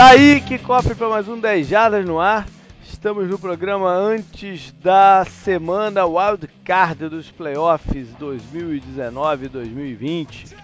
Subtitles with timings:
[0.00, 2.48] Tá aí, que cofre para mais um 10 Jardas no ar.
[2.82, 10.54] Estamos no programa antes da semana wildcard dos playoffs 2019-2020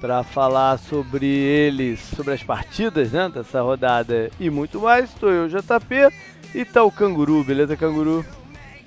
[0.00, 5.10] para falar sobre eles, sobre as partidas né, dessa rodada e muito mais.
[5.10, 6.08] Estou eu, JP,
[6.54, 8.24] e tá o Canguru, beleza, Canguru?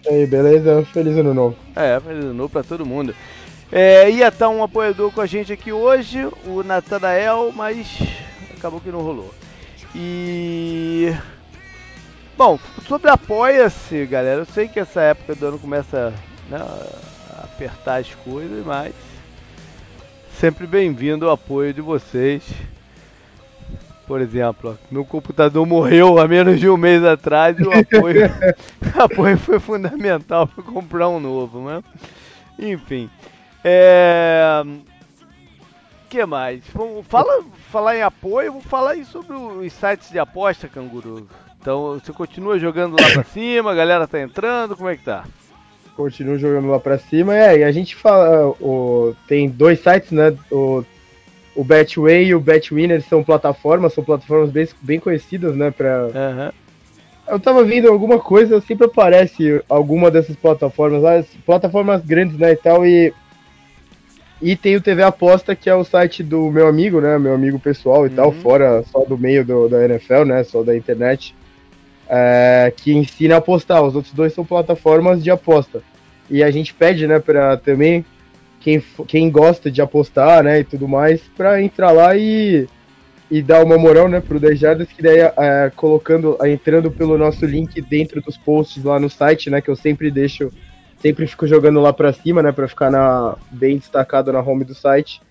[0.04, 0.84] E aí, beleza?
[0.92, 1.56] Feliz ano novo.
[1.76, 3.14] É, feliz ano novo para todo mundo.
[3.72, 8.00] É, ia estar tá um apoiador com a gente aqui hoje, o Natanael, mas
[8.58, 9.32] acabou que não rolou.
[9.98, 11.16] E.
[12.38, 16.14] Bom, sobre apoia-se, galera, eu sei que essa época do ano começa
[16.50, 18.94] né, a apertar as coisas, mas
[20.38, 22.44] sempre bem-vindo o apoio de vocês.
[24.06, 29.00] Por exemplo, meu computador morreu há menos de um mês atrás e o apoio, o
[29.02, 31.82] apoio foi fundamental para comprar um novo, né?
[32.60, 33.10] Enfim.
[33.64, 34.62] É
[36.16, 36.64] que mais?
[37.10, 41.28] Fala, falar em apoio, vou falar aí sobre os sites de aposta, Canguru.
[41.60, 45.26] Então, você continua jogando lá pra cima, a galera tá entrando, como é que tá?
[45.96, 50.36] Continuo jogando lá pra cima, é, e a gente fala, o, tem dois sites, né,
[50.52, 50.84] o,
[51.56, 56.06] o Betway e o Betwinner são plataformas, são plataformas bem, bem conhecidas, né, pra...
[56.06, 56.52] Uhum.
[57.28, 62.58] Eu tava vendo alguma coisa, sempre aparece alguma dessas plataformas lá, plataformas grandes, né, e
[62.58, 63.12] tal, e
[64.42, 67.18] e tem o TV Aposta, que é o site do meu amigo, né?
[67.18, 68.16] Meu amigo pessoal e uhum.
[68.16, 70.44] tal, fora só do meio do, da NFL, né?
[70.44, 71.34] Só da internet.
[72.08, 73.84] É, que ensina a apostar.
[73.84, 75.82] Os outros dois são plataformas de aposta.
[76.30, 78.04] E a gente pede, né, pra também
[78.60, 82.68] quem, quem gosta de apostar, né, e tudo mais, pra entrar lá e,
[83.30, 87.46] e dar uma moral, né, pro 10 Jardas, que daí é, colocando, entrando pelo nosso
[87.46, 90.52] link dentro dos posts lá no site, né, que eu sempre deixo
[91.06, 94.74] sempre fico jogando lá para cima, né, para ficar na, bem destacado na home do
[94.74, 95.22] site.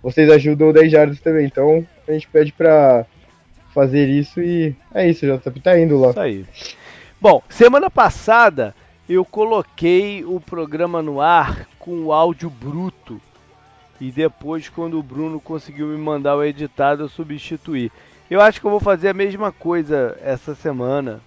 [0.00, 3.04] Vocês ajudam o 10 Jardas também, então a gente pede para
[3.74, 6.10] fazer isso e é isso, já tá indo lá.
[6.10, 6.46] Isso aí.
[7.20, 8.76] Bom, semana passada
[9.08, 13.20] eu coloquei o programa no ar com o áudio bruto.
[14.00, 17.90] E depois, quando o Bruno conseguiu me mandar o editado, eu substituí.
[18.30, 21.20] Eu acho que eu vou fazer a mesma coisa essa semana.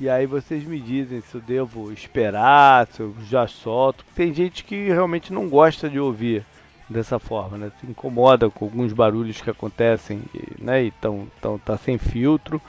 [0.00, 4.04] E aí vocês me dizem se eu devo esperar, se eu já solto.
[4.14, 6.44] Tem gente que realmente não gosta de ouvir
[6.88, 7.72] dessa forma, né?
[7.80, 10.22] Se incomoda com alguns barulhos que acontecem,
[10.58, 10.84] né?
[10.84, 12.60] Então, então tá sem filtro.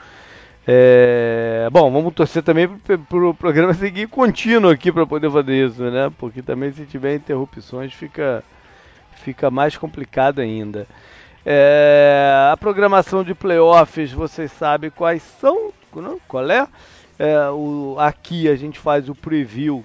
[0.66, 1.68] É...
[1.72, 5.82] Bom, vamos torcer também para o pro programa seguir contínuo aqui para poder fazer isso,
[5.82, 6.12] né?
[6.18, 8.42] Porque também se tiver interrupções fica,
[9.16, 10.86] fica mais complicado ainda.
[11.44, 12.50] É...
[12.52, 15.72] A programação de playoffs, vocês sabem quais são,
[16.28, 16.66] qual é?
[17.18, 19.84] É, o, aqui a gente faz o preview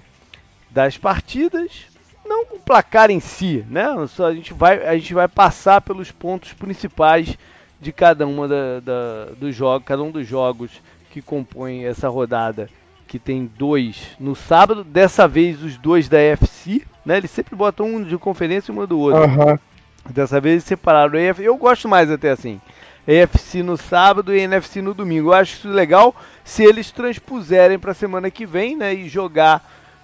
[0.70, 1.86] das partidas,
[2.26, 3.86] não com o placar em si, né?
[4.08, 7.36] Só a gente vai, a gente vai passar pelos pontos principais
[7.80, 10.70] de cada uma da, da, dos jogos, cada um dos jogos
[11.10, 12.68] que compõem essa rodada,
[13.06, 14.84] que tem dois no sábado.
[14.84, 17.16] Dessa vez os dois da FC, né?
[17.16, 19.22] Eles sempre botam um de conferência e um do outro.
[19.22, 19.58] Uhum.
[20.10, 21.18] Dessa vez eles separaram.
[21.18, 22.60] Eu gosto mais até assim.
[23.06, 25.30] AFC no sábado e NFC no domingo.
[25.30, 26.14] Eu acho isso legal
[26.44, 29.62] se eles transpuserem para a semana que vem, né, e jogar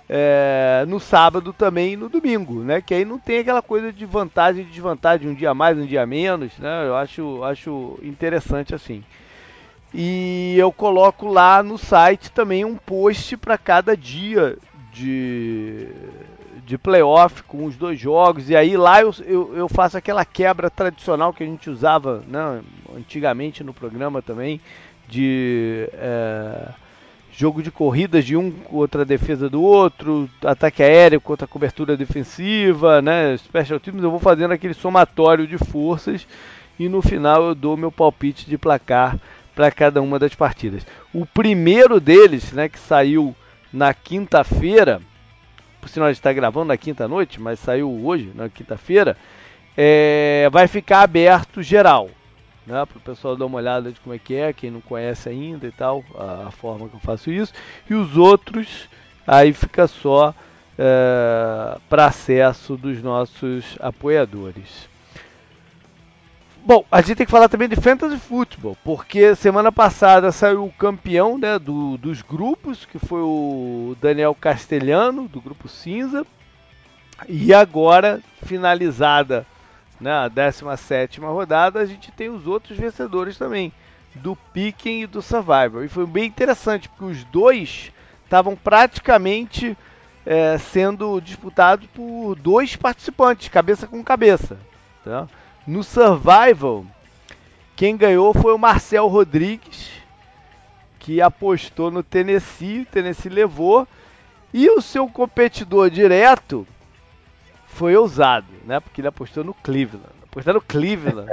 [0.09, 4.07] é, no sábado também e no domingo, né, que aí não tem aquela coisa de
[4.07, 9.03] vantagem e desvantagem, um dia mais, um dia menos, né, eu acho, acho interessante assim.
[9.93, 14.59] E eu coloco lá no site também um post para cada dia
[14.93, 15.89] de,
[16.67, 18.51] de playoff com os dois jogos.
[18.51, 22.61] E aí lá eu, eu, eu, faço aquela quebra tradicional que a gente usava né,
[22.95, 24.61] antigamente no programa também,
[25.09, 26.69] de é,
[27.33, 31.97] jogo de corridas de um contra a defesa do outro, ataque aéreo contra a cobertura
[31.97, 34.03] defensiva, né, special teams.
[34.03, 36.27] Eu vou fazendo aquele somatório de forças
[36.79, 39.19] e no final eu dou meu palpite de placar
[39.55, 40.87] para cada uma das partidas.
[41.13, 43.35] O primeiro deles, né, que saiu
[43.73, 45.01] na quinta-feira,
[45.81, 49.17] por sinal a gente está gravando na quinta-noite, mas saiu hoje, na quinta-feira,
[49.77, 52.11] é, vai ficar aberto geral.
[52.69, 55.27] Né, para o pessoal dar uma olhada de como é que é, quem não conhece
[55.27, 57.51] ainda e tal, a, a forma que eu faço isso.
[57.89, 58.91] E os outros,
[59.27, 60.35] aí fica só
[60.77, 64.87] é, para acesso dos nossos apoiadores.
[66.63, 70.73] Bom, a gente tem que falar também de Fantasy Football, porque semana passada saiu o
[70.73, 76.27] campeão né, do, dos grupos, que foi o Daniel Castelhano, do grupo Cinza.
[77.27, 79.47] E agora, finalizada
[80.01, 83.73] né, a 17 rodada, a gente tem os outros vencedores também,
[84.15, 85.85] do Piquen e do Survivor.
[85.85, 87.93] E foi bem interessante, porque os dois
[88.25, 89.77] estavam praticamente
[90.25, 94.59] é, sendo disputados por dois participantes, cabeça com cabeça.
[95.05, 95.27] Tá?
[95.67, 96.85] No Survival,
[97.75, 99.91] quem ganhou foi o Marcel Rodrigues,
[100.99, 103.89] que apostou no Tennessee, o Tennessee levou,
[104.53, 106.67] e o seu competidor direto
[107.79, 108.81] foi ousado, né?
[108.81, 110.09] Porque ele apostou no Cleveland.
[110.25, 111.31] Apostar no Cleveland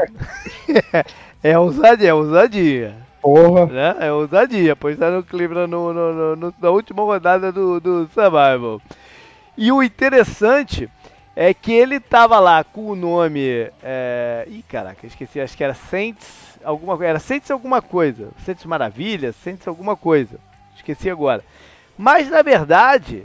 [1.44, 2.96] é ousadia, é ousadia.
[3.20, 3.66] Porra.
[3.66, 3.96] Né?
[4.00, 8.80] É ousadia, apostar no Cleveland no, no, no, na última rodada do, do Survival.
[9.58, 10.88] E o interessante
[11.36, 13.72] é que ele tava lá com o nome.
[13.82, 14.46] É...
[14.48, 17.10] Ih, caraca, esqueci, acho que era Saints alguma coisa.
[17.10, 18.30] Era Saints alguma coisa.
[18.46, 20.40] Saints Maravilha, Saints alguma coisa.
[20.76, 21.44] Esqueci agora.
[21.98, 23.24] Mas na verdade,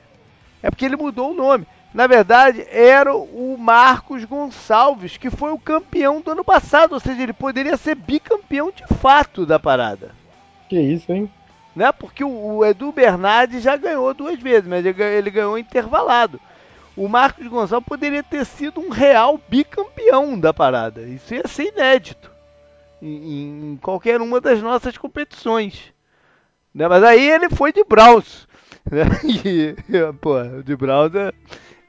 [0.62, 1.66] é porque ele mudou o nome.
[1.92, 6.92] Na verdade, era o Marcos Gonçalves, que foi o campeão do ano passado.
[6.92, 10.14] Ou seja, ele poderia ser bicampeão de fato da parada.
[10.68, 11.30] Que isso, hein?
[11.74, 11.90] Né?
[11.90, 16.40] Porque o, o Edu Bernardi já ganhou duas vezes, mas ele, ele ganhou intervalado
[16.96, 21.02] o Marcos Gonçalves poderia ter sido um real bicampeão da parada.
[21.02, 22.30] Isso ia ser inédito
[23.00, 25.94] em, em qualquer uma das nossas competições.
[26.74, 26.86] Né?
[26.86, 28.48] Mas aí ele foi de Browns.
[28.90, 29.04] Né?
[29.24, 29.74] E,
[30.20, 31.32] pô, de Browns é,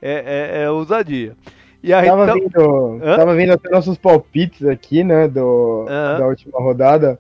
[0.01, 1.35] é, é, é ousadia.
[1.83, 2.99] E aí, tava, então...
[2.99, 7.19] vendo, tava vendo até nossos palpites aqui, né, do, da última rodada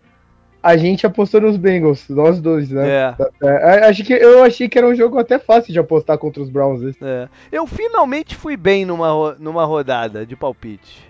[0.63, 2.87] a gente apostou nos Bengals, nós dois, né?
[2.87, 3.15] É.
[3.41, 3.85] é.
[3.87, 6.95] Acho que, eu achei que era um jogo até fácil de apostar contra os Browns.
[7.01, 7.27] É.
[7.51, 11.09] Eu finalmente fui bem numa, numa rodada de palpite.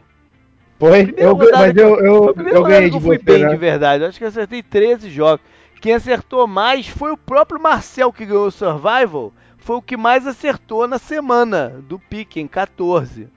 [0.79, 1.13] Foi?
[1.17, 3.49] Eu, mas eu, eu, eu ganhei de eu fui você, bem né?
[3.49, 4.05] de verdade.
[4.05, 5.45] Acho que acertei 13 jogos.
[5.81, 9.33] Quem acertou mais foi o próprio Marcel que ganhou o Survival.
[9.71, 13.29] Foi o que mais acertou na semana do Piquen, 14.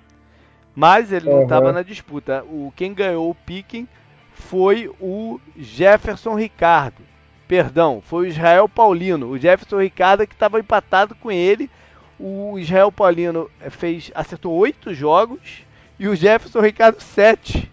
[0.74, 2.42] Mas ele não estava na disputa.
[2.42, 3.86] O, quem ganhou o Piquen
[4.32, 7.02] foi o Jefferson Ricardo.
[7.46, 9.28] Perdão, foi o Israel Paulino.
[9.28, 11.70] O Jefferson Ricardo que estava empatado com ele.
[12.18, 15.62] O Israel Paulino fez, acertou oito jogos
[16.00, 17.70] e o Jefferson Ricardo sete.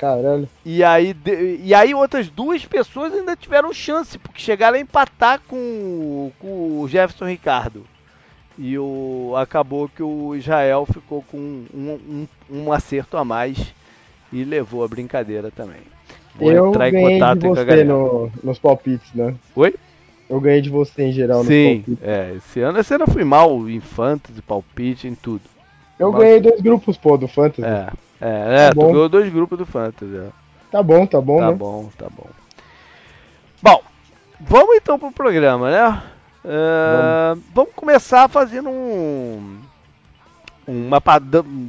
[0.00, 0.48] Caralho.
[0.64, 1.14] E aí,
[1.62, 6.88] e aí outras duas pessoas ainda tiveram chance, porque chegaram a empatar com, com o
[6.88, 7.84] Jefferson Ricardo.
[8.58, 13.74] E o, acabou que o Israel ficou com um, um, um acerto a mais
[14.32, 15.82] e levou a brincadeira também.
[16.34, 19.34] Vou eu entrar em contato de você no, nos palpites, né?
[19.54, 19.74] Oi?
[20.30, 22.08] Eu ganhei de você em geral Sim, nos palpites.
[22.08, 22.34] é.
[22.36, 25.42] Esse ano, esse ano eu fui mal em fantasy, palpite, em tudo.
[26.00, 26.22] Eu Mas...
[26.22, 27.62] ganhei dois grupos, pô, do fantasy.
[27.62, 30.16] É, é, é tá tu ganhou dois grupos do fantasy.
[30.16, 30.28] É.
[30.70, 31.54] Tá bom, tá bom, Tá né?
[31.54, 32.26] bom, tá bom.
[33.62, 33.82] Bom,
[34.40, 36.02] vamos então pro programa, né?
[36.42, 37.44] Uh, vamos.
[37.54, 39.58] vamos começar fazendo um
[40.66, 41.02] uma,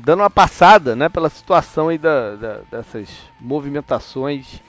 [0.05, 4.61] dando uma passada né, pela situação aí da, da, dessas movimentações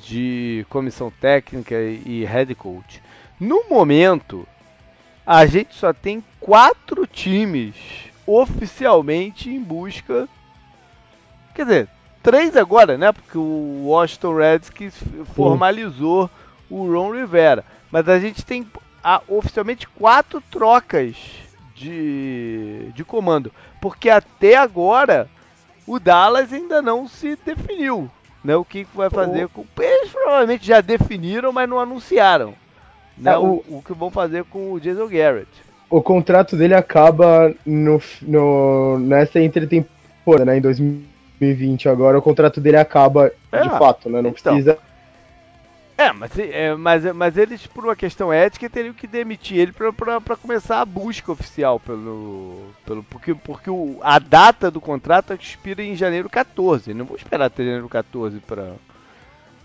[0.00, 3.02] de comissão técnica e head coach.
[3.38, 4.46] No momento,
[5.26, 7.74] a gente só tem quatro times
[8.26, 10.28] oficialmente em busca.
[11.54, 11.88] Quer dizer,
[12.22, 13.12] três agora, né?
[13.12, 14.94] Porque o Washington Redskins
[15.34, 16.30] formalizou
[16.70, 17.64] o Ron Rivera.
[17.90, 18.66] Mas a gente tem
[19.02, 21.16] a, oficialmente quatro trocas
[21.74, 23.52] de, de comando.
[23.80, 25.28] Porque até agora
[25.86, 28.10] o Dallas ainda não se definiu.
[28.42, 29.64] Né, o que vai fazer com.
[29.78, 32.54] Eles provavelmente já definiram, mas não anunciaram.
[33.16, 35.48] Né, é, o, o, que vão fazer com o Jason Garrett.
[35.94, 40.58] O contrato dele acaba no, no, nessa entretemporada, né?
[40.58, 44.20] Em 2020 agora, o contrato dele acaba é, de fato, né?
[44.20, 44.78] Não então, precisa
[45.96, 50.36] é, mas, é, mas, mas eles, por uma questão ética, teriam que demitir ele para
[50.36, 52.72] começar a busca oficial pelo.
[52.84, 56.92] pelo porque porque o, a data do contrato expira em janeiro 14.
[56.92, 58.72] Não vou esperar até janeiro 14 para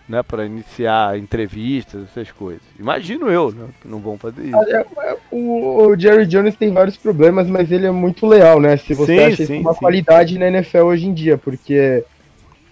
[0.09, 2.63] né, para iniciar entrevistas, essas coisas.
[2.79, 4.57] Imagino eu, né, que não vão fazer isso.
[4.57, 8.75] É, é, o, Jerry Jones tem vários problemas, mas ele é muito leal, né?
[8.75, 9.79] Se você sim, acha sim, uma sim.
[9.79, 12.03] qualidade na NFL hoje em dia, porque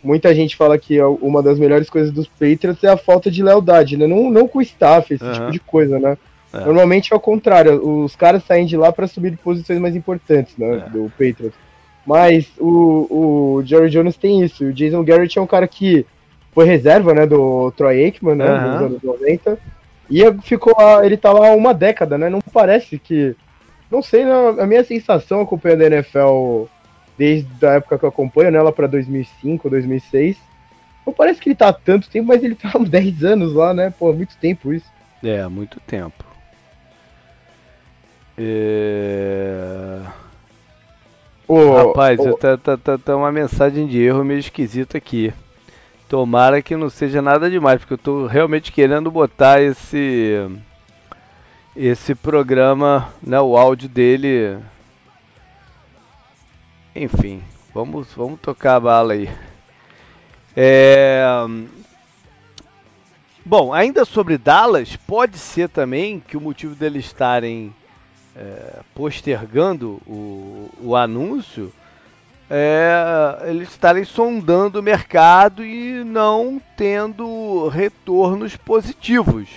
[0.04, 3.96] muita gente fala que uma das melhores coisas dos Patriots é a falta de lealdade,
[3.96, 4.08] né?
[4.08, 5.34] Não, não com o staff, esse uhum.
[5.34, 6.18] tipo de coisa, né?
[6.52, 6.66] É.
[6.66, 10.86] Normalmente é o contrário, os caras saem de lá para subir posições mais importantes, né?
[10.88, 10.90] É.
[10.90, 11.54] Do Patriots.
[12.04, 14.64] Mas o, o Jerry Jones tem isso.
[14.64, 16.06] O Jason Garrett é um cara que
[16.58, 17.28] foi reserva, né?
[17.28, 18.52] Do Troy Aikman, né?
[18.52, 18.72] Uhum.
[18.72, 19.60] Nos anos 90.
[20.10, 22.30] E ficou lá, ele tá lá uma década, né?
[22.32, 23.36] Não parece que.
[23.92, 24.34] Não sei, né?
[24.60, 26.64] a minha sensação acompanhando a NFL
[27.16, 30.36] desde a época que eu acompanho, né, lá pra 2005, 2006.
[31.06, 33.54] Não parece que ele tá há tanto tempo, mas ele tá há uns 10 anos
[33.54, 33.94] lá, né?
[33.98, 34.88] Pô, muito tempo isso.
[35.24, 36.26] É, muito tempo.
[38.36, 40.02] É...
[41.48, 42.36] Ô, Rapaz, ô...
[42.36, 45.32] Tá, tá, tá, tá uma mensagem de erro meio esquisita aqui.
[46.10, 50.48] Tomara que não seja nada demais, porque eu tô realmente querendo botar esse
[51.76, 54.58] esse programa, né, o áudio dele
[56.96, 59.30] enfim, vamos, vamos tocar a bala aí.
[60.56, 61.24] É...
[63.46, 67.74] Bom, ainda sobre Dallas, pode ser também que o motivo deles estarem
[68.36, 71.72] é, postergando o, o anúncio
[72.50, 79.50] é eles estarem sondando o mercado e não tendo retornos positivos.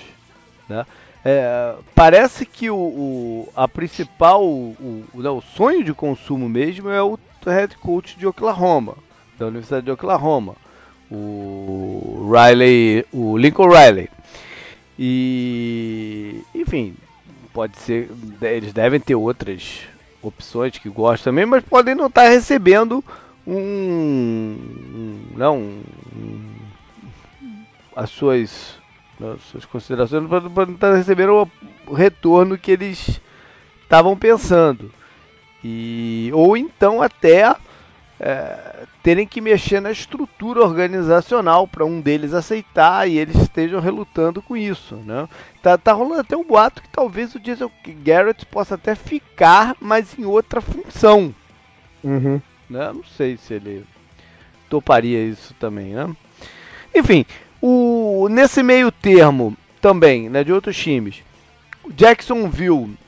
[0.68, 0.84] Né?
[1.24, 7.02] É, parece que o, o, a principal, o, o, o, sonho de consumo mesmo é
[7.02, 8.96] o head coach de Oklahoma,
[9.38, 10.54] da Universidade de Oklahoma,
[11.10, 14.08] o Riley, o Lincoln Riley.
[14.98, 16.94] E, enfim,
[17.52, 18.10] pode ser,
[18.42, 19.80] eles devem ter outras
[20.22, 23.04] opções que gostam também, mas podem não estar recebendo
[23.46, 24.56] um,
[25.34, 26.54] não, um,
[27.96, 28.78] as suas
[29.34, 31.46] as suas considerações para não estar recebendo
[31.86, 33.20] o retorno que eles
[33.82, 34.90] estavam pensando.
[35.62, 37.54] E, ou então até
[38.20, 44.42] é, terem que mexer na estrutura organizacional para um deles aceitar e eles estejam relutando
[44.42, 44.96] com isso.
[44.96, 45.26] Né?
[45.62, 47.72] Tá, tá rolando até um boato que talvez o Diesel
[48.04, 51.34] Garrett possa até ficar, mas em outra função.
[52.04, 52.42] Uhum.
[52.68, 52.92] Né?
[52.92, 53.86] Não sei se ele
[54.68, 55.94] toparia isso também.
[55.94, 56.14] Né?
[56.94, 57.24] Enfim,
[57.60, 61.22] o, nesse meio termo também, né, de outros times,
[61.82, 62.98] o Jacksonville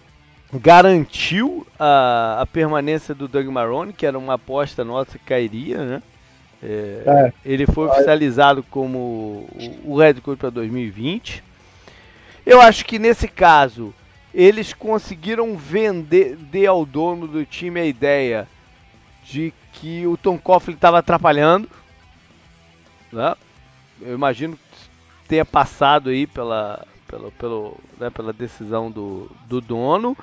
[0.53, 6.03] garantiu a, a permanência do Doug Marrone, que era uma aposta nossa que cairia, né?
[6.63, 7.33] É, é.
[7.45, 9.49] Ele foi oficializado como
[9.85, 11.43] o, o head coach para 2020.
[12.45, 13.93] Eu acho que nesse caso
[14.33, 18.49] eles conseguiram vender ao dono do time a ideia
[19.25, 21.69] de que o Tom Coughlin estava atrapalhando,
[23.13, 23.35] né?
[24.01, 30.17] eu imagino que tenha passado aí pela, pela, pelo, né, pela decisão do, do dono.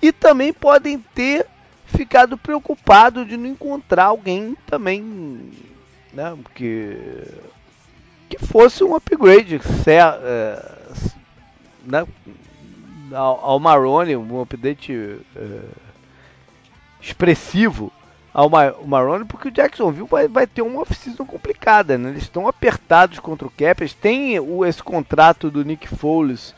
[0.00, 1.46] E também podem ter
[1.84, 5.52] ficado preocupados de não encontrar alguém também,
[6.12, 6.96] né, que,
[8.30, 10.72] que fosse um upgrade é,
[11.84, 12.06] né,
[13.12, 15.60] ao, ao Maroni, um update é,
[17.00, 17.92] expressivo
[18.34, 22.10] ao Marrone, porque o Jacksonville vai, vai ter uma off-season complicada, né?
[22.10, 26.52] Eles estão apertados contra o cap, eles têm o, esse contrato do Nick Foles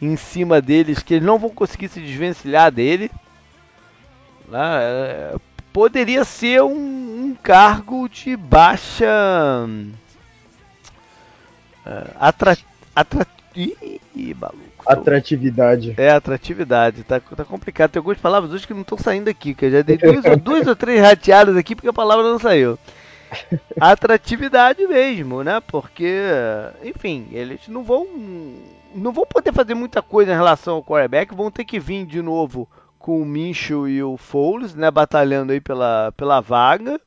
[0.00, 3.10] em cima deles, que eles não vão conseguir se desvencilhar dele.
[4.46, 4.60] Né?
[4.60, 5.36] É,
[5.72, 9.06] poderia ser um, um, cargo de baixa
[11.86, 12.58] uh, atra,
[12.94, 14.71] atra, ih, maluco.
[14.86, 15.94] Atratividade.
[15.96, 17.04] É, atratividade.
[17.04, 17.90] Tá, tá complicado.
[17.90, 20.66] Tem algumas palavras hoje que não estão saindo aqui, que eu já dei duas, duas
[20.66, 22.78] ou três rateadas aqui porque a palavra não saiu.
[23.80, 25.60] Atratividade mesmo, né?
[25.60, 26.20] Porque,
[26.84, 28.06] enfim, eles não vão
[28.94, 32.20] não vão poder fazer muita coisa em relação ao quarterback, vão ter que vir de
[32.20, 37.00] novo com o Mincho e o Foles, né, batalhando aí pela, pela vaga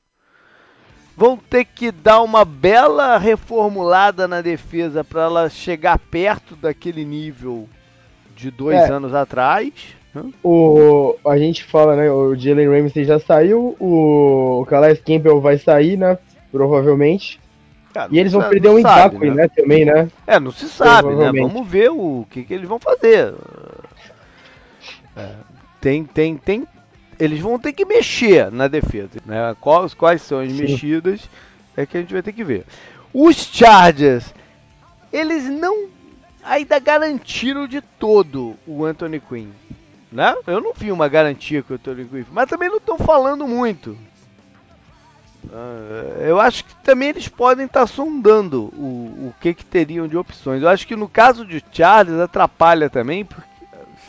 [1.15, 7.69] vão ter que dar uma bela reformulada na defesa para ela chegar perto daquele nível
[8.35, 8.91] de dois é.
[8.91, 9.71] anos atrás.
[10.13, 10.23] Né?
[10.43, 12.11] O, a gente fala, né?
[12.11, 16.17] O Jalen Ramsey já saiu, o, o Calais Campbell vai sair, né?
[16.51, 17.39] Provavelmente.
[17.93, 19.35] Cara, e eles vão perder um sabe, né?
[19.35, 19.47] né?
[19.47, 20.09] Também, né?
[20.27, 21.31] É, não se sabe, né?
[21.31, 23.33] Vamos ver o que, que eles vão fazer.
[25.15, 25.29] É,
[25.79, 26.67] tem, tem, tem
[27.19, 29.19] eles vão ter que mexer na defesa.
[29.25, 29.55] Né?
[29.59, 30.61] Quais, quais são as Sim.
[30.61, 31.29] mexidas
[31.75, 32.65] é que a gente vai ter que ver.
[33.13, 34.33] Os Chargers,
[35.11, 35.87] eles não
[36.43, 39.49] ainda garantiram de todo o Anthony Quinn.
[40.11, 40.35] Né?
[40.47, 43.97] Eu não vi uma garantia com o Anthony Quinn, mas também não estão falando muito.
[45.45, 50.07] Uh, eu acho que também eles podem estar tá sondando o, o que, que teriam
[50.07, 50.61] de opções.
[50.61, 53.47] Eu acho que no caso de Chargers atrapalha também, porque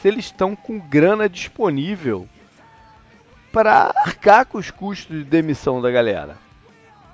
[0.00, 2.28] se eles estão com grana disponível
[3.56, 6.36] para arcar com os custos de demissão da galera.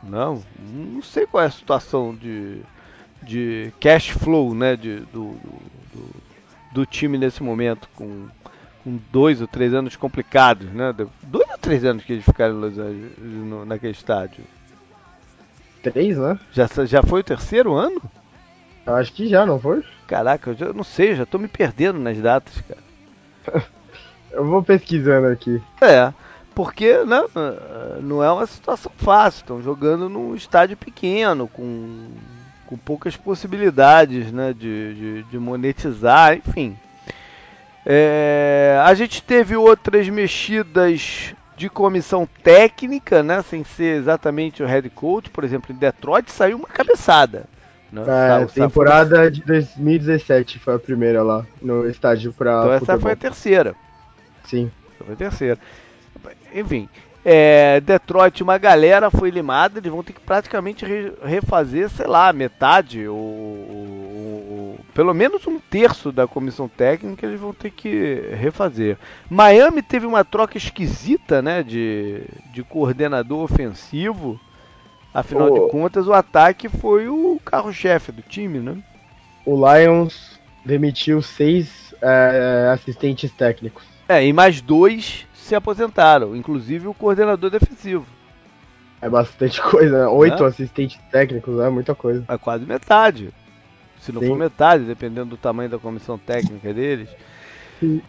[0.02, 2.62] Não, não sei qual é a situação de,
[3.22, 5.36] de cash flow né, de, do,
[5.94, 6.10] do,
[6.72, 8.26] do time nesse momento, com,
[8.82, 10.68] com, dois ou três anos complicados.
[10.72, 10.92] Né?
[11.22, 14.42] Dois ou três anos que eles ficaram no, naquele estádio.
[15.80, 16.40] Três, né?
[16.50, 18.02] Já, já foi o terceiro ano?
[18.84, 19.84] Acho que já, não foi?
[20.08, 23.62] Caraca, eu já não sei, já tô me perdendo nas datas, cara.
[24.32, 25.62] eu vou pesquisando aqui.
[25.80, 26.12] É
[26.54, 27.22] porque né,
[28.00, 29.40] não é uma situação fácil.
[29.40, 32.08] Estão jogando num estádio pequeno, com,
[32.66, 36.76] com poucas possibilidades né, de, de, de monetizar, enfim.
[37.84, 44.88] É, a gente teve outras mexidas de comissão técnica, né, sem ser exatamente o head
[44.90, 45.30] coach.
[45.30, 47.44] Por exemplo, em Detroit saiu uma cabeçada.
[47.90, 52.52] Né, é, temporada de 2017 foi a primeira lá no estádio para.
[52.52, 53.74] Então essa foi a terceira.
[54.44, 54.70] Sim.
[54.94, 55.58] Essa foi a terceira
[56.54, 56.88] enfim,
[57.24, 62.32] É, Detroit, uma galera foi limada, eles vão ter que praticamente re refazer, sei lá,
[62.32, 68.28] metade, ou, ou, ou, pelo menos um terço da comissão técnica eles vão ter que
[68.36, 68.98] refazer.
[69.30, 74.40] Miami teve uma troca esquisita, né, de, de coordenador ofensivo.
[75.14, 75.54] Afinal oh.
[75.54, 78.78] de contas, o ataque foi o carro-chefe do time, né?
[79.46, 83.84] O Lions demitiu seis é, assistentes técnicos.
[84.08, 88.06] É, e mais dois se aposentaram, inclusive o coordenador defensivo.
[89.00, 90.06] É bastante coisa, né?
[90.06, 90.46] Oito é.
[90.46, 92.24] assistentes técnicos, é muita coisa.
[92.28, 93.32] É quase metade.
[94.00, 94.28] Se não Sim.
[94.28, 97.08] for metade, dependendo do tamanho da comissão técnica deles.
[97.80, 98.00] Sim.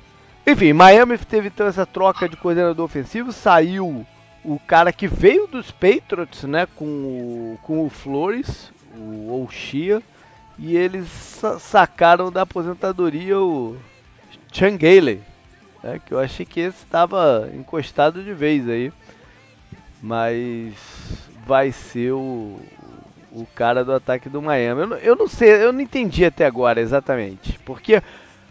[0.46, 4.06] Enfim, Miami teve então essa troca de coordenador ofensivo, saiu
[4.44, 10.04] o cara que veio dos Patriots, né, com o, com o Flores, o Oshia,
[10.60, 11.08] e eles
[11.60, 13.78] sacaram da aposentadoria o
[14.52, 15.22] Changale,
[15.84, 18.92] né, que eu achei que esse estava encostado de vez aí.
[20.02, 20.74] Mas
[21.46, 22.60] vai ser o,
[23.32, 24.82] o cara do ataque do Miami.
[24.82, 27.60] Eu não, eu não sei, eu não entendi até agora exatamente.
[27.60, 28.02] Porque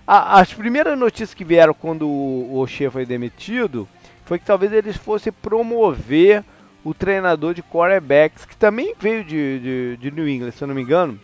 [0.06, 3.88] a, as primeiras notícias que vieram quando o Oshie foi demitido
[4.24, 6.44] foi que talvez eles fossem promover
[6.84, 10.74] o treinador de quarterbacks, que também veio de, de, de New England, se eu não
[10.74, 11.20] me engano,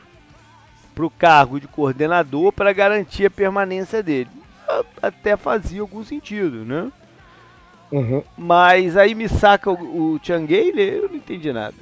[0.94, 4.30] para o cargo de coordenador para garantir a permanência dele
[5.02, 6.90] até fazia algum sentido, né?
[7.90, 8.22] Uhum.
[8.37, 11.76] Mas aí me saca o, o Changale, eu não entendi nada.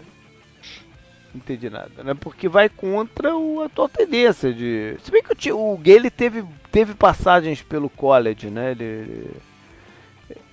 [1.34, 2.14] Não entendi nada, né?
[2.14, 4.96] Porque vai contra o, a tua tendência de.
[5.02, 8.70] Se bem que o, o Gale teve, teve passagens pelo college, né?
[8.70, 9.30] Ele, ele,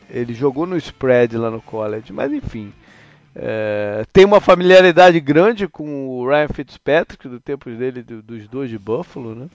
[0.09, 2.73] ele jogou no spread lá no college, mas enfim.
[3.35, 8.69] É, tem uma familiaridade grande com o Ryan Fitzpatrick do tempo dele, do, dos dois
[8.69, 9.47] de Buffalo, né?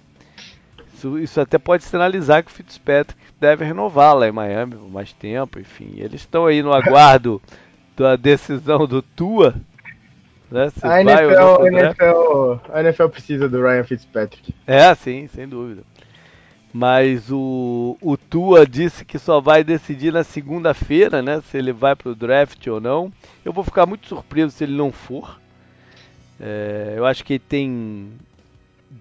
[0.99, 5.13] Isso, isso até pode sinalizar que o Fitzpatrick deve renovar lá em Miami por mais
[5.13, 5.93] tempo, enfim.
[5.97, 7.41] Eles estão aí no aguardo
[7.97, 9.55] da decisão do Tua.
[10.51, 14.53] Né, a, NFL, a, NFL, a NFL precisa do Ryan Fitzpatrick.
[14.67, 15.83] É, sim, sem dúvida.
[16.73, 21.41] Mas o, o Tua disse que só vai decidir na segunda-feira, né?
[21.49, 23.13] Se ele vai para o draft ou não.
[23.45, 25.41] Eu vou ficar muito surpreso se ele não for.
[26.41, 28.11] É, eu acho que ele tem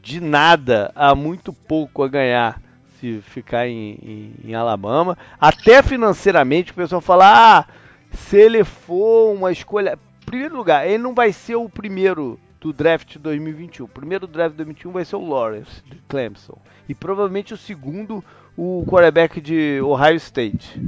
[0.01, 2.61] de nada a muito pouco a ganhar
[2.99, 5.17] se ficar em, em, em Alabama.
[5.39, 7.65] Até financeiramente, o pessoal fala: ah,
[8.11, 9.97] se ele for uma escolha.
[10.25, 13.85] Primeiro lugar, ele não vai ser o primeiro do draft 2021.
[13.85, 16.57] O primeiro draft 2021 vai ser o Lawrence, de Clemson.
[16.89, 18.23] E provavelmente o segundo,
[18.57, 20.81] o quarterback de Ohio State.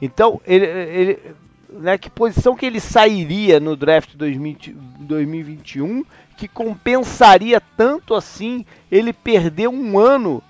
[0.00, 1.34] Então, ele, ele
[1.72, 6.04] né, que posição que ele sairia no draft 2020, 2021
[6.36, 10.42] que compensaria tanto assim ele perder um ano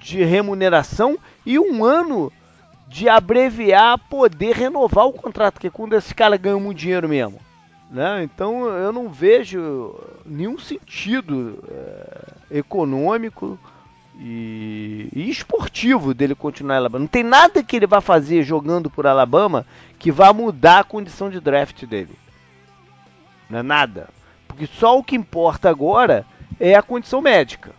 [0.00, 2.32] de remuneração e um ano
[2.86, 7.40] de abreviar poder renovar o contrato, que é quando esse cara ganha muito dinheiro mesmo.
[7.90, 8.22] Né?
[8.22, 13.58] Então eu não vejo nenhum sentido é, econômico
[14.18, 17.00] e, e, esportivo dele continuar em Alabama.
[17.00, 19.66] Não tem nada que ele vá fazer jogando por Alabama
[19.98, 22.16] que vá mudar a condição de draft dele.
[23.50, 24.08] Não é nada.
[24.46, 26.24] Porque só o que importa agora
[26.60, 27.72] é a condição médica.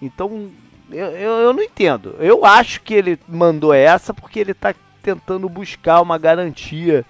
[0.00, 0.50] Então,
[0.90, 2.16] eu, eu, eu não entendo.
[2.18, 7.04] Eu acho que ele mandou essa porque ele está tentando buscar uma garantia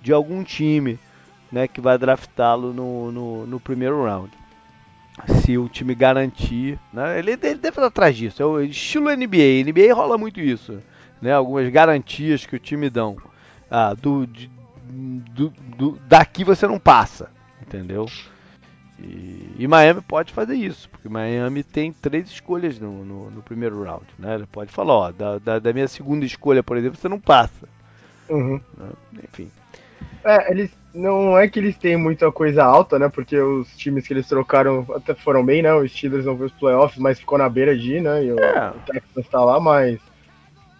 [0.00, 0.98] de algum time
[1.50, 4.30] né, que vai draftá-lo no, no, no, primeiro round.
[5.42, 8.42] Se o time garantir, né, ele, ele deve estar atrás disso.
[8.42, 9.64] É o estilo NBA.
[9.66, 10.80] NBA rola muito isso,
[11.20, 11.32] né?
[11.32, 13.16] Algumas garantias que o time dão.
[13.70, 14.50] Ah, do, de,
[14.88, 17.30] do, do, daqui você não passa
[17.68, 18.06] entendeu?
[18.98, 23.84] E, e, Miami pode fazer isso, porque Miami tem três escolhas no, no, no primeiro
[23.84, 24.34] round, né?
[24.34, 27.68] Ele pode falar, ó, da, da, da, minha segunda escolha, por exemplo, você não passa.
[28.28, 28.60] Uhum.
[28.76, 28.88] Né?
[29.22, 29.50] Enfim.
[30.24, 33.08] É, eles não é que eles têm muita coisa alta, né?
[33.08, 35.72] Porque os times que eles trocaram até foram bem, né?
[35.74, 38.24] O Steelers não viu os playoffs, mas ficou na beira de, né?
[38.24, 38.70] E o, é.
[38.70, 39.98] o Texas tá lá, mas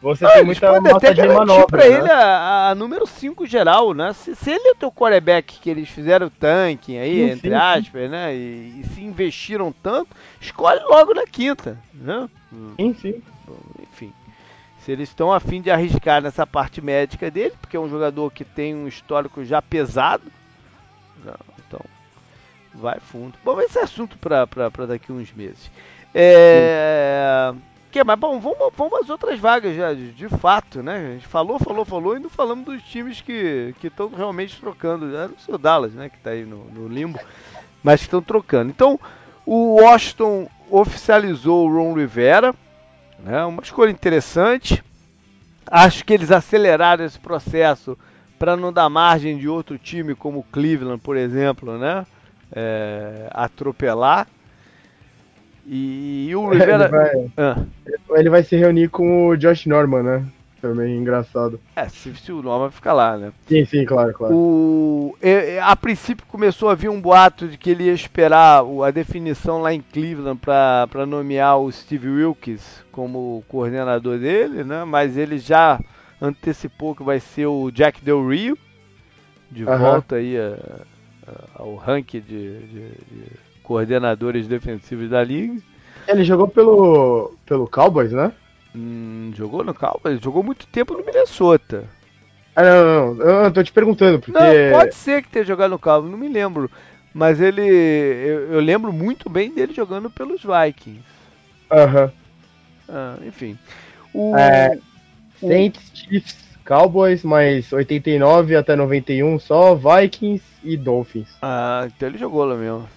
[0.00, 1.66] você ah, tem muita massa de manobra.
[1.66, 1.96] pra né?
[1.96, 4.12] ele a, a, número 5 geral, né?
[4.12, 7.50] Se, se, ele é o teu quarterback que eles fizeram o tanking aí, sim, entre
[7.50, 8.08] sim, aspas, sim.
[8.08, 8.34] né?
[8.34, 12.28] E, e, se investiram tanto, escolhe logo na quinta, né?
[12.76, 13.22] Sim, sim.
[14.88, 18.42] Se eles estão afim de arriscar nessa parte médica dele, porque é um jogador que
[18.42, 20.24] tem um histórico já pesado,
[21.22, 21.80] não, então
[22.72, 23.34] vai fundo.
[23.44, 25.70] Bom, esse é assunto para daqui uns meses.
[26.14, 27.52] É
[27.90, 30.96] que mas bom, vamos, vamos às outras vagas já, de, de, fato, né?
[30.96, 35.14] A gente falou, falou, falou e não falamos dos times que estão realmente trocando.
[35.14, 36.08] É o seu Dallas, né?
[36.08, 37.20] Que está aí no, no, limbo,
[37.82, 38.70] mas estão trocando.
[38.70, 38.98] Então,
[39.44, 42.54] o Washington oficializou o Ron Rivera,
[43.18, 43.44] né?
[43.44, 44.82] Uma escolha interessante.
[45.66, 47.96] Acho que eles aceleraram esse processo
[48.38, 52.06] para não dar margem de outro time como Cleveland, por exemplo, né?
[52.52, 54.26] É, atropelar.
[55.66, 56.84] E, e o Rivera.
[56.84, 57.64] Ele vai, ah.
[58.16, 60.24] ele vai se reunir com o Josh Norman, né?
[60.60, 61.60] Também engraçado.
[61.76, 63.32] É, se, se o Norman fica lá, né?
[63.46, 64.34] Sim, sim, claro, claro.
[64.34, 65.16] O,
[65.62, 69.72] a princípio começou a vir um boato de que ele ia esperar a definição lá
[69.72, 74.84] em Cleveland para nomear o Steve Wilkes como coordenador dele, né?
[74.84, 75.78] Mas ele já
[76.20, 78.58] antecipou que vai ser o Jack Del Rio,
[79.50, 79.78] de uhum.
[79.78, 80.84] volta aí a,
[81.26, 83.24] a, ao ranking de, de, de,
[83.62, 85.62] coordenadores defensivos da liga.
[86.08, 88.32] Ele jogou pelo, pelo Cowboys, né?
[88.78, 90.20] Hum, jogou no Cowboys?
[90.22, 91.84] Jogou muito tempo no Minnesota.
[92.54, 94.38] Ah, não, não, não, eu tô te perguntando, porque...
[94.38, 96.70] Não, pode ser que tenha jogado no Cowboys, não me lembro.
[97.12, 97.62] Mas ele...
[97.62, 101.02] Eu, eu lembro muito bem dele jogando pelos Vikings.
[101.70, 102.04] Aham.
[102.04, 102.10] Uhum.
[102.88, 103.58] Ah, enfim.
[104.14, 104.78] O, é,
[105.40, 111.28] Saints, Chiefs, Cowboys, mais 89 até 91 só, Vikings e Dolphins.
[111.42, 112.88] Ah, então ele jogou lá mesmo.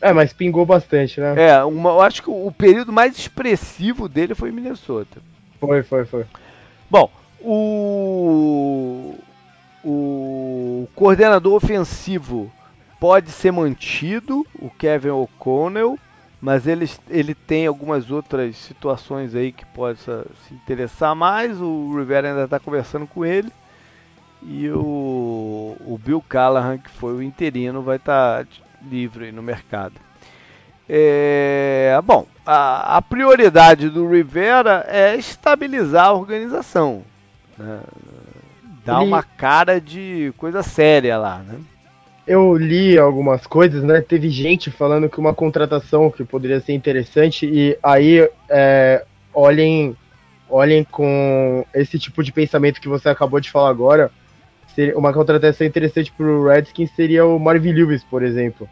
[0.00, 1.34] É, mas pingou bastante, né?
[1.36, 5.20] É, uma, eu acho que o período mais expressivo dele foi em Minnesota.
[5.58, 6.26] Foi, foi, foi.
[6.90, 9.14] Bom, o,
[9.84, 12.52] o coordenador ofensivo
[13.00, 15.98] pode ser mantido, o Kevin O'Connell,
[16.40, 21.60] mas ele, ele tem algumas outras situações aí que possa se interessar mais.
[21.60, 23.50] O Rivera ainda está conversando com ele.
[24.42, 28.50] E o, o Bill Callahan, que foi o interino, vai estar tá
[28.88, 29.94] livre no mercado.
[30.88, 37.02] É, bom, a, a, prioridade do Rivera é estabilizar a organização.
[37.58, 37.80] Né?
[38.84, 41.58] Dar uma cara de coisa séria lá, né?
[42.26, 44.00] eu li algumas coisas, né?
[44.00, 49.96] Teve gente falando que uma contratação que poderia ser interessante e aí é, olhem,
[50.50, 54.10] olhem com esse tipo de pensamento que você acabou de falar agora.
[54.94, 58.68] Uma contratação interessante para o Redskins seria o Marvin Lewis, por exemplo.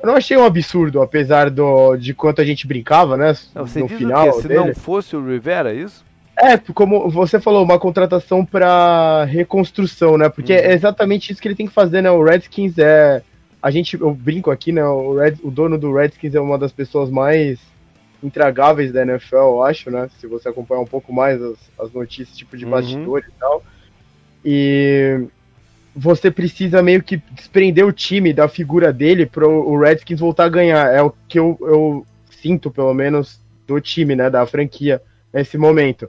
[0.00, 3.34] Eu não achei um absurdo, apesar do, de quanto a gente brincava, né?
[3.54, 4.32] Você no final.
[4.34, 4.60] Se dele.
[4.60, 6.04] não fosse o Rivera, é isso?
[6.36, 10.28] É, como você falou, uma contratação para reconstrução, né?
[10.28, 10.58] Porque uhum.
[10.58, 12.10] é exatamente isso que ele tem que fazer, né?
[12.10, 13.22] O Redskins é.
[13.62, 14.84] A gente, eu brinco aqui, né?
[14.84, 17.58] O, Red, o dono do Redskins é uma das pessoas mais
[18.22, 20.08] intragáveis da NFL, eu acho, né?
[20.18, 22.72] Se você acompanhar um pouco mais as, as notícias, tipo de uhum.
[22.72, 23.62] bastidores e tal.
[24.44, 25.24] E
[25.94, 30.48] você precisa meio que desprender o time da figura dele para o Redskins voltar a
[30.48, 30.92] ganhar.
[30.92, 34.28] É o que eu, eu sinto, pelo menos, do time, né?
[34.28, 35.00] Da franquia
[35.32, 36.08] nesse momento.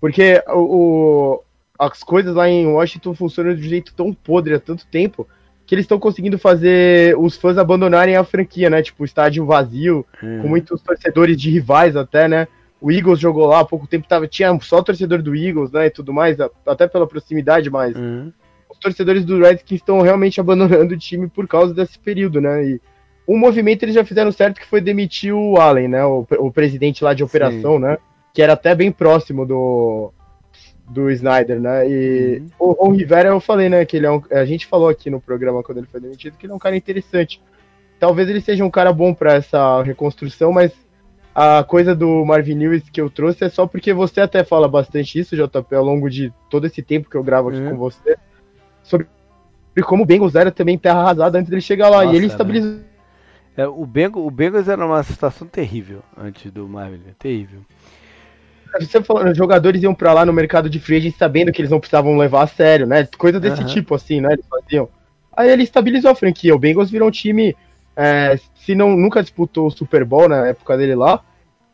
[0.00, 1.40] Porque o,
[1.78, 5.28] as coisas lá em Washington funcionam de um jeito tão podre há tanto tempo
[5.64, 8.82] que eles estão conseguindo fazer os fãs abandonarem a franquia, né?
[8.82, 10.42] Tipo, estádio vazio, hum.
[10.42, 12.48] com muitos torcedores de rivais até, né?
[12.80, 15.86] O Eagles jogou lá há pouco tempo, tava, tinha só torcedor do Eagles, né?
[15.86, 18.32] E tudo mais, até pela proximidade, mas hum.
[18.82, 22.64] Torcedores do Redskins estão realmente abandonando o time por causa desse período, né?
[22.64, 22.80] E
[23.26, 26.04] um movimento eles já fizeram certo que foi demitir o Allen, né?
[26.04, 27.82] O, o presidente lá de operação, Sim.
[27.82, 27.98] né?
[28.32, 30.12] que era até bem próximo do,
[30.88, 31.88] do Snyder, né?
[31.88, 32.70] E uhum.
[32.70, 35.20] o Ron Rivera, eu falei, né, que ele é um, a gente falou aqui no
[35.20, 37.40] programa quando ele foi demitido que ele é um cara interessante.
[38.00, 40.72] Talvez ele seja um cara bom para essa reconstrução, mas
[41.34, 45.18] a coisa do Marvin Lewis que eu trouxe é só porque você até fala bastante
[45.18, 47.70] isso, JP, ao longo de todo esse tempo que eu gravo aqui uhum.
[47.70, 48.16] com você,
[48.82, 49.06] sobre
[49.82, 52.04] como o Bengals era também terra arrasada antes dele chegar lá.
[52.04, 52.72] Nossa, e ele estabilizou.
[52.72, 52.82] Né?
[53.56, 57.60] É, o, Bengals, o Bengals era uma situação terrível antes do Marvin, terrível.
[58.80, 61.70] Você falando, os jogadores iam pra lá no mercado de free agent sabendo que eles
[61.70, 63.06] não precisavam levar a sério, né?
[63.18, 63.68] Coisa desse uhum.
[63.68, 64.32] tipo, assim, né?
[64.32, 64.88] Eles faziam.
[65.36, 66.54] Aí ele estabilizou a franquia.
[66.54, 67.54] O Bengals virou um time,
[67.94, 71.22] é, se não nunca disputou o Super Bowl na época dele lá,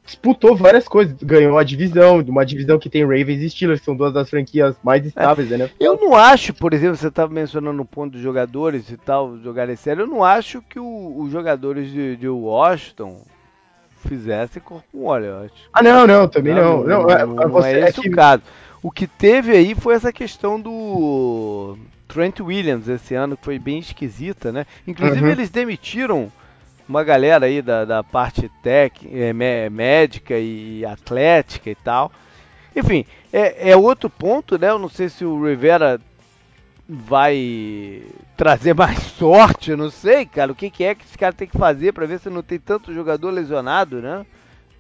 [0.08, 1.14] disputou várias coisas.
[1.22, 4.74] Ganhou a divisão, uma divisão que tem Ravens e Steelers, que são duas das franquias
[4.82, 5.58] mais estáveis, é.
[5.58, 5.70] né?
[5.78, 9.76] Eu não acho, por exemplo, você estava mencionando o ponto dos jogadores e tal, jogarem
[9.76, 13.22] sério, eu não acho que o, os jogadores de, de Washington
[14.06, 15.54] fizesse com óleo, acho.
[15.72, 16.84] Ah, não, não, também não.
[16.84, 18.08] Não, não, é, não, não é, é esse que...
[18.08, 18.42] o caso.
[18.82, 23.80] O que teve aí foi essa questão do Trent Williams esse ano, que foi bem
[23.80, 24.64] esquisita, né?
[24.86, 25.30] Inclusive uhum.
[25.32, 26.32] eles demitiram
[26.88, 29.32] uma galera aí da, da parte tec, é,
[29.70, 32.10] médica e atlética e tal.
[32.74, 34.70] Enfim, é, é outro ponto, né?
[34.70, 36.00] Eu não sei se o Rivera
[36.88, 38.02] vai
[38.36, 40.52] trazer mais sorte, eu não sei, cara.
[40.52, 42.58] O que, que é que esse cara tem que fazer para ver se não tem
[42.58, 44.24] tanto jogador lesionado, né?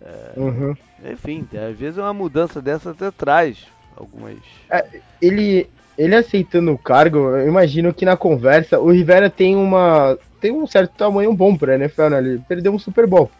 [0.00, 0.76] É, uhum.
[1.04, 3.66] Enfim, às vezes uma mudança dessa até traz
[3.96, 4.36] algumas.
[4.70, 4.84] É,
[5.20, 5.68] ele,
[5.98, 10.66] ele aceitando o cargo, eu imagino que na conversa o Rivera tem uma tem um
[10.66, 12.18] certo tamanho bom para NFL, né?
[12.18, 13.30] Ele perdeu um Super Bowl.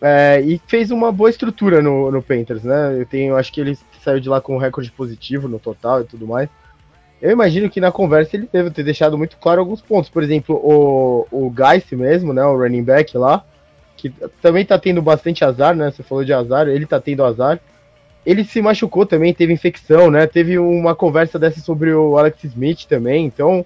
[0.00, 2.96] É, e fez uma boa estrutura no, no Panthers, né?
[2.98, 6.04] Eu tenho, acho que ele saiu de lá com um recorde positivo no total e
[6.04, 6.48] tudo mais.
[7.20, 10.10] eu imagino que na conversa ele deve ter deixado muito claro alguns pontos.
[10.10, 12.44] Por exemplo, o, o Geist mesmo, né?
[12.44, 13.44] O running back lá,
[13.96, 15.92] que também tá tendo bastante azar, né?
[15.92, 17.60] Você falou de azar, ele tá tendo azar.
[18.26, 20.26] Ele se machucou também, teve infecção, né?
[20.26, 23.24] Teve uma conversa dessa sobre o Alex Smith também.
[23.24, 23.64] Então,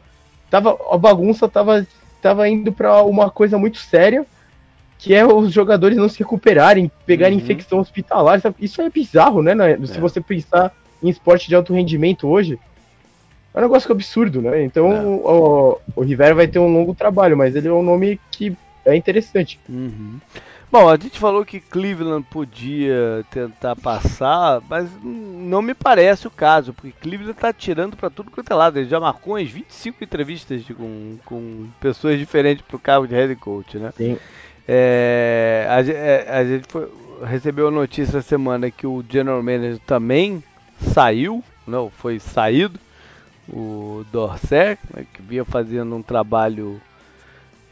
[0.50, 1.86] tava, a bagunça tava,
[2.20, 4.26] tava indo para uma coisa muito séria,
[4.98, 7.44] que é os jogadores não se recuperarem, pegarem uhum.
[7.44, 8.40] infecção hospitalar.
[8.58, 9.54] Isso é bizarro, né?
[9.84, 10.00] Se é.
[10.00, 12.58] você pensar em esporte de alto rendimento hoje,
[13.54, 14.62] é um negócio absurdo, né?
[14.64, 15.00] Então é.
[15.02, 18.94] o, o Rivera vai ter um longo trabalho, mas ele é um nome que é
[18.94, 19.58] interessante.
[19.68, 20.18] Uhum.
[20.70, 26.74] Bom, a gente falou que Cleveland podia tentar passar, mas não me parece o caso,
[26.74, 28.78] porque Cleveland está tirando para tudo quanto é lado.
[28.78, 33.14] Ele já marcou umas 25 entrevistas de, com, com pessoas diferentes para o cargo de
[33.14, 33.92] head coach, né?
[33.96, 34.18] Sim.
[34.66, 36.90] É, a, é, a, gente foi,
[37.24, 40.42] recebeu a notícia essa semana que o general manager também
[40.92, 42.78] saiu, não, foi saído
[43.48, 46.80] o Dorset, né, que vinha fazendo um trabalho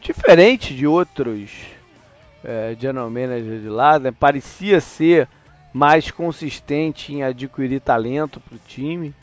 [0.01, 1.74] diferente de outros
[2.45, 5.27] é, general manager de lá, né, parecia ser
[5.73, 9.13] mais consistente em adquirir talento para o time,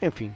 [0.00, 0.32] enfim.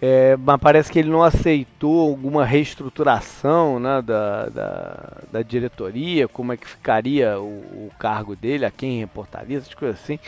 [0.00, 6.52] É, mas parece que ele não aceitou alguma reestruturação né, da, da, da, diretoria, como
[6.52, 10.18] é que ficaria o, o, cargo dele, a quem reportaria, essas coisas assim,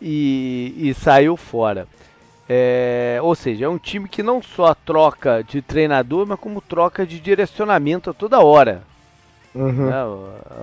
[0.00, 1.86] e, e saiu fora.
[2.48, 7.06] É, ou seja, é um time que não só troca de treinador, mas como troca
[7.06, 8.82] de direcionamento a toda hora.
[9.54, 9.86] Uhum.
[9.86, 9.94] Né?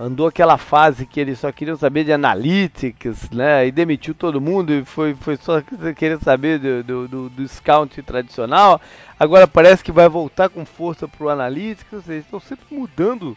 [0.00, 3.66] Andou aquela fase que eles só queriam saber de analytics, né?
[3.66, 5.62] E demitiu todo mundo e foi, foi só
[5.96, 8.80] querer saber do, do, do, do scout tradicional.
[9.18, 12.04] Agora parece que vai voltar com força para o analytics.
[12.04, 13.36] Seja, estão sempre mudando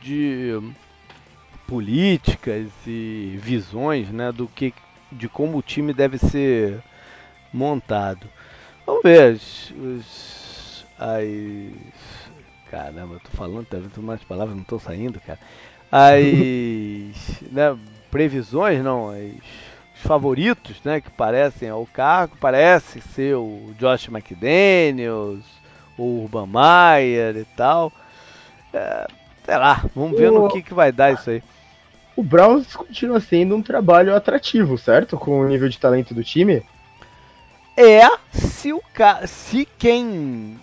[0.00, 0.58] de
[1.66, 4.32] políticas e visões, né?
[4.32, 4.72] Do que,
[5.12, 6.82] de como o time deve ser
[7.52, 8.26] montado.
[8.86, 10.56] Vamos ver os
[10.98, 12.25] as
[12.70, 15.38] caramba, eu tô falando, tá vendo mais palavras não estão saindo, cara.
[15.90, 17.76] As né,
[18.10, 19.32] previsões, não, as,
[19.94, 25.44] os favoritos, né, que parecem ao cargo, parece ser o Josh McDaniels,
[25.96, 27.92] o Urban Meyer e tal.
[28.72, 29.06] É,
[29.44, 30.42] sei lá, vamos ver o...
[30.42, 31.42] no que, que vai dar isso aí.
[32.14, 35.18] O Browns continua sendo um trabalho atrativo, certo?
[35.18, 36.62] Com o nível de talento do time
[37.76, 39.26] é se o ca...
[39.26, 40.58] se quem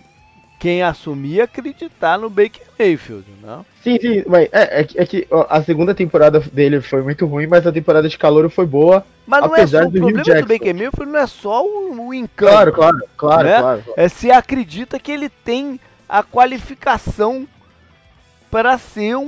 [0.64, 3.66] quem assumir acreditar no Baker Mayfield, não?
[3.82, 7.66] Sim, sim, mas é, é, é, que a segunda temporada dele foi muito ruim, mas
[7.66, 9.04] a temporada de calor foi boa.
[9.26, 12.50] Mas não é só, o problema do Baker Mayfield não é só o, o encanto.
[12.50, 13.58] Claro, claro, claro, né?
[13.60, 17.46] claro, É se acredita que ele tem a qualificação
[18.54, 19.24] para ser um,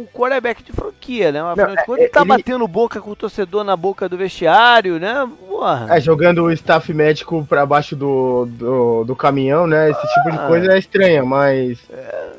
[0.00, 1.42] um quarterback de franquia, né?
[1.42, 2.28] Afinal de contas, é, tá ele...
[2.30, 5.28] batendo boca com o torcedor na boca do vestiário, né?
[5.46, 5.86] Porra.
[5.90, 9.90] É, jogando o staff médico para baixo do, do, do, caminhão, né?
[9.90, 10.46] Esse ah, tipo de ah.
[10.46, 11.78] coisa é estranha, mas.
[11.90, 12.30] É...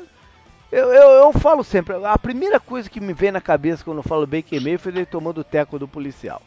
[0.72, 4.02] Eu, eu, eu, falo sempre, a primeira coisa que me vem na cabeça quando eu
[4.02, 6.42] falo Baker Mayfield é ele tomando o teco do policial.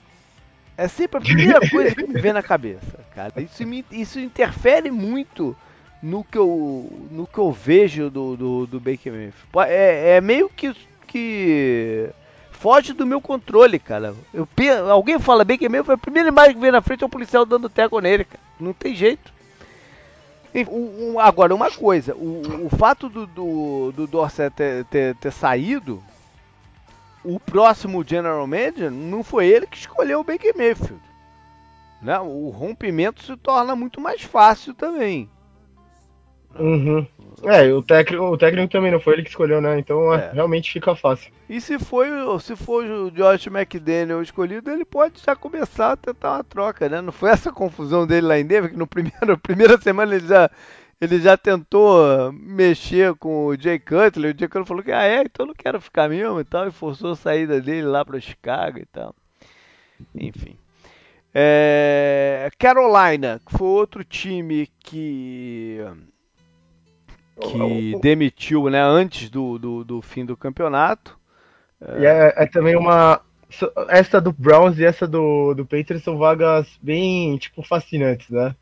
[0.75, 3.31] É sempre a primeira coisa que me vem na cabeça, cara.
[3.38, 5.55] Isso, me, isso interfere muito
[6.01, 9.47] no que eu, no que eu vejo do, do, do Baker Mayfield.
[9.67, 10.75] É, é meio que,
[11.08, 12.10] que
[12.51, 14.15] foge do meu controle, cara.
[14.34, 14.47] Eu,
[14.91, 17.69] alguém fala Baker Mayfield, a primeira imagem que vem na frente é o policial dando
[17.69, 18.43] teco nele, cara.
[18.60, 19.34] Não tem jeito.
[20.69, 25.31] Um, um, agora, uma coisa, o, o fato do, do, do Dorset ter, ter, ter,
[25.31, 26.01] saído,
[27.25, 31.01] o próximo General Manager não foi ele que escolheu o Baker Mayfield.
[32.01, 32.17] Né?
[32.19, 35.29] O rompimento se torna muito mais fácil também.
[36.57, 37.05] Uhum.
[37.43, 39.77] É, o técnico, o técnico também não foi ele que escolheu, né?
[39.77, 40.31] Então é.
[40.31, 41.31] realmente fica fácil.
[41.49, 42.07] E se foi,
[42.39, 47.01] se for o Josh McDaniel escolhido, ele pode já começar a tentar uma troca, né?
[47.01, 50.49] Não foi essa confusão dele lá em Denver, que no primeiro primeira semana ele já
[50.99, 55.23] ele já tentou mexer com o Jay Cutler, o Jay Cutler falou que ah é,
[55.23, 58.79] então não quero ficar mesmo e tal, e forçou a saída dele lá para Chicago
[58.79, 59.13] e tal.
[60.15, 60.57] Enfim.
[61.33, 65.81] É, Carolina, que foi outro time que
[67.39, 71.17] que demitiu né, antes do, do, do fim do campeonato.
[71.99, 73.21] E é, é, também uma.
[73.89, 78.55] Essa do Browns e essa do, do Patriots são vagas bem, tipo, fascinantes, né?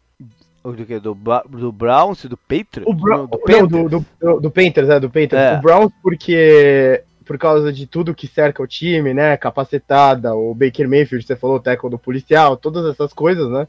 [0.63, 0.99] Do que?
[0.99, 2.85] Do, do Browns e do Patriots?
[2.85, 3.71] O Bra do, Panthers.
[3.71, 5.41] Não, do, do, do Panthers, é, do Panthers.
[5.41, 5.57] É.
[5.57, 9.35] O Browns porque por causa de tudo que cerca o time, né?
[9.37, 13.67] Capacetada, o Baker Mayfield, você falou, o tackle do policial, todas essas coisas, né?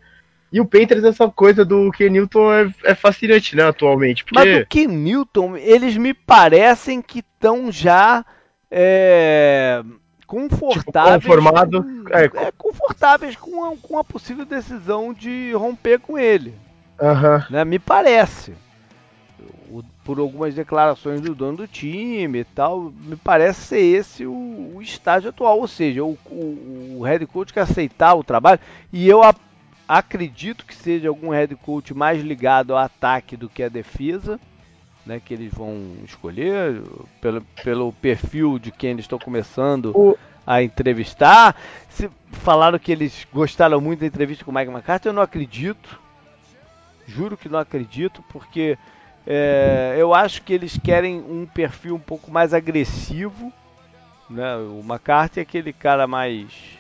[0.55, 4.25] E o Panthers, essa coisa do Ken Newton é, é fascinante, né, atualmente.
[4.25, 4.39] Porque...
[4.39, 8.25] Mas o Ken Newton, eles me parecem que estão já
[8.71, 9.83] é,
[10.29, 11.23] confortáveis.
[11.23, 11.83] Tipo, conformado.
[11.83, 16.55] Com, é, é, confortáveis com a, com a possível decisão de romper com ele.
[17.01, 17.43] Uhum.
[17.51, 17.65] Né?
[17.65, 18.55] Me parece.
[20.05, 24.81] por algumas declarações do dono do time e tal, me parece ser esse o, o
[24.81, 25.59] estágio atual.
[25.59, 28.61] Ou seja, o, o, o head coach que aceitar o trabalho,
[28.93, 29.35] e eu a,
[29.89, 34.41] acredito que seja algum head coach mais ligado ao ataque do que à defesa.
[35.07, 36.81] Né, que eles vão escolher
[37.21, 40.17] pelo, pelo perfil de quem eles estão começando o...
[40.47, 41.55] a entrevistar.
[41.91, 46.01] Se falaram que eles gostaram muito da entrevista com o Mike McCarthy, eu não acredito.
[47.07, 48.79] Juro que não acredito, porque
[49.27, 53.53] é, eu acho que eles querem um perfil um pouco mais agressivo.
[54.29, 54.57] Né?
[54.57, 56.79] O McCarthy é aquele cara mais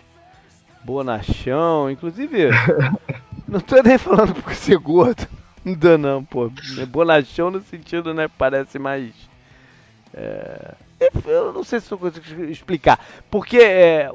[0.85, 2.51] bonachão, inclusive.
[3.49, 5.27] não tô nem falando por ser gordo.
[5.65, 6.53] Não dá não, pô.
[6.89, 8.29] Bonachão no sentido, né?
[8.29, 9.11] Parece mais.
[10.13, 10.75] É,
[11.27, 13.01] eu não sei se eu consigo explicar.
[13.31, 14.11] Porque é,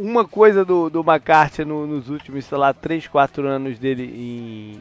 [0.00, 4.04] uma coisa do, do McCarthy no, nos últimos, sei lá, 3, 4 anos dele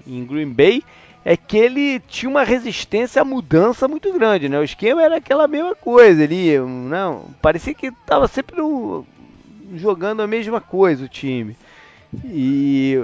[0.08, 0.84] em, em, Green Bay
[1.26, 4.58] é que ele tinha uma resistência à mudança muito grande, né?
[4.58, 9.06] O esquema era aquela mesma coisa, ele não, parecia que estava sempre no,
[9.76, 11.58] jogando a mesma coisa o time.
[12.26, 13.04] E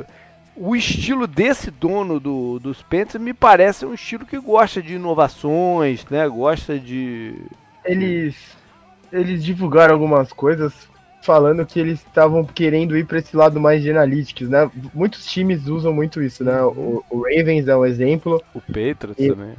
[0.55, 6.05] o estilo desse dono do, dos Panthers me parece um estilo que gosta de inovações,
[6.09, 6.27] né?
[6.27, 7.35] Gosta de
[7.83, 8.35] eles
[9.11, 10.73] eles divulgaram algumas coisas
[11.21, 14.69] falando que eles estavam querendo ir para esse lado mais de analytics, né?
[14.93, 16.61] Muitos times usam muito isso, né?
[16.63, 18.41] O, o Ravens é um exemplo.
[18.53, 19.53] O Patriots e, também.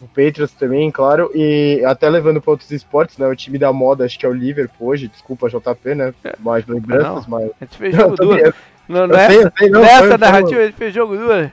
[0.00, 1.30] O Patriots também, claro.
[1.34, 3.26] E até levando para outros esportes, né?
[3.26, 5.08] O time da moda, acho que é o Liverpool hoje.
[5.08, 6.14] Desculpa, JP, né?
[6.22, 6.34] É.
[6.38, 7.50] Mais lembranças, mas...
[7.60, 8.54] A gente fez jogo duro.
[8.88, 11.50] Não, não, é, sei, sei, não, nessa foi, narrativa a gente fez jogo duro.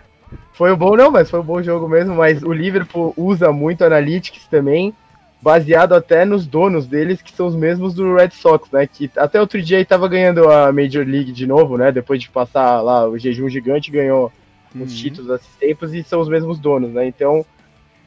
[0.54, 2.16] Foi um bom, não, mas foi um bom jogo mesmo.
[2.16, 4.94] Mas o Liverpool usa muito analytics também
[5.42, 8.88] baseado até nos donos deles, que são os mesmos do Red Sox, né?
[8.88, 11.92] Que até outro dia aí tava ganhando a Major League de novo, né?
[11.92, 14.32] Depois de passar lá o jejum gigante, ganhou
[14.74, 14.84] uhum.
[14.84, 17.06] os títulos esses tempos e são os mesmos donos, né?
[17.06, 17.46] Então,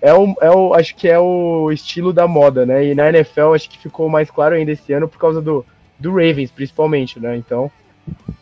[0.07, 2.87] é o, é o, acho que é o estilo da moda, né?
[2.87, 5.67] E na NFL acho que ficou mais claro ainda esse ano por causa do,
[5.99, 7.37] do Ravens, principalmente, né?
[7.37, 7.69] Então,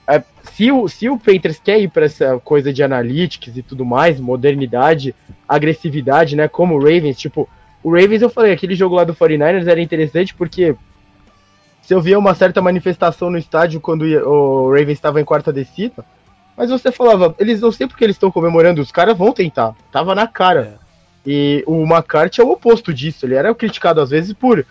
[0.07, 0.23] é,
[0.53, 4.21] se, o, se o Panthers quer ir para essa coisa de analytics e tudo mais,
[4.21, 5.15] modernidade,
[5.49, 6.49] agressividade, né?
[6.49, 7.49] Como o Ravens, tipo,
[7.83, 10.77] o Ravens, eu falei, aquele jogo lá do 49ers era interessante porque
[11.81, 16.05] se eu via uma certa manifestação no estádio quando o Ravens estava em quarta descida,
[16.55, 19.75] mas você falava, eles não sei porque eles estão comemorando, os caras vão tentar.
[19.91, 20.79] Tava na cara.
[20.81, 20.84] É.
[21.27, 23.25] E o McCarthy é o oposto disso.
[23.25, 24.65] Ele era criticado às vezes por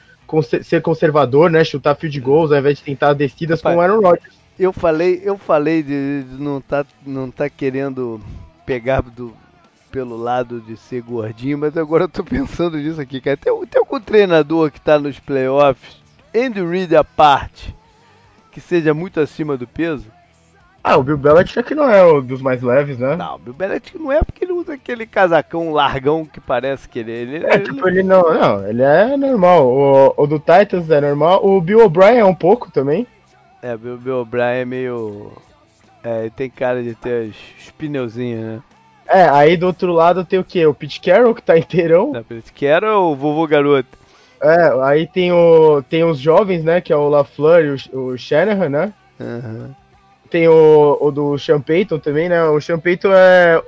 [0.63, 1.63] ser conservador, né?
[1.63, 4.35] Chutar field goals ao invés de tentar descidas Rapaz, com o Aaron Rodgers.
[4.57, 8.21] Eu falei, eu falei de, de não tá, não tá querendo
[8.65, 9.33] pegar do,
[9.91, 13.37] pelo lado de ser gordinho, mas agora eu tô pensando nisso aqui, cara.
[13.37, 16.01] Tem, tem algum treinador que tá nos playoffs,
[16.35, 17.75] Andy Reid à parte,
[18.51, 20.11] que seja muito acima do peso?
[20.83, 23.15] Ah, o Bill Belichick não é o dos mais leves, né?
[23.15, 26.99] Não, o Bill Belichick não é porque ele usa aquele casacão largão que parece que
[26.99, 27.11] ele...
[27.11, 28.33] ele é, tipo, ele não...
[28.33, 29.67] Não, ele é normal.
[29.67, 31.45] O, o do Titans é normal.
[31.45, 33.05] O Bill O'Brien é um pouco também.
[33.61, 35.31] É, o Bill O'Brien é meio...
[36.03, 38.61] É, ele tem cara de ter os pneuzinhos, né?
[39.07, 40.65] É, aí do outro lado tem o quê?
[40.65, 42.11] O Pete Carroll, que tá inteirão.
[42.11, 43.97] Não, Pete Carroll ou o vovô garoto?
[44.41, 46.81] É, aí tem, o, tem os jovens, né?
[46.81, 48.93] Que é o LaFleur e o, o Shanahan, né?
[49.19, 49.69] Uhum.
[50.29, 52.43] Tem o, o do Sean Payton também, né?
[52.43, 53.61] O Sean Payton é.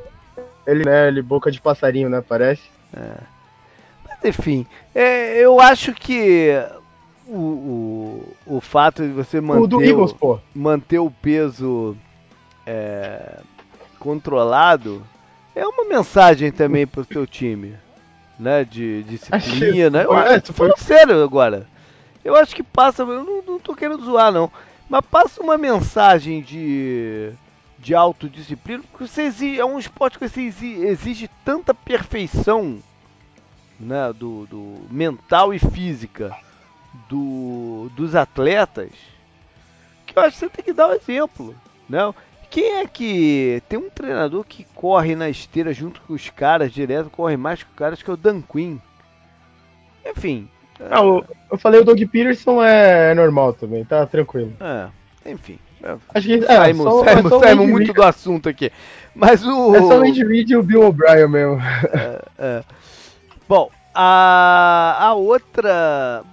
[0.65, 1.07] Ele, né?
[1.07, 2.23] Ele boca de passarinho, né?
[2.27, 2.63] Parece.
[2.93, 3.17] É.
[4.07, 6.51] Mas enfim, é, eu acho que
[7.27, 7.37] o,
[8.47, 10.39] o, o fato de você manter o, do Eagles, pô.
[10.53, 11.95] manter o peso
[12.65, 13.39] é,
[13.99, 15.03] controlado
[15.55, 17.75] é uma mensagem também pro teu time,
[18.39, 18.63] né?
[18.63, 20.01] De disciplina.
[20.03, 21.67] Eu, é, tô falando sério agora.
[22.23, 24.51] Eu acho que passa, eu não, não tô querendo zoar não,
[24.89, 27.31] mas passa uma mensagem de
[27.85, 32.79] de autodisciplina, porque você exige, é um esporte que você exige, exige tanta perfeição,
[33.79, 36.35] né, do, do mental e física
[37.07, 38.89] do, dos atletas,
[40.03, 41.55] que eu acho que você tem que dar um exemplo,
[41.87, 42.11] né?
[42.49, 43.61] Quem é que.
[43.69, 47.69] Tem um treinador que corre na esteira junto com os caras direto, corre mais que
[47.69, 48.77] os caras, que é o Dan Quinn.
[50.05, 50.49] Enfim.
[50.79, 54.53] Ah, eu, eu falei o Doug Peterson é normal também, tá tranquilo.
[54.59, 55.59] É, enfim.
[56.13, 58.71] Acho que é, saímos, só, muito do assunto aqui.
[59.13, 59.75] Mas o.
[59.75, 61.61] É só o Andy Reid e o Bill O'Brien mesmo.
[61.61, 62.63] É, é.
[63.47, 66.23] Bom, a, a outra.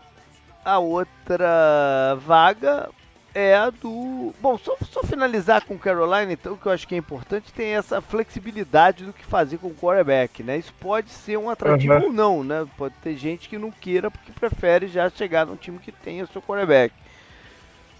[0.64, 2.88] A outra vaga
[3.34, 4.34] é a do.
[4.40, 8.00] Bom, só, só finalizar com Carolina, então, que eu acho que é importante, tem essa
[8.00, 10.58] flexibilidade do que fazer com o quarterback, né?
[10.58, 12.04] Isso pode ser um atrativo uhum.
[12.04, 12.66] ou não, né?
[12.76, 16.28] Pode ter gente que não queira porque prefere já chegar num time que tenha o
[16.28, 16.94] seu quarterback.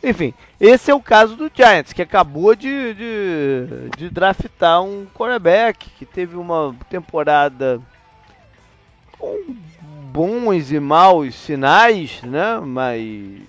[0.03, 5.89] Enfim, esse é o caso do Giants, que acabou de, de, de draftar um quarterback
[5.91, 7.81] que teve uma temporada
[9.17, 9.55] com
[10.13, 12.59] bons e maus sinais, né?
[12.59, 13.43] Mas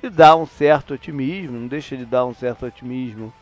[0.00, 3.32] que dá um certo otimismo, não deixa de dar um certo otimismo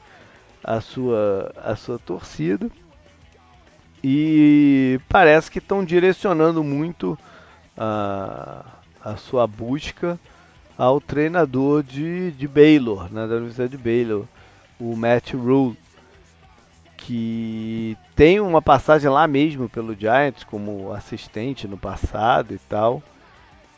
[0.63, 2.71] à sua, à sua torcida.
[4.03, 7.19] E parece que estão direcionando muito
[7.77, 8.65] a,
[9.03, 10.21] a sua busca
[10.77, 14.25] ao treinador de, de Baylor, né, da Universidade de Baylor,
[14.79, 15.77] o Matt Rule,
[16.97, 23.03] que tem uma passagem lá mesmo pelo Giants como assistente no passado e tal.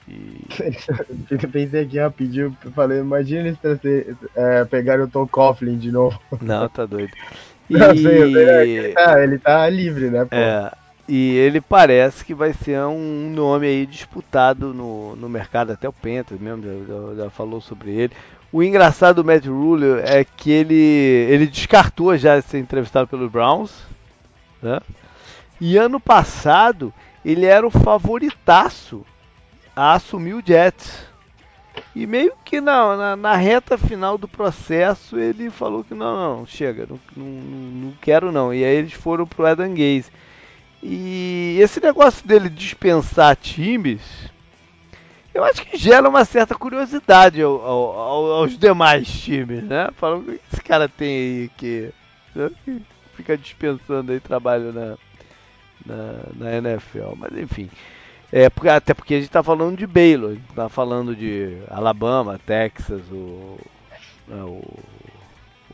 [0.07, 0.45] E...
[1.51, 6.19] Pensei aqui rapidinho, falei, imagina eles trazer, é, pegarem o Tom Coughlin de novo.
[6.41, 7.13] Não, tá doido.
[7.67, 7.79] E...
[7.79, 10.27] Não, sei, ele, tá, ele tá livre, né?
[10.27, 10.37] Pô?
[10.37, 10.71] É,
[11.09, 15.93] e ele parece que vai ser um nome aí disputado no, no mercado, até o
[15.93, 18.13] Pentas mesmo já, já falou sobre ele.
[18.51, 23.73] O engraçado do Matt Rule é que ele, ele descartou já ser entrevistado pelo Browns.
[24.63, 24.81] Né?
[25.61, 26.93] E ano passado
[27.25, 29.05] ele era o favoritaço
[29.75, 31.05] a assumir o Jets.
[31.95, 36.47] E meio que na, na, na, reta final do processo ele falou que não, não,
[36.47, 38.55] chega, não, não, não quero não.
[38.55, 40.13] E aí eles foram pro Adam Gaze.
[40.87, 44.03] E esse negócio dele dispensar times,
[45.32, 49.89] eu acho que gera uma certa curiosidade ao, ao, aos demais times, né?
[49.97, 51.91] Falando o que esse cara tem aí que,
[53.14, 54.99] fica dispensando aí trabalho na,
[55.87, 57.14] na, na NFL.
[57.16, 57.70] Mas enfim.
[58.30, 63.59] É, até porque a gente está falando de Baylor, está falando de Alabama, Texas, o,
[64.28, 64.62] né, o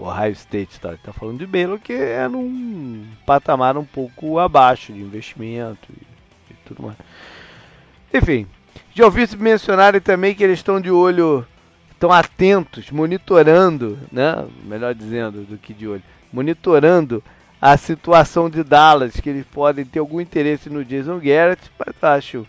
[0.03, 5.01] Ohio State está tá falando de Baylor, que é num patamar um pouco abaixo de
[5.01, 6.96] investimento e, e tudo mais.
[8.12, 8.46] Enfim,
[8.94, 11.46] já ouvi mencionarem também que eles estão de olho,
[11.92, 14.46] estão atentos, monitorando, né?
[14.64, 17.22] Melhor dizendo do que de olho, monitorando
[17.61, 22.46] a situação de Dallas, que eles podem ter algum interesse no Jason Garrett, mas acho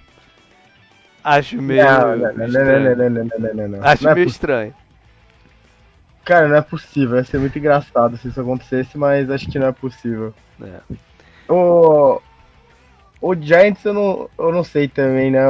[1.24, 4.74] acho meio não, não, não, acho meio estranho.
[6.24, 7.18] Cara, não é possível.
[7.18, 10.34] Ia ser muito engraçado se isso acontecesse, mas acho que não é possível.
[10.62, 10.80] É.
[11.52, 12.22] O,
[13.20, 15.42] o Giants eu não, eu não sei também, né?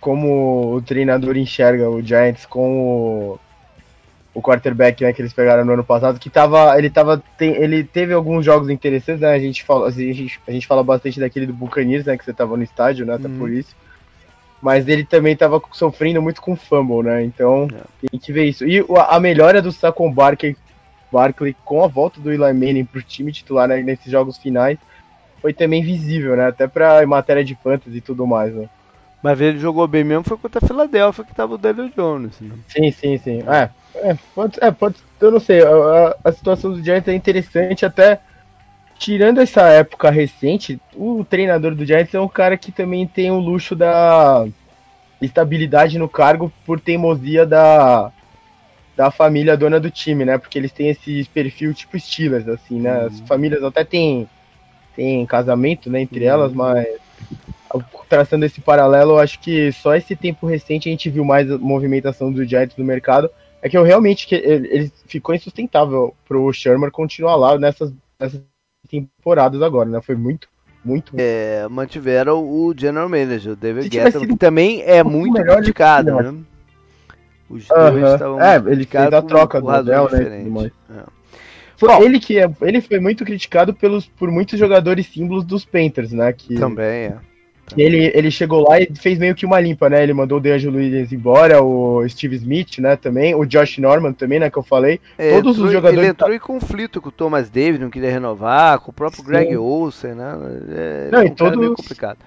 [0.00, 3.40] Como o treinador enxerga o Giants com o,
[4.34, 6.76] o quarterback né, que eles pegaram no ano passado, que tava.
[6.78, 7.22] Ele tava.
[7.38, 9.32] Tem, ele teve alguns jogos interessantes, né?
[9.32, 12.18] A gente fala, a gente, a gente fala bastante daquele do Buccaneers, né?
[12.18, 13.14] Que você tava no estádio, né?
[13.14, 13.38] Até uhum.
[13.38, 13.74] por isso
[14.60, 17.22] mas ele também estava sofrendo muito com fumble, né?
[17.22, 18.08] Então é.
[18.08, 18.66] tem que ver isso.
[18.66, 20.56] E a melhora do Saquon Barkley,
[21.12, 24.78] Barkley com a volta do Eli Manning pro time titular né, nesses jogos finais
[25.40, 26.48] foi também visível, né?
[26.48, 28.68] Até pra matéria de fantasy e tudo mais, né?
[29.22, 32.40] Mas ele jogou bem mesmo foi contra a Filadélfia que tava o Daniel Jones.
[32.40, 32.54] Né?
[32.68, 33.42] Sim, sim, sim.
[33.48, 37.84] É, é, pode, é, pode, eu não sei, a, a situação do Giants é interessante
[37.84, 38.20] até
[38.98, 43.38] tirando essa época recente, o treinador do Giants é um cara que também tem o
[43.38, 44.46] luxo da
[45.22, 48.12] estabilidade no cargo por teimosia da,
[48.96, 50.36] da família dona do time, né?
[50.36, 52.98] Porque eles têm esse perfil tipo Steelers, assim, né?
[52.98, 53.06] Uhum.
[53.06, 54.28] As famílias até têm,
[54.96, 56.30] têm casamento, né, entre uhum.
[56.30, 56.86] elas, mas
[58.08, 62.32] traçando esse paralelo, eu acho que só esse tempo recente a gente viu mais movimentação
[62.32, 63.30] do Giants no mercado.
[63.60, 68.40] É que eu realmente que ele, ele ficou insustentável pro Sherman continuar lá nessas, nessas
[68.90, 70.00] temporadas agora, né?
[70.00, 70.48] Foi muito,
[70.84, 71.12] muito.
[71.16, 76.34] É, mantiveram o General Manager, o David Guetta, que também é muito criticado, né?
[77.48, 77.90] Os uh -huh.
[77.90, 80.70] dois estavam É, ele fez a troca do Adel, né?
[80.90, 81.18] É.
[81.76, 85.64] Foi Bom, ele que é, ele foi muito criticado pelos, por muitos jogadores símbolos dos
[85.64, 86.32] Panthers, né?
[86.32, 87.16] Que, também é.
[87.76, 90.02] Ele, ele chegou lá e fez meio que uma limpa, né?
[90.02, 94.38] Ele mandou o DeAngelo Williams embora, o Steve Smith, né, também, o Josh Norman também,
[94.38, 95.00] né, que eu falei.
[95.16, 95.98] É, Todos entrou, os jogadores...
[95.98, 99.28] Ele entrou em conflito com o Thomas Davis, não queria renovar, com o próprio Sim.
[99.28, 100.34] Greg Olsen, né?
[100.70, 101.58] É, não, um e todos...
[101.58, 102.18] meio complicado.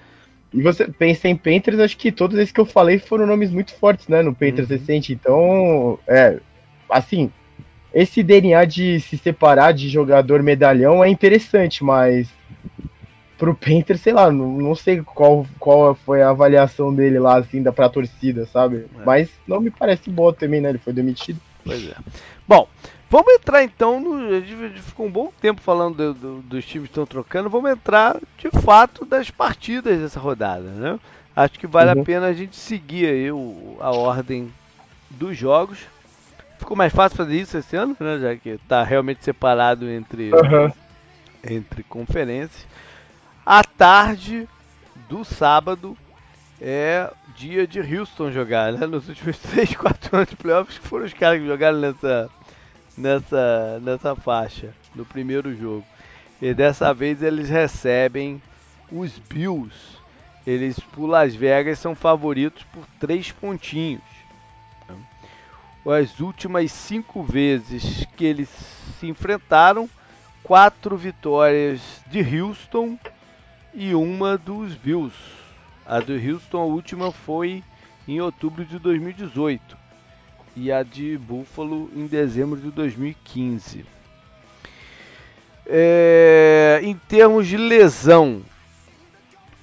[0.52, 3.74] E você pensa em Panthers, acho que todos esses que eu falei foram nomes muito
[3.74, 4.76] fortes, né, no Panthers uhum.
[4.76, 5.12] recente.
[5.12, 6.38] Então, é,
[6.90, 7.30] assim,
[7.94, 12.28] esse DNA de se separar de jogador medalhão é interessante, mas
[13.42, 17.60] pro Painter, sei lá, não, não sei qual, qual foi a avaliação dele lá, assim,
[17.60, 18.86] da pra torcida, sabe?
[19.00, 19.04] É.
[19.04, 20.68] Mas não me parece boa também, né?
[20.68, 21.40] Ele foi demitido.
[21.64, 21.96] Pois é.
[22.46, 22.68] Bom,
[23.10, 24.28] vamos entrar então no.
[24.28, 27.50] A gente ficou um bom tempo falando do, do, dos times que estão trocando.
[27.50, 31.00] Vamos entrar de fato das partidas dessa rodada, né?
[31.34, 32.02] Acho que vale uhum.
[32.02, 34.52] a pena a gente seguir aí o, a ordem
[35.10, 35.80] dos jogos.
[36.60, 38.20] Ficou mais fácil fazer isso esse ano, né?
[38.20, 40.72] Já que está realmente separado entre, uhum.
[41.42, 42.70] entre conferências
[43.44, 44.48] à tarde
[45.08, 45.96] do sábado
[46.60, 48.86] é dia de Houston jogar, né?
[48.86, 52.30] Nos últimos 3, 4 anos de playoffs foram os caras que jogaram nessa,
[52.96, 55.84] nessa, nessa faixa, no primeiro jogo.
[56.40, 58.40] E dessa vez eles recebem
[58.90, 59.74] os Bills.
[60.46, 64.02] Eles, por Las Vegas, são favoritos por 3 pontinhos.
[65.84, 68.48] As últimas cinco vezes que eles
[69.00, 69.90] se enfrentaram,
[70.44, 72.96] quatro vitórias de Houston
[73.74, 75.14] e uma dos Bills.
[75.86, 77.62] A do Houston, a última foi
[78.06, 79.76] em outubro de 2018
[80.54, 83.84] e a de Buffalo em dezembro de 2015.
[85.66, 88.42] É, em termos de lesão,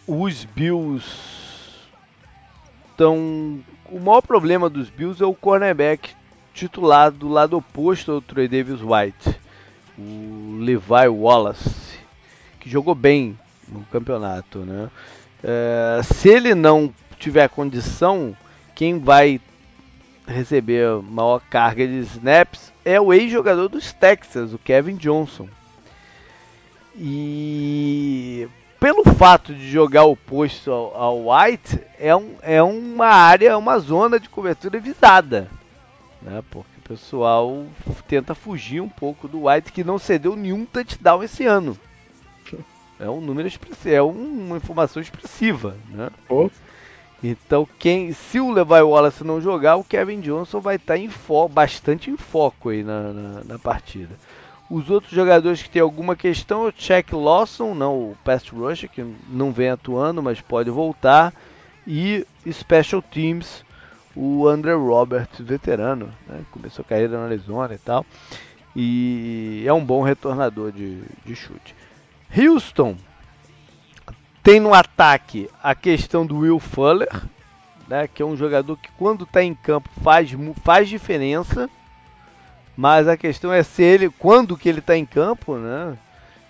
[0.07, 1.05] os Bills
[2.89, 3.59] estão.
[3.85, 6.15] O maior problema dos Bills é o cornerback
[6.53, 9.39] titular do lado oposto ao Troy Davis White,
[9.97, 11.99] o Levi Wallace,
[12.59, 13.37] que jogou bem
[13.71, 14.89] no campeonato, né?
[15.43, 18.35] É, se ele não tiver condição,
[18.75, 19.39] quem vai
[20.27, 25.47] receber maior carga de snaps é o ex-jogador dos Texas, o Kevin Johnson.
[26.95, 28.47] E
[28.79, 34.19] pelo fato de jogar oposto ao, ao White, é, um, é uma área, uma zona
[34.19, 35.49] de cobertura visada.
[36.21, 36.43] Né?
[36.49, 37.65] Porque o pessoal
[38.07, 41.77] tenta fugir um pouco do White, que não cedeu nenhum touchdown esse ano.
[42.99, 46.09] É um número expressivo, é uma informação expressiva, né?
[46.27, 46.49] Oh.
[47.23, 51.53] Então, quem, se o Levi Wallace não jogar, o Kevin Johnson vai estar em foco,
[51.53, 54.15] bastante em foco aí na, na, na, partida.
[54.69, 59.03] Os outros jogadores que tem alguma questão, o Chuck Lawson, não o pass rusher, que
[59.29, 61.33] não vem atuando, mas pode voltar,
[61.85, 63.65] e Special Teams,
[64.15, 66.41] o André Roberts, veterano, né?
[66.51, 68.05] começou a carreira na Arizona e tal,
[68.75, 71.78] e é um bom retornador de, de chute.
[72.35, 72.97] Houston
[74.43, 77.09] tem no ataque a questão do Will Fuller,
[77.87, 80.29] né, que é um jogador que quando está em campo faz,
[80.63, 81.69] faz diferença,
[82.77, 85.97] mas a questão é se ele, quando que ele está em campo, né?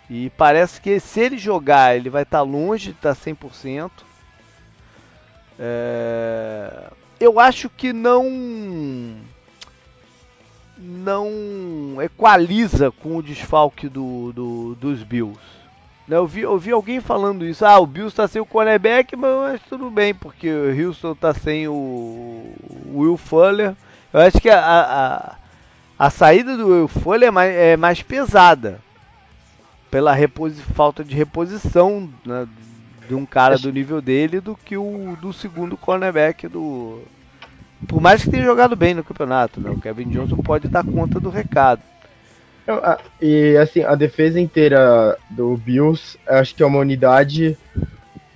[0.09, 3.91] E parece que se ele jogar, ele vai estar tá longe de estar tá 100%.
[5.59, 6.91] É...
[7.19, 9.17] Eu acho que não
[10.77, 15.58] não equaliza com o desfalque do, do dos Bills.
[16.09, 17.63] Né, eu vi, eu vi alguém falando isso.
[17.63, 21.67] Ah, o Bills está sem o cornerback, mas tudo bem, porque o Houston está sem
[21.67, 22.51] o
[22.91, 23.75] Will Fuller.
[24.11, 25.35] Eu acho que a, a,
[25.99, 28.81] a saída do Will Fuller é mais, é mais pesada
[29.91, 30.15] pela
[30.73, 32.47] falta de reposição né,
[33.07, 37.03] de um cara do nível dele do que o do segundo cornerback do.
[37.87, 41.19] Por mais que tenha jogado bem no campeonato, né, o Kevin Johnson pode dar conta
[41.19, 41.81] do recado.
[43.21, 47.57] E assim, a defesa inteira do Bills, acho que é uma unidade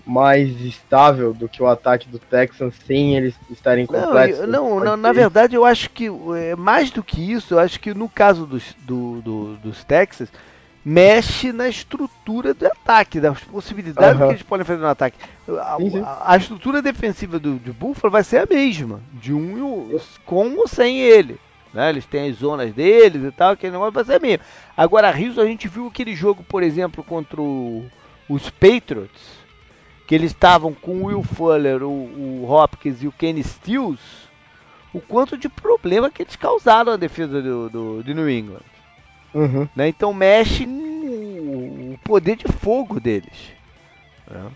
[0.05, 4.47] mais estável do que o ataque do Texans sem eles estarem completos.
[4.47, 6.07] Não, não, na verdade eu acho que
[6.37, 10.29] é, mais do que isso, eu acho que no caso dos, do, do, dos Texans,
[10.83, 15.17] mexe na estrutura do ataque, das possibilidades que eles podem fazer no ataque.
[15.47, 16.01] A, sim, sim.
[16.05, 20.67] a, a estrutura defensiva do, do Buffalo vai ser a mesma, de um com ou
[20.67, 21.39] sem ele.
[21.73, 21.89] Né?
[21.89, 24.43] Eles têm as zonas deles e tal, aquele negócio vai ser mesmo.
[24.77, 27.85] Agora, a Rios, a gente viu aquele jogo, por exemplo, contra o,
[28.29, 29.43] os Patriots,
[30.05, 34.29] que eles estavam com o Will Fuller, o, o, Hopkins e o Kenny Stills,
[34.93, 38.61] o quanto de problema que eles causaram à defesa do, do, de New England.
[39.33, 39.67] Uhum.
[39.75, 39.87] Né?
[39.87, 43.51] Então mexe no poder de fogo deles.
[44.29, 44.51] Né?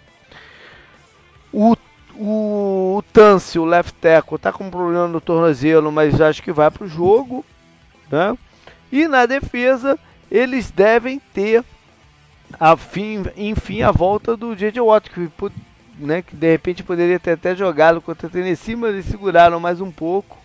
[1.51, 1.75] O
[2.19, 6.51] o, o Tance, o left tackle, tá com um problema no tornozelo, mas acho que
[6.51, 7.45] vai pro jogo,
[8.11, 8.37] né?
[8.91, 9.97] E na defesa,
[10.31, 11.63] eles devem ter
[12.59, 14.79] a fim, enfim a volta do J.J.
[14.81, 15.29] Watt, que,
[15.99, 19.81] né, que de repente poderia ter até jogado contra o Tennessee, mas eles seguraram mais
[19.81, 20.37] um pouco,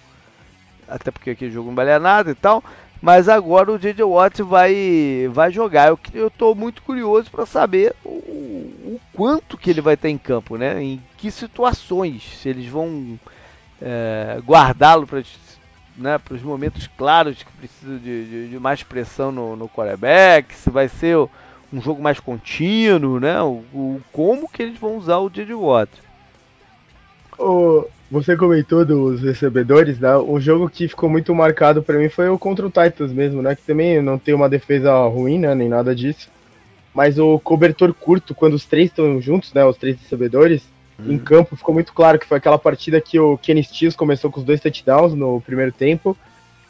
[0.88, 2.62] até porque aquele jogo não valia nada e tal.
[3.02, 4.04] Mas agora o J.J.
[4.04, 5.88] Watt vai, vai jogar.
[5.88, 10.16] Eu, eu tô muito curioso para saber o, o, quanto que ele vai estar em
[10.16, 10.80] campo, né?
[10.80, 13.18] Em que situações, se eles vão
[13.80, 15.20] é, guardá-lo para
[15.96, 20.70] né, os momentos claros que precisa de, de, de, mais pressão no, no quarterback, se
[20.70, 21.16] vai ser
[21.72, 23.42] um jogo mais contínuo, né?
[23.42, 25.52] O, o como que eles vão usar o J.J.
[25.54, 25.90] Watt.
[27.42, 30.14] O, você comentou dos recebedores, né?
[30.16, 33.56] O jogo que ficou muito marcado para mim foi o contra o Titans mesmo, né?
[33.56, 35.54] Que também não tem uma defesa ruim, né?
[35.54, 36.28] Nem nada disso.
[36.94, 39.64] Mas o cobertor curto, quando os três estão juntos, né?
[39.64, 40.62] Os três recebedores,
[40.98, 41.12] uhum.
[41.12, 44.40] em campo, ficou muito claro que foi aquela partida que o Kenny Stills começou com
[44.40, 46.16] os dois touchdowns no primeiro tempo.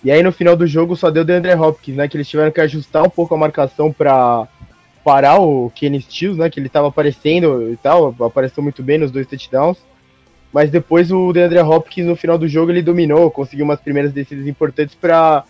[0.04, 2.08] E aí no final do jogo só deu o DeAndre Hopkins, né?
[2.08, 4.46] Que eles tiveram que ajustar um pouco a marcação para
[5.04, 6.48] parar o Kenny Stills, né?
[6.48, 9.78] Que ele estava aparecendo e tal, apareceu muito bem nos dois touchdowns.
[10.52, 14.46] Mas depois o DeAndre Hopkins no final do jogo ele dominou, conseguiu umas primeiras descidas
[14.46, 15.44] importantes para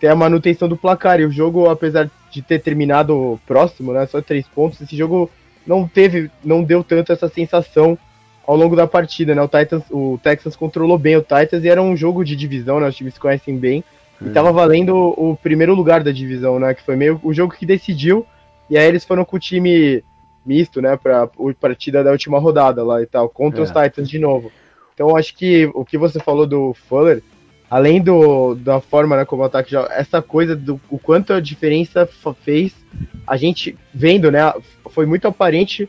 [0.00, 1.20] ter a manutenção do placar.
[1.20, 5.30] E o jogo, apesar de ter terminado próximo, né, só três pontos, esse jogo
[5.66, 7.98] não teve, não deu tanto essa sensação
[8.46, 9.42] ao longo da partida, né?
[9.42, 12.86] O Titans, o Texans controlou bem o Titans e era um jogo de divisão, né?
[12.88, 13.82] Os times se conhecem bem.
[14.24, 16.72] E tava valendo o primeiro lugar da divisão, né?
[16.72, 18.24] Que foi meio o jogo que decidiu.
[18.70, 20.02] E aí eles foram com o time
[20.46, 20.96] misto, né?
[20.96, 21.28] Pra a
[21.60, 23.62] partida da última rodada lá e tal, contra é.
[23.62, 24.50] os Titans de novo.
[24.94, 27.22] Então acho que o que você falou do Fuller,
[27.70, 31.40] além do, da forma né, como o ataque joga, essa coisa do o quanto a
[31.40, 32.08] diferença
[32.42, 32.74] fez,
[33.26, 34.52] a gente vendo, né?
[34.90, 35.88] Foi muito aparente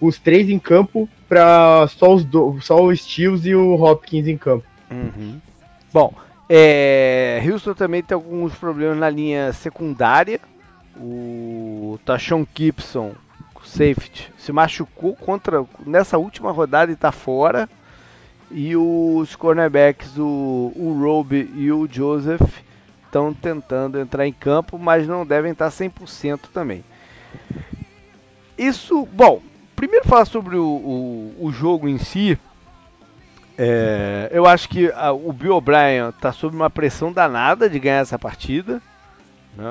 [0.00, 4.36] os três em campo para só os do, só o Steels e o Hopkins em
[4.36, 4.66] campo.
[4.90, 5.40] Uhum.
[5.92, 6.12] Bom,
[6.48, 10.40] é, Houston também tem alguns problemas na linha secundária.
[10.98, 13.12] O Tashon Gibson,
[13.72, 17.68] safety, se machucou contra nessa última rodada e está fora.
[18.50, 22.60] E os cornerbacks, o, o Robe e o Joseph,
[23.06, 26.84] estão tentando entrar em campo, mas não devem estar 100% também.
[28.58, 29.40] Isso, bom,
[29.74, 32.38] primeiro falar sobre o, o, o jogo em si.
[33.56, 38.00] É, eu acho que a, o Bill O'Brien está sob uma pressão danada de ganhar
[38.00, 38.80] essa partida
[39.56, 39.64] né,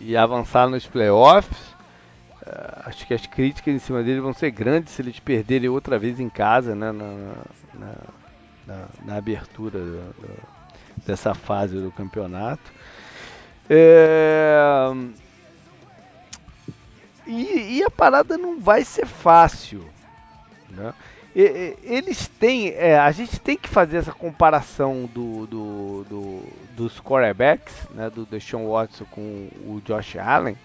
[0.00, 1.73] e, e, avançar nos playoffs.
[2.46, 5.98] É, acho que as críticas em cima dele vão ser grandes se eles perderem outra
[5.98, 7.12] vez em casa né, na,
[7.74, 7.94] na,
[8.66, 10.42] na, na abertura do, do,
[11.06, 12.72] dessa fase do campeonato.
[13.68, 14.92] É,
[17.26, 19.88] e, e, a parada não vai ser fácil.
[20.68, 20.92] Né?
[21.34, 22.68] E, eles têm.
[22.68, 26.42] É, a gente tem que fazer essa comparação do, do, do,
[26.76, 30.56] dos quarterbacks, né, do Deshaun Watson com o Josh Allen.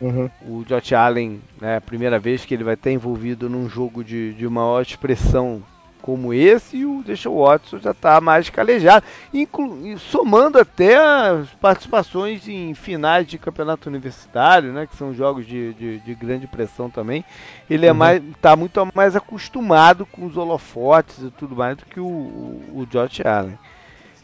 [0.00, 0.30] Uhum.
[0.46, 4.34] O Josh Allen, né, a primeira vez que ele vai estar envolvido num jogo de,
[4.34, 5.62] de maior expressão
[6.06, 12.46] como esse, e o Deshaun Watson já está mais calejado, inclu somando até as participações
[12.46, 17.24] em finais de campeonato universitário, né, que são jogos de, de, de grande pressão também.
[17.68, 17.98] Ele é uhum.
[17.98, 22.82] mais, está muito mais acostumado com os holofotes e tudo mais do que o, o,
[22.82, 23.58] o Josh Allen.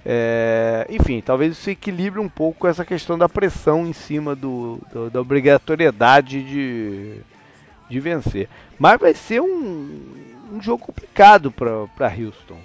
[0.05, 5.09] É, enfim, talvez isso equilibre um pouco essa questão da pressão em cima do, do
[5.09, 7.21] da obrigatoriedade de,
[7.89, 8.49] de vencer.
[8.79, 10.01] Mas vai ser um,
[10.53, 12.59] um jogo complicado para Houston,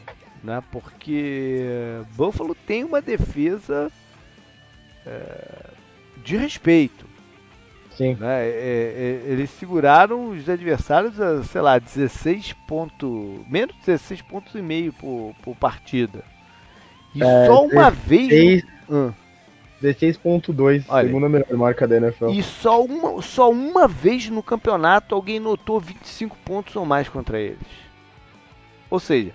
[0.43, 0.63] né?
[0.71, 1.63] Porque
[2.15, 3.91] Buffalo tem uma defesa
[5.05, 5.69] é,
[6.23, 7.05] de respeito.
[7.91, 8.15] Sim.
[8.15, 8.47] Né?
[8.47, 14.61] É, é, eles seguraram os adversários a, sei lá, 16 pontos, menos 16 pontos e
[14.61, 16.23] meio por, por partida.
[17.15, 18.63] E é, só uma 16, vez.
[18.87, 19.15] No...
[19.81, 22.29] 16.2, segunda melhor marca da NFL.
[22.29, 27.39] E só uma, só uma vez no campeonato alguém notou 25 pontos ou mais contra
[27.39, 27.59] eles.
[28.89, 29.31] Ou seja,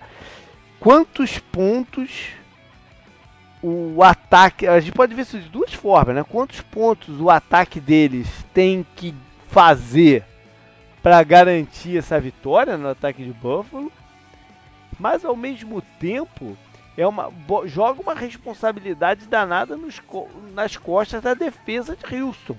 [0.79, 2.33] quantos pontos
[3.63, 4.67] o ataque.
[4.67, 6.25] A gente pode ver isso de duas formas, né?
[6.27, 9.15] Quantos pontos o ataque deles tem que
[9.47, 10.25] fazer
[11.01, 13.91] para garantir essa vitória no ataque de Buffalo,
[14.99, 16.57] mas ao mesmo tempo
[16.97, 17.31] é uma,
[17.65, 20.01] joga uma responsabilidade danada nos,
[20.53, 22.55] nas costas da defesa de Houston.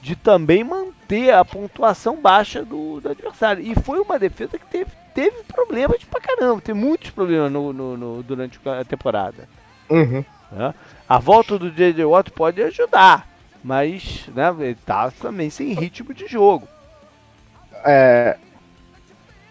[0.00, 3.62] De também manter a pontuação baixa do, do adversário.
[3.62, 6.60] E foi uma defesa que teve, teve problemas pra caramba.
[6.60, 9.48] Tem muitos problemas no, no, no durante a temporada.
[9.90, 10.24] Uhum.
[10.52, 10.74] Né?
[11.08, 12.04] A volta do J.J.
[12.04, 13.28] Watt pode ajudar.
[13.62, 16.66] Mas né, ele tá também sem ritmo de jogo.
[17.84, 18.38] É,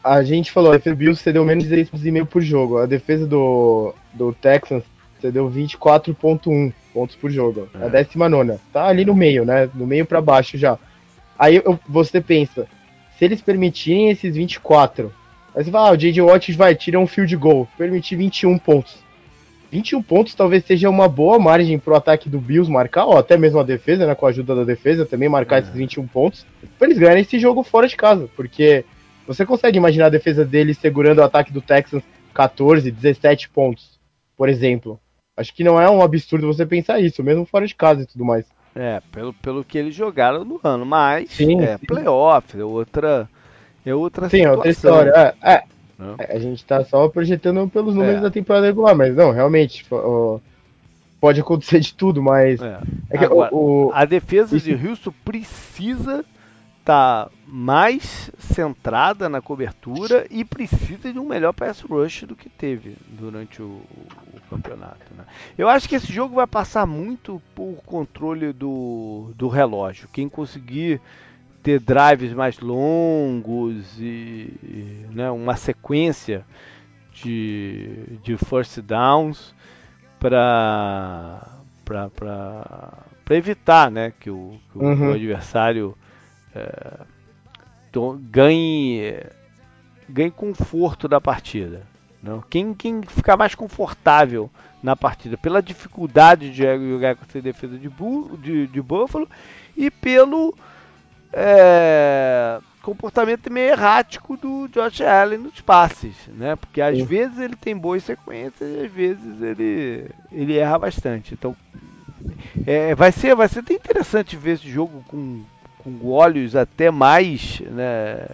[0.03, 2.77] a gente falou, a defesa do Bills cedeu menos de 10,5 por jogo.
[2.77, 4.83] A defesa do, do Texans
[5.21, 7.67] cedeu 24,1 pontos por jogo.
[7.73, 7.85] É.
[7.85, 8.59] A 19.
[8.71, 9.69] Tá ali no meio, né?
[9.73, 10.77] No meio para baixo já.
[11.37, 12.67] Aí eu, você pensa,
[13.17, 15.11] se eles permitirem esses 24,
[15.55, 16.21] aí você fala, ah, o J.J.
[16.21, 18.97] Watt vai tirar um field goal, permitir 21 pontos.
[19.71, 23.59] 21 pontos talvez seja uma boa margem pro ataque do Bills marcar, ou até mesmo
[23.59, 25.59] a defesa, né, com a ajuda da defesa, também marcar é.
[25.59, 26.45] esses 21 pontos,
[26.77, 28.83] pra eles ganharem esse jogo fora de casa, porque
[29.29, 32.03] você consegue imaginar a defesa dele segurando o ataque do Texans
[32.33, 33.99] 14, 17 pontos,
[34.35, 34.99] por exemplo.
[35.37, 38.25] Acho que não é um absurdo você pensar isso, mesmo fora de casa e tudo
[38.25, 38.47] mais.
[38.75, 41.85] É, pelo, pelo que eles jogaram no ano, mas sim, é sim.
[41.85, 43.29] playoff, é outra,
[43.85, 44.55] é outra sim, situação.
[44.55, 45.35] outra história.
[45.43, 45.63] É, é.
[46.17, 48.21] é, A gente tá só projetando pelos números é.
[48.21, 50.39] da temporada regular, mas não, realmente, ó,
[51.21, 52.59] pode acontecer de tudo, mas.
[52.59, 52.79] É.
[53.11, 54.65] é Agora, o, o, a defesa isso...
[54.65, 56.25] de Houston precisa
[56.89, 62.97] está mais centrada na cobertura e precisa de um melhor pass rush do que teve
[63.07, 63.81] durante o,
[64.33, 65.05] o campeonato.
[65.15, 65.23] Né?
[65.55, 70.09] Eu acho que esse jogo vai passar muito por controle do, do relógio.
[70.11, 70.99] Quem conseguir
[71.61, 76.43] ter drives mais longos e, e né, uma sequência
[77.13, 79.53] de, de first downs
[80.19, 81.45] para
[83.29, 85.11] evitar né, que o, que uhum.
[85.11, 85.95] o adversário
[86.59, 89.23] é, ganhe,
[90.07, 91.83] ganhe conforto da partida.
[92.21, 92.41] Não?
[92.41, 94.49] Quem, quem ficar mais confortável
[94.83, 97.89] na partida, pela dificuldade de jogar com essa defesa de,
[98.41, 99.27] de, de Buffalo
[99.75, 100.53] e pelo
[101.33, 106.55] é, comportamento meio errático do Josh Allen nos passes, né?
[106.55, 107.05] Porque às Sim.
[107.05, 111.33] vezes ele tem boas sequências e às vezes ele, ele erra bastante.
[111.33, 111.55] Então
[112.65, 115.43] é, vai ser vai ser até interessante ver esse jogo com,
[115.79, 118.25] com olhos até mais né,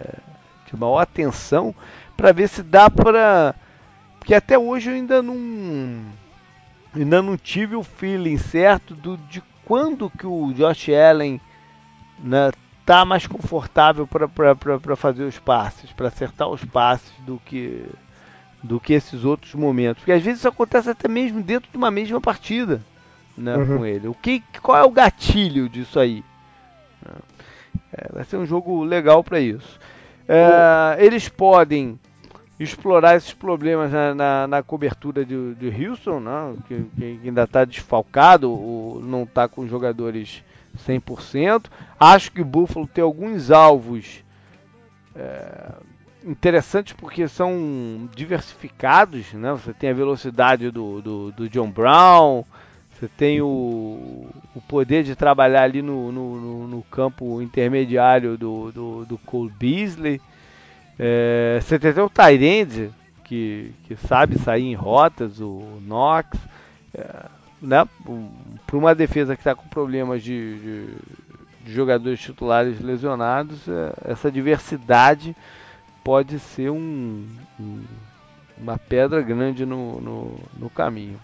[0.66, 1.74] de maior atenção
[2.16, 3.54] para ver se dá para
[4.18, 6.02] porque até hoje eu ainda não
[6.94, 11.40] ainda não tive o feeling certo do, de quando que o Josh Allen
[12.18, 12.50] né,
[12.84, 17.84] tá mais confortável para fazer os passes, para acertar os passes do que
[18.62, 20.00] do que esses outros momentos.
[20.00, 22.82] Porque às vezes isso acontece até mesmo dentro de uma mesma partida
[23.36, 23.78] né, uhum.
[23.78, 24.08] com ele.
[24.08, 26.24] O que, qual é o gatilho disso aí?
[27.92, 29.78] É, vai ser um jogo legal para isso.
[30.28, 31.98] É, eles podem
[32.58, 37.64] explorar esses problemas na, na, na cobertura de, de Houston, né, que, que ainda está
[37.64, 40.42] desfalcado, ou não está com jogadores
[40.86, 41.66] 100%.
[41.98, 44.24] Acho que o Buffalo tem alguns alvos
[45.14, 45.72] é,
[46.24, 49.32] interessantes porque são diversificados.
[49.32, 49.52] Né?
[49.52, 52.44] Você tem a velocidade do, do, do John Brown,
[52.98, 59.04] você tem o, o poder de trabalhar ali no, no, no campo intermediário do, do,
[59.04, 60.18] do Cole Beasley.
[60.98, 62.90] É, você tem até o Tyrande,
[63.22, 66.38] que, que sabe sair em rotas, o Knox.
[66.94, 67.26] É,
[67.60, 67.86] né,
[68.66, 70.86] para uma defesa que está com problemas de, de,
[71.64, 75.36] de, jogadores titulares lesionados, é, essa diversidade
[76.02, 77.26] pode ser um,
[77.60, 77.84] um,
[78.56, 81.20] uma pedra grande no, no, no caminho.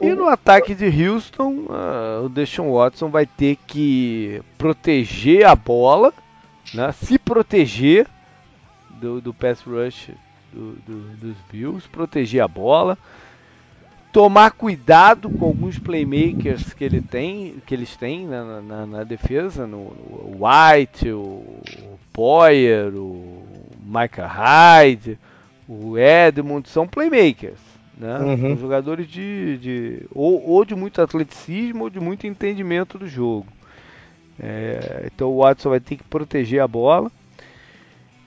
[0.00, 6.12] E no ataque de Houston, uh, o Deshaun Watson vai ter que proteger a bola,
[6.72, 6.90] né?
[6.92, 8.06] se proteger
[8.88, 10.10] do, do pass rush
[10.52, 12.96] do, do, dos Bills, proteger a bola,
[14.12, 19.04] tomar cuidado com alguns playmakers que ele tem, que eles têm né, na, na, na,
[19.04, 21.60] defesa, no, no White, o,
[22.12, 23.44] Poyer, o
[23.84, 25.18] Micah Hyde,
[25.68, 27.69] o Edmund, são playmakers.
[28.00, 28.18] Né?
[28.18, 28.40] Uhum.
[28.40, 33.46] São jogadores de, de ou, ou, de muito atleticismo ou de muito entendimento do jogo.
[34.42, 37.12] É, então o Watson vai ter que proteger a bola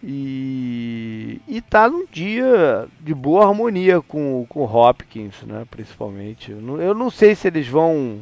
[0.03, 5.65] e, e tá num dia de boa harmonia com, com o Hopkins, né?
[5.71, 6.51] Principalmente.
[6.51, 8.19] Eu não, eu não sei se eles vão.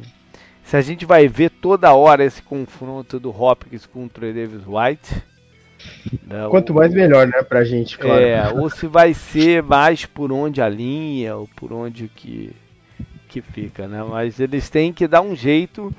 [0.64, 5.22] Se a gente vai ver toda hora esse confronto do Hopkins contra o Davis White.
[6.26, 6.46] Né?
[6.50, 8.22] Quanto mais melhor, né, pra gente, claro.
[8.22, 12.54] É, ou se vai ser mais por onde a linha, ou por onde que,
[13.28, 14.02] que fica, né?
[14.02, 15.94] Mas eles têm que dar um jeito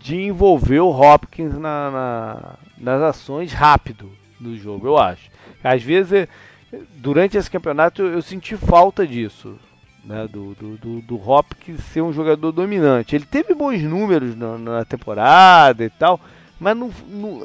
[0.00, 5.30] de envolver o Hopkins na, na, nas ações rápido do jogo, eu acho.
[5.62, 6.28] Às vezes,
[6.96, 9.58] durante esse campeonato, eu, eu senti falta disso.
[10.04, 13.14] Né, do, do, do, Hopkins ser um jogador dominante.
[13.14, 16.18] Ele teve bons números na, na temporada e tal,
[16.58, 17.42] mas não, não,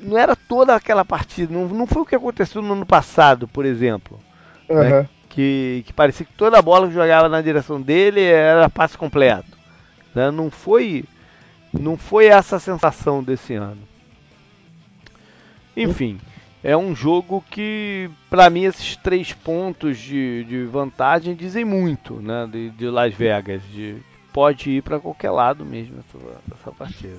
[0.00, 1.52] não era toda aquela partida.
[1.52, 4.18] Não, não foi o que aconteceu no ano passado, por exemplo.
[4.68, 4.80] Uhum.
[4.80, 5.08] Né?
[5.28, 9.56] Que, que parecia que toda a bola que jogava na direção dele era passe completo.
[10.14, 10.30] Né?
[10.30, 11.04] Não foi
[11.72, 13.82] não foi essa a sensação desse ano.
[15.76, 16.18] Enfim,
[16.62, 22.48] é um jogo que, para mim, esses três pontos de, de vantagem dizem muito né,
[22.50, 23.62] de, de Las Vegas.
[23.70, 23.96] De,
[24.32, 27.18] pode ir para qualquer lado mesmo essa, essa partida.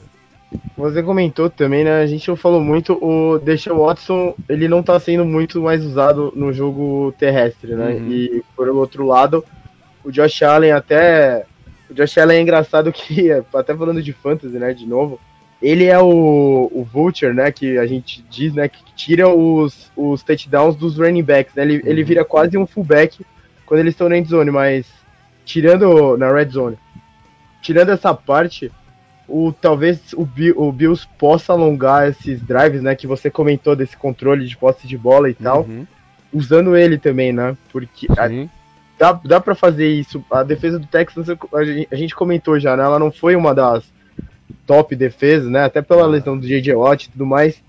[0.78, 2.02] Você comentou também, né?
[2.02, 6.34] A gente não falou muito, o Deshaun Watson, ele não tá sendo muito mais usado
[6.36, 7.94] no jogo terrestre, né?
[7.94, 8.12] Uhum.
[8.12, 9.46] E por outro lado,
[10.04, 11.46] o Josh Allen até.
[11.90, 15.20] O Josh Allen é engraçado que, até falando de fantasy, né, de novo,
[15.62, 20.24] ele é o, o Vulture, né, que a gente diz, né, que tira os, os
[20.24, 21.64] touchdowns dos running backs, né?
[21.64, 21.82] Ele, uhum.
[21.86, 23.26] ele vira quase um fullback
[23.66, 24.86] quando eles estão na end zone, mas
[25.46, 26.78] tirando na red zone.
[27.62, 28.72] Tirando essa parte,
[29.32, 34.46] o talvez o, o Bills possa alongar esses drives, né, que você comentou desse controle
[34.46, 35.88] de posse de bola e tal, uhum.
[36.34, 37.56] usando ele também, né?
[37.72, 38.28] Porque a,
[39.00, 40.24] dá, dá para fazer isso.
[40.30, 41.28] A defesa do Texans
[41.92, 42.84] a gente comentou já, né?
[42.84, 43.84] Ela não foi uma das
[44.68, 45.64] top defesas, né?
[45.64, 47.62] Até pela lesão do JJ Watt e tudo mais.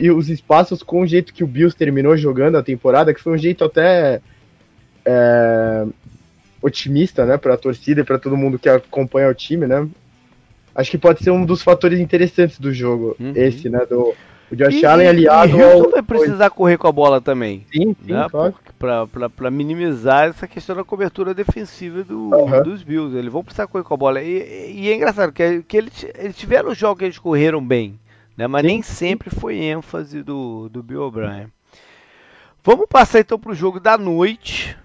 [0.00, 3.32] E os espaços com o jeito que o Bills terminou jogando a temporada, que foi
[3.32, 4.20] um jeito até
[5.04, 5.86] é,
[6.60, 9.88] otimista, né, para a torcida e para todo mundo que acompanha o time, né?
[10.78, 13.32] Acho que pode ser um dos fatores interessantes do jogo, uhum.
[13.34, 13.84] esse, né?
[13.84, 14.14] Do,
[14.50, 15.58] O Josh e, Allen aliado.
[15.58, 17.66] E Houston vai precisar correr com a bola também.
[17.72, 18.26] Sim, sim, né?
[18.30, 18.54] claro.
[19.36, 22.62] Para minimizar essa questão da cobertura defensiva do, uhum.
[22.62, 23.16] dos Bills.
[23.16, 24.22] Eles vão precisar correr com a bola.
[24.22, 27.98] E, e é engraçado que, que eles, eles tiveram jogos que eles correram bem,
[28.36, 28.46] né?
[28.46, 28.68] mas sim.
[28.68, 31.48] nem sempre foi ênfase do, do Bill O'Brien.
[32.62, 34.76] Vamos passar então para o jogo da noite.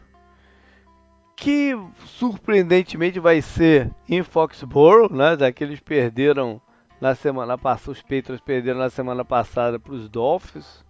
[1.36, 5.38] Que surpreendentemente vai ser em Foxborough, né?
[5.38, 6.62] Já que eles perderam
[7.02, 10.84] na semana passada, os Patriots perderam na semana passada para os Dolphins.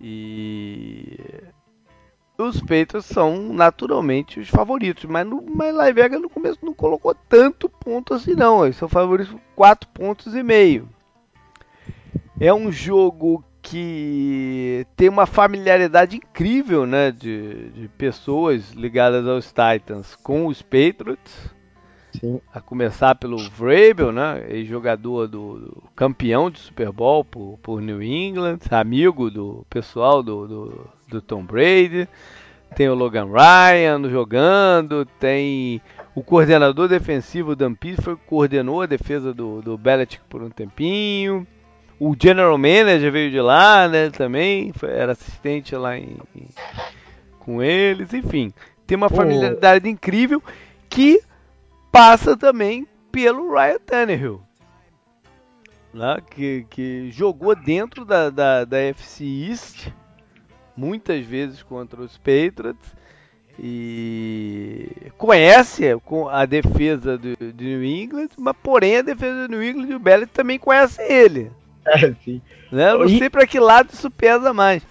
[0.00, 1.18] E
[2.36, 7.14] os Patriots são naturalmente os favoritos, mas, no, mas Las Vegas no começo não colocou
[7.28, 8.64] tanto ponto assim não.
[8.64, 10.88] Eles são favoritos por 4 pontos e meio.
[12.40, 20.14] É um jogo que tem uma familiaridade incrível, né, de, de pessoas ligadas aos Titans
[20.16, 21.50] com os Patriots.
[22.20, 22.40] Sim.
[22.52, 24.44] A começar pelo Vrabel, né?
[24.48, 30.46] Ex-jogador do, do, campeão de Super Bowl por, por New England, amigo do pessoal do,
[30.46, 32.06] do, do Tom Brady.
[32.76, 35.82] Tem o Logan Ryan jogando, tem
[36.14, 41.44] o coordenador defensivo Dan Pittsburgh coordenou a defesa do, do Belichick por um tempinho.
[41.98, 44.10] O general manager veio de lá, né?
[44.10, 46.48] Também foi, era assistente lá em, em,
[47.38, 48.52] com eles, enfim.
[48.86, 49.90] Tem uma familiaridade oh.
[49.90, 50.42] incrível
[50.88, 51.22] que
[51.90, 54.42] passa também pelo Ryan Tannehill,
[55.92, 59.88] né, que, que jogou dentro da, da, da FC East
[60.76, 62.92] muitas vezes contra os Patriots
[63.56, 65.84] e conhece
[66.32, 70.00] a defesa do, de New England, mas porém a defesa do New England e o
[70.00, 71.52] Bellet também conhece ele.
[71.94, 72.40] É, sim.
[72.72, 72.92] Né?
[72.92, 74.82] Eu não sei para que lado isso pesa mais.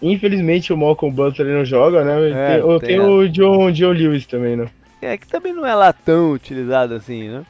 [0.00, 2.30] Infelizmente o Malcolm Butler não joga, né?
[2.30, 4.68] É, tem, tem, tem o John, John Lewis também, né?
[5.02, 7.44] É, que também não é lá tão utilizado assim, né?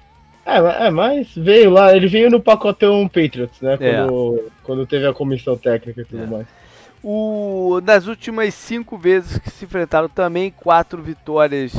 [0.47, 3.75] É, é, mas veio lá, ele veio no pacotão Patriots, né?
[3.75, 3.77] É.
[3.77, 4.43] Quando, é.
[4.63, 6.27] quando teve a comissão técnica e tudo é.
[6.27, 6.47] mais.
[7.03, 11.73] O, nas últimas cinco vezes que se enfrentaram também, quatro vitórias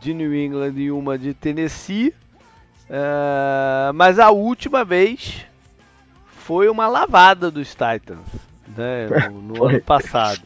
[0.00, 2.14] de New England e uma de Tennessee.
[2.88, 5.46] Uh, mas a última vez
[6.50, 8.26] foi uma lavada dos Titans,
[8.76, 9.06] né?
[9.30, 10.42] No, no ano passado.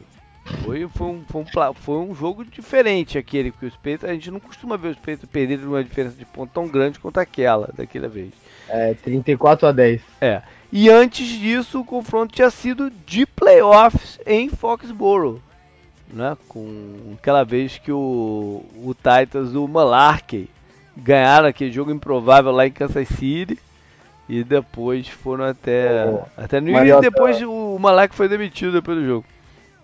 [0.63, 4.07] Foi, foi, um, foi, um, foi um jogo diferente aquele que os Peitos.
[4.07, 7.17] A gente não costuma ver os Peitos perderem uma diferença de ponto tão grande quanto
[7.17, 8.29] aquela daquela vez.
[8.69, 10.01] É, 34 a 10.
[10.21, 10.43] É.
[10.71, 15.41] E antes disso, o confronto tinha sido de playoffs em Foxborough.
[16.13, 16.37] Né?
[16.47, 20.51] Com aquela vez que o, o Titans do Malarkey
[20.95, 23.57] ganharam aquele jogo improvável lá em Kansas City.
[24.27, 26.75] E depois foram até, até New.
[26.83, 29.25] E depois o Malarkey foi demitido depois do jogo.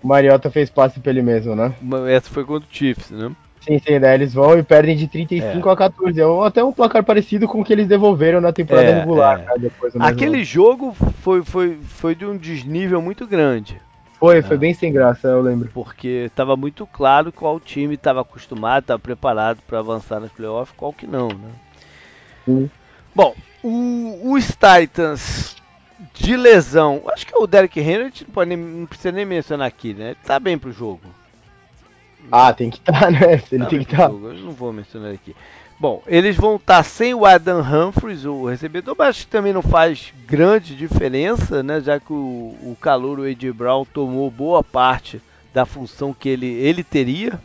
[0.03, 1.73] O Mariota fez passe pra ele mesmo, né?
[2.09, 3.31] Essa foi contra o Chiefs, né?
[3.61, 5.71] Sim, sim, daí eles vão e perdem de 35 é.
[5.71, 6.19] a 14.
[6.19, 9.45] É até um placar parecido com o que eles devolveram na temporada é, regular.
[9.55, 9.59] É.
[9.59, 9.69] Né?
[9.99, 13.79] Aquele jogo foi, foi, foi de um desnível muito grande.
[14.19, 15.69] Foi, foi bem sem graça, eu lembro.
[15.73, 20.93] Porque estava muito claro qual time estava acostumado, estava preparado para avançar nos playoffs, qual
[20.93, 21.49] que não, né?
[22.45, 22.69] Sim.
[23.15, 25.55] Bom, o, os Titans
[26.13, 29.93] de lesão, acho que o Derek Henry não, pode nem, não precisa nem mencionar aqui,
[29.93, 30.07] né?
[30.07, 31.01] Ele tá bem pro jogo.
[32.31, 33.41] Ah, tem que estar, tá, né?
[33.51, 34.09] Ele tá tem que estar.
[34.09, 34.13] Tá.
[34.13, 35.35] Eu não vou mencionar aqui.
[35.79, 39.51] Bom, eles vão estar tá sem o Adam Humphries, o recebedor, mas acho que também
[39.51, 41.81] não faz grande diferença, né?
[41.81, 45.19] Já que o, o calor, o Ed Brown, tomou boa parte
[45.51, 47.39] da função que ele, ele teria,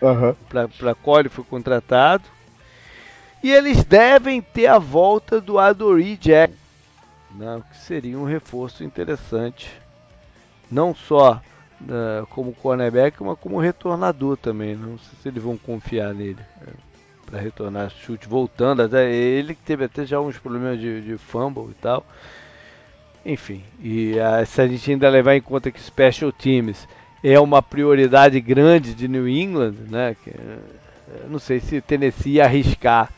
[0.00, 0.34] uhum.
[0.48, 2.22] para qual ele foi contratado.
[3.42, 6.54] E eles devem ter a volta do Adoree Jack,
[7.34, 9.70] né, que seria um reforço interessante,
[10.70, 11.40] não só
[11.82, 14.76] uh, como cornerback, mas como retornador também.
[14.76, 16.70] Não sei se eles vão confiar nele é,
[17.26, 18.82] para retornar chute voltando.
[18.82, 22.06] Até ele que teve até já uns problemas de, de fumble e tal.
[23.24, 24.14] Enfim, e
[24.46, 26.88] se a gente ainda levar em conta que Special Teams
[27.22, 30.16] é uma prioridade grande de New England, né?
[30.22, 33.12] Que, uh, não sei se Tennessee arriscar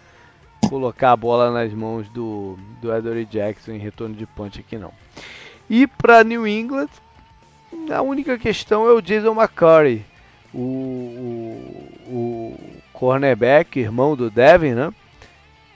[0.69, 4.93] colocar a bola nas mãos do, do Adoree Jackson em retorno de punch aqui não.
[5.69, 6.89] E para New England,
[7.91, 10.05] a única questão é o Jason McCurry,
[10.53, 12.61] o, o, o
[12.93, 14.89] cornerback, irmão do Devin, né?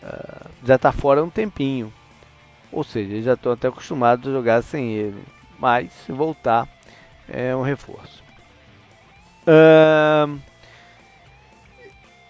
[0.02, 1.92] Uh, já está fora um tempinho.
[2.70, 5.22] Ou seja, já estão até acostumados a jogar sem ele.
[5.58, 6.68] Mas se voltar,
[7.28, 8.22] é um reforço.
[9.42, 10.38] Uh,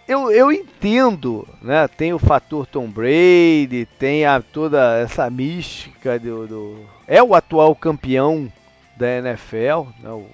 [0.08, 1.86] eu, eu entendo, né?
[1.86, 7.76] Tem o fator Tom Brady, tem a, toda essa mística do, do, É o atual
[7.76, 8.50] campeão
[8.96, 10.26] da NFL, né, o,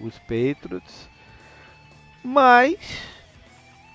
[0.00, 1.06] os Patriots.
[2.24, 2.78] Mas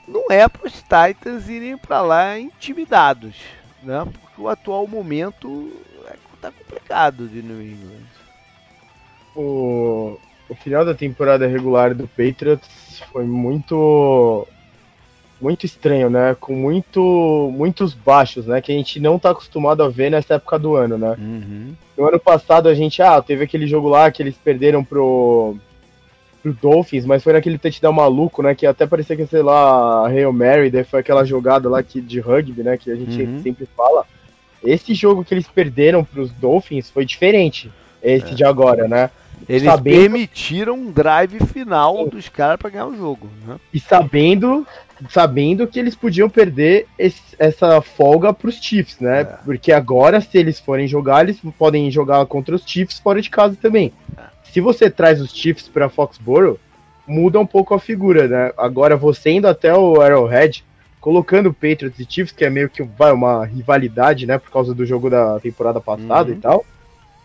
[0.07, 3.36] não é para os Titans irem para lá intimidados,
[3.81, 4.05] né?
[4.05, 5.73] Porque o atual momento
[6.05, 8.05] é que o tá complicado de New England.
[9.36, 14.47] O, o final da temporada regular do Patriots foi muito
[15.43, 16.35] muito estranho, né?
[16.39, 18.61] Com muito, muitos baixos, né?
[18.61, 21.15] Que a gente não tá acostumado a ver nessa época do ano, né?
[21.19, 21.73] Uhum.
[21.97, 25.57] No ano passado a gente, ah, teve aquele jogo lá que eles perderam pro,
[26.41, 28.55] pro Dolphins, mas foi naquele touchdown maluco, né?
[28.55, 31.99] Que até parecia que, sei lá, a Hail Mary, daí foi aquela jogada lá que,
[31.99, 32.77] de rugby, né?
[32.77, 33.43] Que a gente uhum.
[33.43, 34.05] sempre fala.
[34.63, 37.69] Esse jogo que eles perderam pros Dolphins foi diferente.
[38.01, 38.35] Esse é.
[38.35, 39.09] de agora, né?
[39.47, 39.97] Eles sabendo...
[39.97, 43.29] permitiram um drive final dos caras para ganhar o jogo.
[43.45, 43.57] Né?
[43.73, 44.65] E sabendo,
[45.09, 49.21] sabendo que eles podiam perder esse, essa folga para os Chiefs, né?
[49.21, 49.25] É.
[49.43, 53.57] Porque agora, se eles forem jogar, eles podem jogar contra os Chiefs fora de casa
[53.59, 53.91] também.
[54.17, 54.23] É.
[54.51, 56.59] Se você traz os Chiefs para Foxborough,
[57.07, 58.51] muda um pouco a figura, né?
[58.57, 60.63] Agora você indo até o Arrowhead,
[61.01, 64.37] colocando Patriots e Chiefs, que é meio que vai, uma rivalidade, né?
[64.37, 66.37] Por causa do jogo da temporada passada uhum.
[66.37, 66.65] e tal,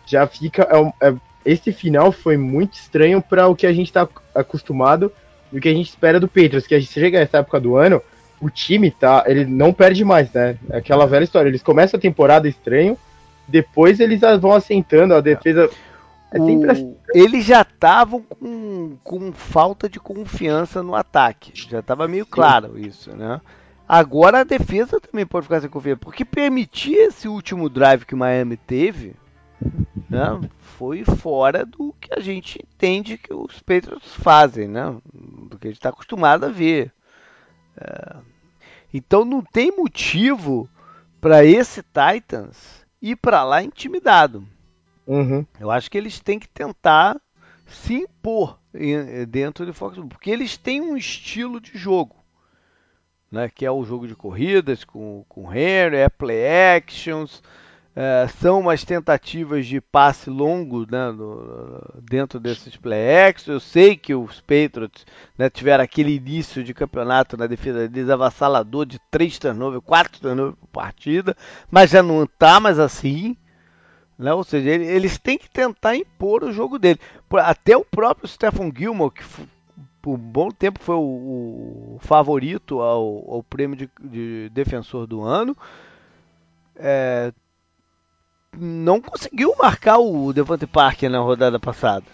[0.05, 0.67] já fica.
[1.01, 1.15] É, é,
[1.45, 5.11] esse final foi muito estranho para o que a gente está acostumado
[5.51, 7.75] e o que a gente espera do Patriots, que a gente chega nessa época do
[7.75, 8.01] ano,
[8.41, 10.57] o time tá, ele não perde mais, né?
[10.69, 12.97] É aquela velha história, eles começam a temporada estranho,
[13.47, 15.69] depois eles vão assentando, a defesa
[16.31, 16.95] é sempre assim.
[17.13, 21.51] Eles já estavam com, com falta de confiança no ataque.
[21.55, 23.41] Já estava meio claro isso, né?
[23.87, 28.17] Agora a defesa também pode ficar sem confiança, porque permitir esse último drive que o
[28.17, 29.15] Miami teve,
[30.07, 30.39] né,
[30.79, 35.69] foi fora do que a gente entende que os Patriots fazem, né, do que a
[35.69, 36.93] gente está acostumado a ver.
[37.75, 38.15] É,
[38.93, 40.69] então não tem motivo
[41.19, 44.47] para esse Titans ir para lá intimidado.
[45.05, 45.45] Uhum.
[45.59, 47.19] Eu acho que eles têm que tentar
[47.67, 48.57] se impor
[49.27, 52.15] dentro de Foxborough, porque eles têm um estilo de jogo
[53.29, 57.43] né, que é o jogo de corridas com, com Henry, é play actions,
[57.95, 63.47] é, são umas tentativas de passe longo né, no, dentro desses play actions.
[63.47, 65.05] Eu sei que os Patriots
[65.37, 70.55] né, tiveram aquele início de campeonato na defesa deles avassalador de 3 turnovers, 4 turnovers
[70.55, 71.35] por partida,
[71.69, 73.35] mas já não está mais assim.
[74.17, 74.33] Né?
[74.33, 76.99] Ou seja, eles têm que tentar impor o jogo dele.
[77.33, 79.23] Até o próprio Stephen Gilmore, que
[80.01, 85.21] por um bom tempo foi o, o favorito ao, ao prêmio de, de, defensor do
[85.21, 85.55] ano.
[86.75, 87.33] É,
[88.57, 92.05] não conseguiu marcar o Devante Parker na rodada passada.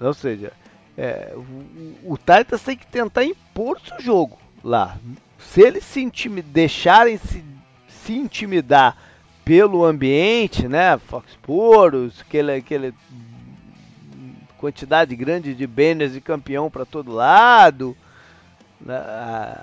[0.00, 0.52] Ou seja,
[0.96, 4.96] é, o, o Titans tem que tentar impor seu jogo lá.
[5.38, 6.08] Se eles se
[6.42, 7.44] deixarem se,
[7.88, 8.96] se intimidar
[9.44, 12.94] pelo ambiente, né, Foxporos, aquele, aquele
[14.56, 17.96] quantidade grande de banners de campeão para todo lado,
[18.80, 18.98] né?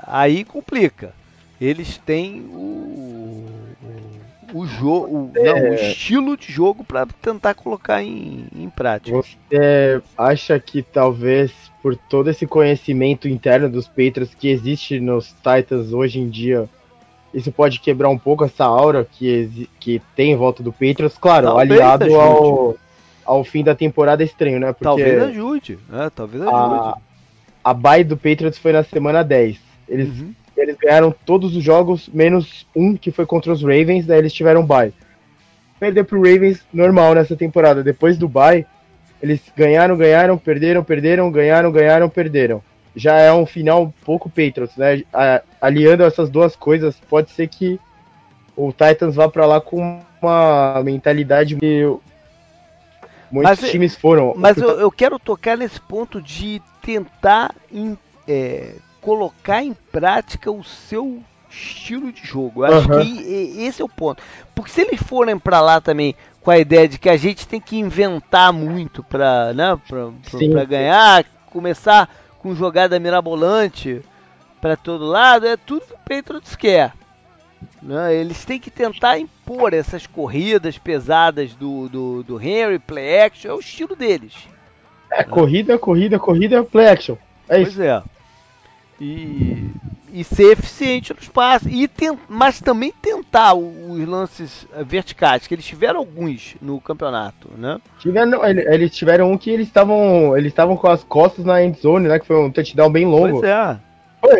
[0.06, 1.16] aí complica.
[1.60, 3.48] Eles têm o,
[3.82, 4.11] o,
[4.54, 5.54] o jogo, é.
[5.54, 9.18] o estilo de jogo para tentar colocar em, em prática.
[9.18, 15.94] Você acha que talvez por todo esse conhecimento interno dos Patriots que existe nos Titans
[15.94, 16.70] hoje em dia,
[17.34, 21.48] isso pode quebrar um pouco essa aura que, que tem em volta do Patriots, claro,
[21.48, 22.76] Talvez aliado ao,
[23.26, 24.68] ao fim da temporada é estranho, né?
[24.68, 26.12] Porque talvez ajude, né?
[26.14, 26.56] Talvez ajude.
[26.56, 26.98] A,
[27.64, 29.58] a bye do Patriots foi na semana 10.
[29.88, 30.34] Eles, uhum.
[30.56, 34.66] Eles ganharam todos os jogos, menos um que foi contra os Ravens, daí eles tiveram
[34.66, 34.94] bye.
[35.80, 37.84] Perder pro Ravens normal nessa temporada.
[37.84, 38.66] Depois do bye,
[39.22, 42.64] eles ganharam, ganharam, perderam, perderam, ganharam, ganharam, perderam.
[42.96, 45.04] Já é um final um pouco Patriots, né?
[45.60, 47.80] aliando essas duas coisas, pode ser que
[48.56, 52.02] o Titans vá para lá com uma mentalidade meio
[53.32, 54.34] Muitos mas, times foram.
[54.36, 57.56] Mas eu, eu, quero tocar nesse ponto de tentar
[58.28, 62.66] é, colocar em prática o seu estilo de jogo.
[62.66, 64.24] Eu acho que esse é o ponto.
[64.56, 67.60] Porque se eles forem para lá também com a ideia de que a gente tem
[67.60, 74.02] que inventar muito para né, pra, ganhar, começar com jogada mirabolante
[74.60, 76.94] para todo lado, é tudo que o Patriots quer.
[77.82, 78.16] Né?
[78.16, 83.54] Eles têm que tentar impor essas corridas pesadas do, do, do Henry, play action, é
[83.54, 84.34] o estilo deles.
[85.12, 85.24] É, né?
[85.24, 87.16] corrida, corrida, corrida, play action.
[87.48, 87.82] É pois isso.
[87.84, 88.02] é.
[89.02, 89.72] E,
[90.14, 91.68] e ser eficiente nos passes.
[91.72, 97.50] E tem, mas também tentar os lances eh, verticais, que eles tiveram alguns no campeonato,
[97.58, 97.80] né?
[97.98, 102.08] Tiveram, eles tiveram um que eles estavam eles estavam com as costas na end zone,
[102.08, 102.20] né?
[102.20, 103.40] Que foi um touchdown bem longo.
[103.40, 103.80] Pois é.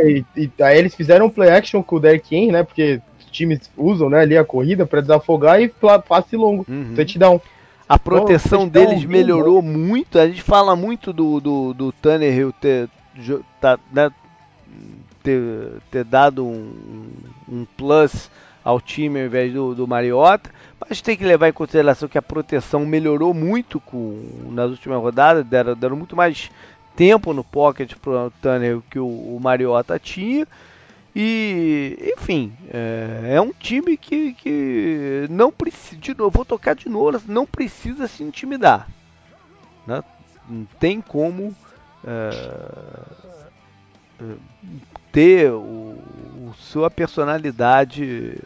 [0.08, 2.64] E, e, aí eles fizeram um play action com o Derrick Henry, né?
[2.64, 3.02] Porque
[3.32, 5.72] times usam né, ali a corrida para desafogar e
[6.08, 6.94] passe longo, uhum.
[6.96, 7.42] touchdown.
[7.90, 10.20] A proteção então, deles melhorou muito.
[10.20, 12.88] A gente fala muito do, do, do Tannehill ter,
[13.60, 14.10] tá, né,
[15.24, 17.12] ter, ter dado um,
[17.50, 18.30] um plus
[18.64, 22.22] ao time ao invés do, do Mariota, Mas tem que levar em consideração que a
[22.22, 26.52] proteção melhorou muito com, nas últimas rodadas, deram, deram muito mais
[26.96, 30.48] tempo no pocket para o Tanner que o, o Mariota tinha.
[31.16, 36.88] E, enfim, é, é, um time que, que não precisa, de novo, vou tocar de
[36.88, 38.88] novo, não precisa se intimidar.
[39.86, 40.02] Né?
[40.48, 41.54] Não tem como
[42.06, 42.30] é,
[45.12, 48.38] ter o, o, sua personalidade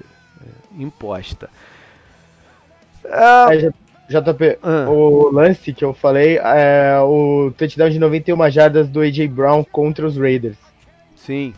[0.42, 1.50] é, imposta.
[3.06, 3.72] É,
[4.08, 4.90] JP, ah.
[4.90, 10.06] o lance que eu falei é o touchdown de 91 jardas do AJ Brown contra
[10.06, 10.58] os Raiders.
[11.16, 11.54] Sim.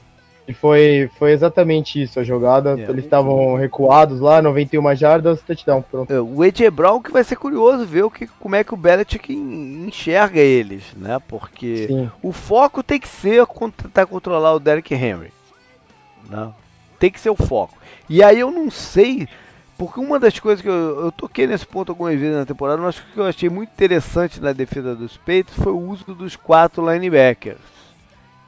[0.47, 2.69] E foi, foi exatamente isso a jogada.
[2.69, 2.87] Yeah.
[2.87, 2.89] É.
[2.91, 5.81] Eles estavam recuados lá, 91 jardas, touchdown.
[5.81, 6.11] Pronto.
[6.11, 8.77] É, o AJ Brown que vai ser curioso ver o que, como é que o
[8.77, 11.19] Belichick enxerga eles, né?
[11.27, 12.09] Porque Sim.
[12.23, 13.45] o foco tem que ser
[13.75, 15.33] tentar controlar o Derrick Henry.
[16.29, 16.49] Né?
[16.97, 17.77] Tem que ser o foco.
[18.09, 19.27] E aí eu não sei,
[19.77, 22.97] porque uma das coisas que eu, eu toquei nesse ponto algumas vezes na temporada, mas
[22.97, 27.59] que eu achei muito interessante na defesa dos Peitos foi o uso dos quatro linebackers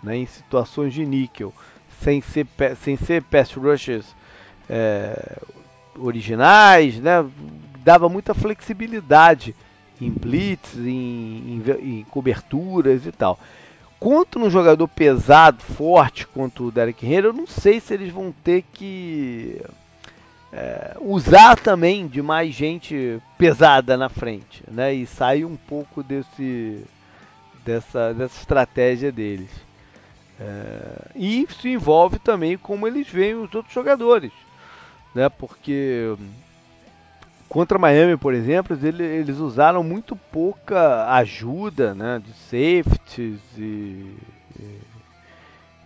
[0.01, 1.53] né, em situações de níquel
[2.01, 2.47] sem ser,
[2.81, 4.05] sem ser pass rushers
[4.69, 5.37] é,
[5.97, 7.25] originais, né?
[7.83, 9.55] Dava muita flexibilidade
[10.01, 13.39] em blitz, em, em, em, coberturas e tal.
[13.99, 18.33] Quanto no jogador pesado, forte, quanto o Derek Henry, eu não sei se eles vão
[18.43, 19.61] ter que
[20.53, 24.93] é, usar também de mais gente pesada na frente, né?
[24.93, 26.81] E sair um pouco desse,
[27.65, 29.49] dessa, dessa estratégia deles.
[30.39, 34.31] É, e isso envolve também como eles veem os outros jogadores,
[35.13, 35.27] né?
[35.27, 36.15] Porque
[37.49, 42.21] contra Miami, por exemplo, eles, eles usaram muito pouca ajuda, né?
[42.23, 44.15] De safeties e,
[44.57, 44.79] e,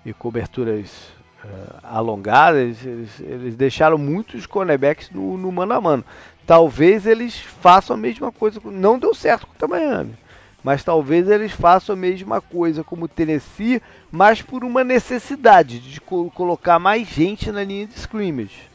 [0.05, 1.09] e coberturas
[1.43, 2.85] uh, alongadas.
[2.85, 6.05] Eles, eles, deixaram muitos cornerbacks no, no mano a mano.
[6.45, 8.59] Talvez eles façam a mesma coisa.
[8.65, 10.15] Não deu certo contra Miami
[10.63, 15.99] mas talvez eles façam a mesma coisa como o Tennessee, mas por uma necessidade de
[15.99, 18.71] co colocar mais gente na linha de scrimmage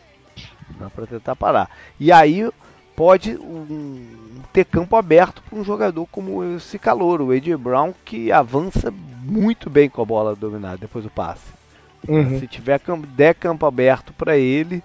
[0.94, 1.70] para tentar parar.
[1.98, 2.48] E aí
[2.94, 4.04] pode um,
[4.52, 8.92] ter campo aberto para um jogador como esse calor, o AJ Brown, que avança
[9.24, 11.58] muito bem com a bola dominada depois do passe.
[12.06, 12.38] Uhum.
[12.38, 12.80] Se tiver
[13.16, 14.82] der campo aberto para ele,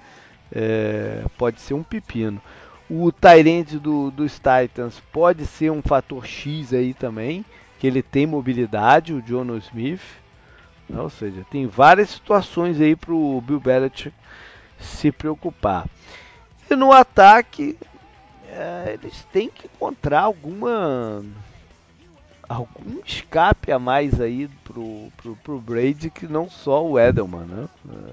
[0.52, 2.42] é, pode ser um pepino.
[2.96, 7.44] O Tyrande do, dos Titans pode ser um fator X aí também,
[7.80, 10.04] que ele tem mobilidade, o Jono Smith.
[10.96, 14.16] Ou seja, tem várias situações aí para o Bill Belichick
[14.78, 15.88] se preocupar.
[16.70, 17.76] E no ataque,
[18.48, 21.26] é, eles têm que encontrar alguma
[22.48, 27.68] algum escape a mais aí pro, pro, pro Brady que não só o Edelman, né?
[27.90, 28.12] É,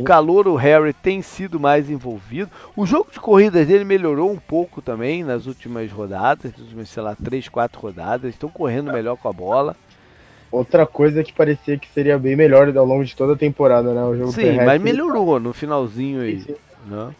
[0.00, 2.50] o calor, o Harry tem sido mais envolvido.
[2.76, 7.02] O jogo de corridas dele melhorou um pouco também nas últimas rodadas, nas últimas, sei
[7.02, 8.30] lá, 3, 4 rodadas.
[8.30, 9.76] Estão correndo melhor com a bola.
[10.50, 14.04] Outra coisa que parecia que seria bem melhor ao longo de toda a temporada, né?
[14.04, 16.40] O jogo sim, mas melhorou no finalzinho aí.
[16.40, 16.56] Sim, sim.
[16.86, 17.14] Né?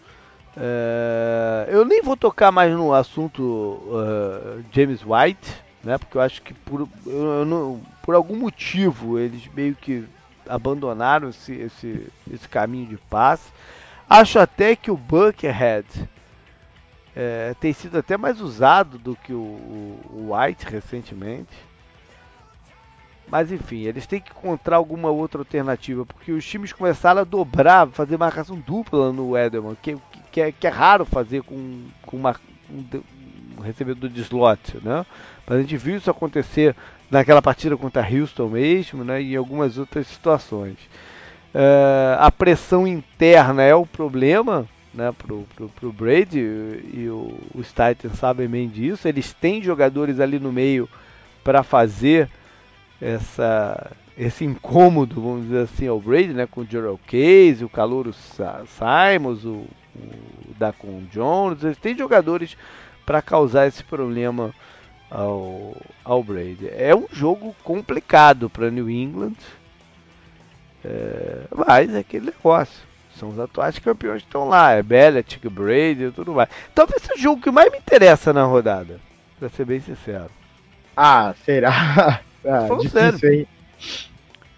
[0.56, 5.98] É, eu nem vou tocar mais no assunto uh, James White, né?
[5.98, 10.04] Porque eu acho que por, eu, eu não, por algum motivo eles meio que
[10.48, 13.50] abandonaram esse, esse, esse caminho de passe.
[14.08, 15.86] Acho até que o Buckethead
[17.16, 21.54] é, tem sido até mais usado do que o, o, White recentemente.
[23.26, 27.88] Mas enfim, eles têm que encontrar alguma outra alternativa, porque os times começaram a dobrar,
[27.88, 29.96] fazer marcação dupla no Edelman, que,
[30.30, 32.36] que, é, que é raro fazer com, com uma,
[32.68, 32.84] um,
[33.58, 35.06] um recebedor de slot, né?
[35.46, 36.76] Mas a gente viu isso acontecer
[37.10, 40.76] naquela partida contra Houston mesmo, né, e em algumas outras situações.
[41.54, 47.68] Uh, a pressão interna é o problema né, pro, pro, pro Brady e o, os
[47.68, 49.06] Titans sabem bem disso.
[49.06, 50.88] Eles têm jogadores ali no meio
[51.42, 52.28] para fazer
[53.00, 58.12] essa, esse incômodo, vamos dizer assim, ao Brady, né, com o Gerald Case, o Calouro
[58.12, 61.62] Simons, o, o Dacon Jones.
[61.62, 62.56] Eles têm jogadores
[63.04, 64.54] para causar esse problema
[65.10, 66.68] ao, ao Brady.
[66.70, 69.36] É um jogo complicado para New England,
[70.84, 72.82] é, mas é aquele negócio.
[73.18, 74.72] São os atuais campeões que estão lá.
[74.72, 76.48] É Belichick, Brady e tudo mais.
[76.74, 79.00] Talvez seja o jogo que mais me interessa na rodada,
[79.38, 80.30] pra ser bem sincero.
[80.96, 82.20] Ah, será?
[82.46, 83.32] Ah, Tô falando sério.
[83.32, 83.46] Hein?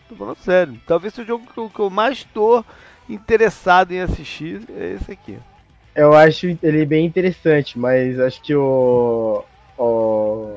[0.08, 0.80] Tô falando sério.
[0.88, 2.66] Talvez seja o jogo que eu, que eu mais estou
[3.08, 5.38] interessado em assistir é esse aqui.
[5.94, 9.44] Eu acho ele bem interessante, mas acho que o,
[9.78, 10.56] o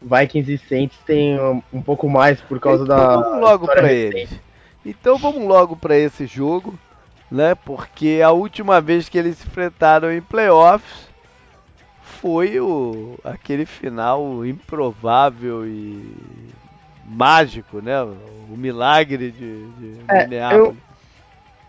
[0.00, 3.16] Vikings e Saints tem um, um pouco mais por causa então, da.
[3.16, 4.30] Vamos logo para eles.
[4.84, 6.78] Então vamos logo para esse jogo.
[7.30, 7.54] né?
[7.54, 11.08] Porque a última vez que eles se enfrentaram em playoffs
[12.02, 16.16] foi o aquele final improvável e
[17.04, 18.02] mágico, né?
[18.02, 20.66] O milagre de, de é, Minneapolis.
[20.66, 20.87] Eu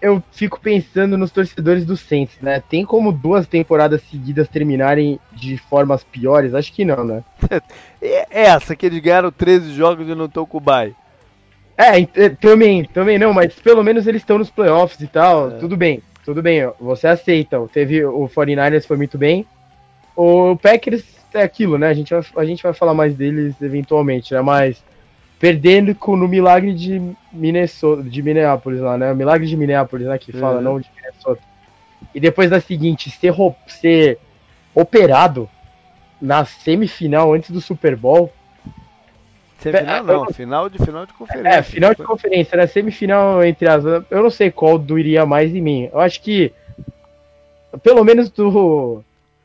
[0.01, 2.61] eu fico pensando nos torcedores do Saints, né?
[2.69, 6.53] Tem como duas temporadas seguidas terminarem de formas piores?
[6.53, 7.23] Acho que não, né?
[8.01, 10.95] É essa, que eles ganharam 13 jogos e não estão com o bye.
[11.77, 15.51] É, é, também, também não, mas pelo menos eles estão nos playoffs e tal.
[15.51, 15.57] É.
[15.59, 17.59] Tudo bem, tudo bem, você aceita.
[17.73, 19.45] Teve o 49ers foi muito bem.
[20.15, 21.03] O Packers
[21.33, 21.87] é aquilo, né?
[21.87, 24.41] A gente vai, a gente vai falar mais deles eventualmente, né?
[24.41, 24.81] Mas
[25.39, 27.01] perdendo com, no milagre de
[27.31, 29.11] Minnesota, de Minneapolis lá, né?
[29.11, 30.17] O milagre de Minneapolis, né?
[30.17, 30.61] Que fala, uhum.
[30.61, 31.41] não de Minnesota.
[32.13, 33.33] E depois da seguinte, ser,
[33.67, 34.19] ser
[34.75, 35.49] operado
[36.21, 38.31] na semifinal antes do Super Bowl.
[39.59, 41.49] Semifinal não, eu, final de final de conferência.
[41.49, 42.67] É, final de conferência, né?
[42.67, 43.83] Semifinal entre as.
[43.85, 45.89] Eu não sei qual doeria mais em mim.
[45.91, 46.51] Eu acho que.
[47.81, 49.03] Pelo menos do.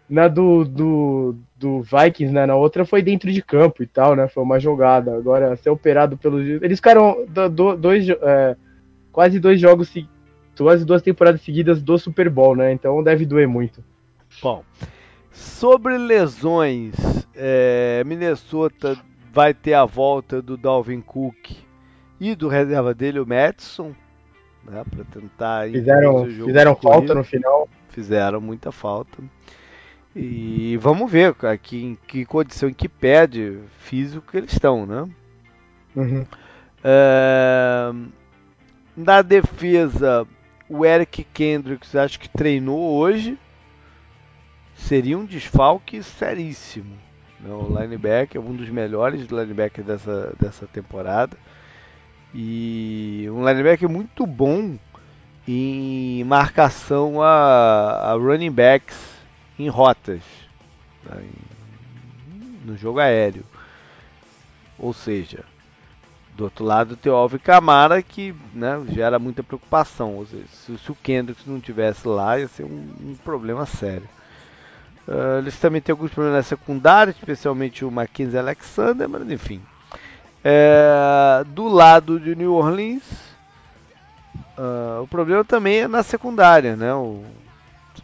[0.08, 2.44] Na do, do, do Vikings, né?
[2.44, 4.28] Na outra foi dentro de campo e tal, né?
[4.28, 5.16] Foi uma jogada.
[5.16, 6.46] Agora, ser operado pelos.
[6.62, 8.54] Eles ficaram do, dois, é,
[9.10, 9.90] quase dois jogos,
[10.56, 12.70] quase duas temporadas seguidas do Super Bowl, né?
[12.70, 13.82] Então deve doer muito.
[14.42, 14.62] Bom,
[15.32, 16.94] sobre lesões,
[17.34, 18.96] é, Minnesota
[19.32, 21.50] vai ter a volta do Dalvin Cook
[22.20, 23.94] e do reserva dele, o Madison,
[24.64, 24.84] né?
[24.90, 25.70] Para tentar.
[25.70, 27.66] Fizeram, fizeram falta no final.
[27.88, 29.22] Fizeram muita falta.
[30.16, 35.08] E vamos ver aqui em que condição, em que pede físico que eles estão, né?
[35.96, 36.24] Uhum.
[36.84, 37.92] É,
[38.96, 40.26] na defesa,
[40.68, 43.36] o Eric Kendricks acho que treinou hoje.
[44.76, 46.96] Seria um desfalque seríssimo.
[47.40, 47.52] Né?
[47.52, 51.36] O linebacker, um dos melhores linebackers dessa, dessa temporada.
[52.32, 54.76] E um linebacker muito bom
[55.46, 59.13] em marcação a, a running backs
[59.58, 60.22] em rotas,
[61.04, 61.24] né,
[62.64, 63.44] no jogo aéreo.
[64.78, 65.44] Ou seja,
[66.36, 70.16] do outro lado tem o Alvin Camara que né, gera muita preocupação.
[70.16, 74.08] Ou seja, se, se o Kendricks não tivesse lá, ia ser um, um problema sério.
[75.06, 79.62] Uh, eles também têm alguns problemas na secundária, especialmente o Mackenzie Alexander, mas enfim.
[80.42, 83.02] É, do lado de New Orleans,
[84.58, 86.92] uh, o problema também é na secundária, né?
[86.94, 87.22] O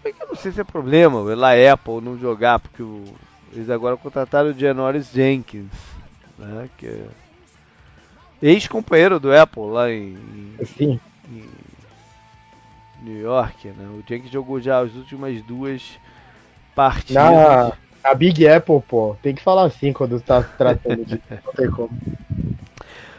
[0.05, 3.05] eu não sei se é problema lá Apple não jogar, porque o,
[3.53, 5.71] eles agora contrataram o Janoris Jenkins,
[6.39, 6.69] né?
[6.77, 7.07] Que é
[8.43, 10.17] ex-companheiro do Apple lá em,
[10.65, 11.01] Sim.
[11.29, 11.49] em
[13.03, 13.87] New York, né?
[13.89, 15.99] O Jenkins jogou já as últimas duas
[16.75, 17.23] partidas.
[17.23, 17.73] Na,
[18.03, 21.21] a Big Apple, pô, tem que falar assim quando tá tratando de.
[21.45, 21.91] não tem como.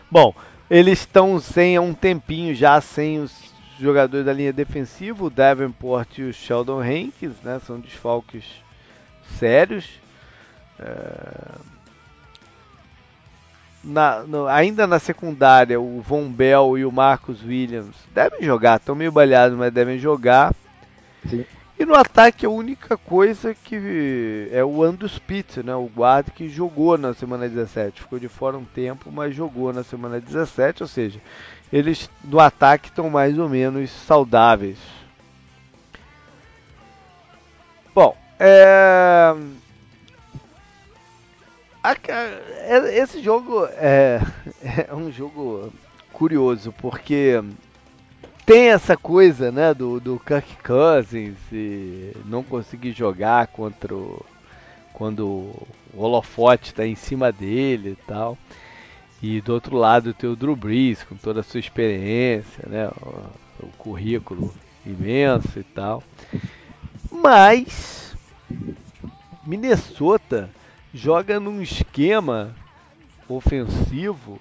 [0.10, 0.34] Bom,
[0.70, 3.51] eles estão sem há um tempinho já sem os
[3.82, 8.46] jogadores da linha defensiva, o Davenport e o Sheldon Hankins, né, são desfalques
[9.38, 9.90] sérios.
[10.80, 11.72] É...
[13.84, 18.94] Na, no, ainda na secundária, o Von Bell e o Marcus Williams devem jogar, estão
[18.94, 20.54] meio balhados, mas devem jogar.
[21.28, 21.44] Sim.
[21.82, 26.48] E no ataque a única coisa que é o Andrew Spitz, né, o guarda que
[26.48, 30.88] jogou na semana 17, ficou de fora um tempo, mas jogou na semana 17, ou
[30.88, 31.20] seja,
[31.72, 34.78] eles no ataque estão mais ou menos saudáveis.
[37.94, 39.34] Bom, é...
[41.84, 44.22] é esse jogo é...
[44.90, 45.72] é um jogo
[46.12, 47.42] curioso porque
[48.46, 54.26] tem essa coisa, né, do, do Kirk Cousins e não conseguir jogar contra o,
[54.94, 58.38] quando o holofote está em cima dele e tal.
[59.22, 63.66] E do outro lado tem o Drew Brees com toda a sua experiência, né, o,
[63.66, 64.54] o currículo
[64.86, 66.04] imenso e tal.
[67.12, 68.16] Mas
[69.46, 70.50] Minnesota
[70.94, 72.56] joga num esquema
[73.30, 74.40] ofensivo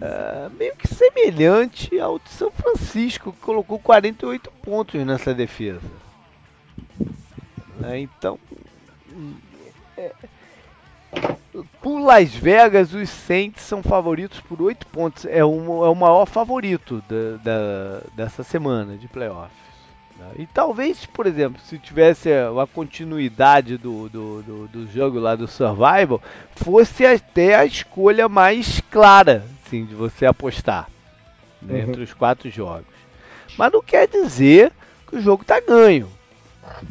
[0.00, 5.80] é, meio que semelhante ao de São Francisco, que colocou 48 pontos nessa defesa.
[7.82, 8.38] É, então,
[9.96, 10.12] é,
[11.80, 15.24] por Las Vegas, os Saints são favoritos por 8 pontos.
[15.24, 19.56] É, um, é o maior favorito da, da, dessa semana de playoffs.
[20.18, 20.26] Né?
[20.38, 25.46] E talvez, por exemplo, se tivesse a continuidade do, do, do, do, jogo lá do
[25.46, 26.20] Survival,
[26.54, 30.88] fosse até a escolha mais clara assim, de você apostar
[31.62, 31.90] né, uhum.
[31.90, 32.86] entre os quatro jogos.
[33.56, 34.72] Mas não quer dizer
[35.06, 36.10] que o jogo está ganho.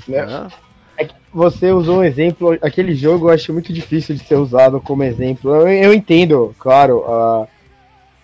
[0.08, 0.26] Né?
[0.26, 0.50] Né?
[0.98, 4.80] É que você usou um exemplo, aquele jogo eu acho muito difícil de ser usado
[4.80, 5.54] como exemplo.
[5.54, 7.48] Eu, eu entendo, claro, uh,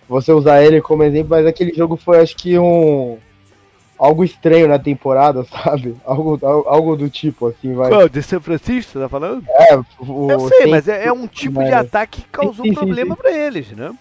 [0.08, 3.18] você usar ele como exemplo, mas aquele jogo foi acho que um
[4.02, 5.96] algo estranho na temporada, sabe?
[6.04, 7.90] Algo, algo do tipo, assim, vai.
[7.90, 9.44] Qual, de São Francisco, você tá falando?
[9.48, 12.76] É, o, Eu sei, mas é, é, um tipo de ataque que causou sim, sim,
[12.76, 13.94] problema pra eles, né?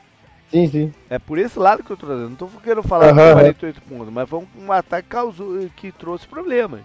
[0.51, 0.93] Sim, sim.
[1.09, 2.31] É por esse lado que eu tô trazendo.
[2.31, 5.93] Não tô querendo falar uhum, 48 pontos, mas foi um, um ataque que causou, que
[5.93, 6.81] trouxe problemas.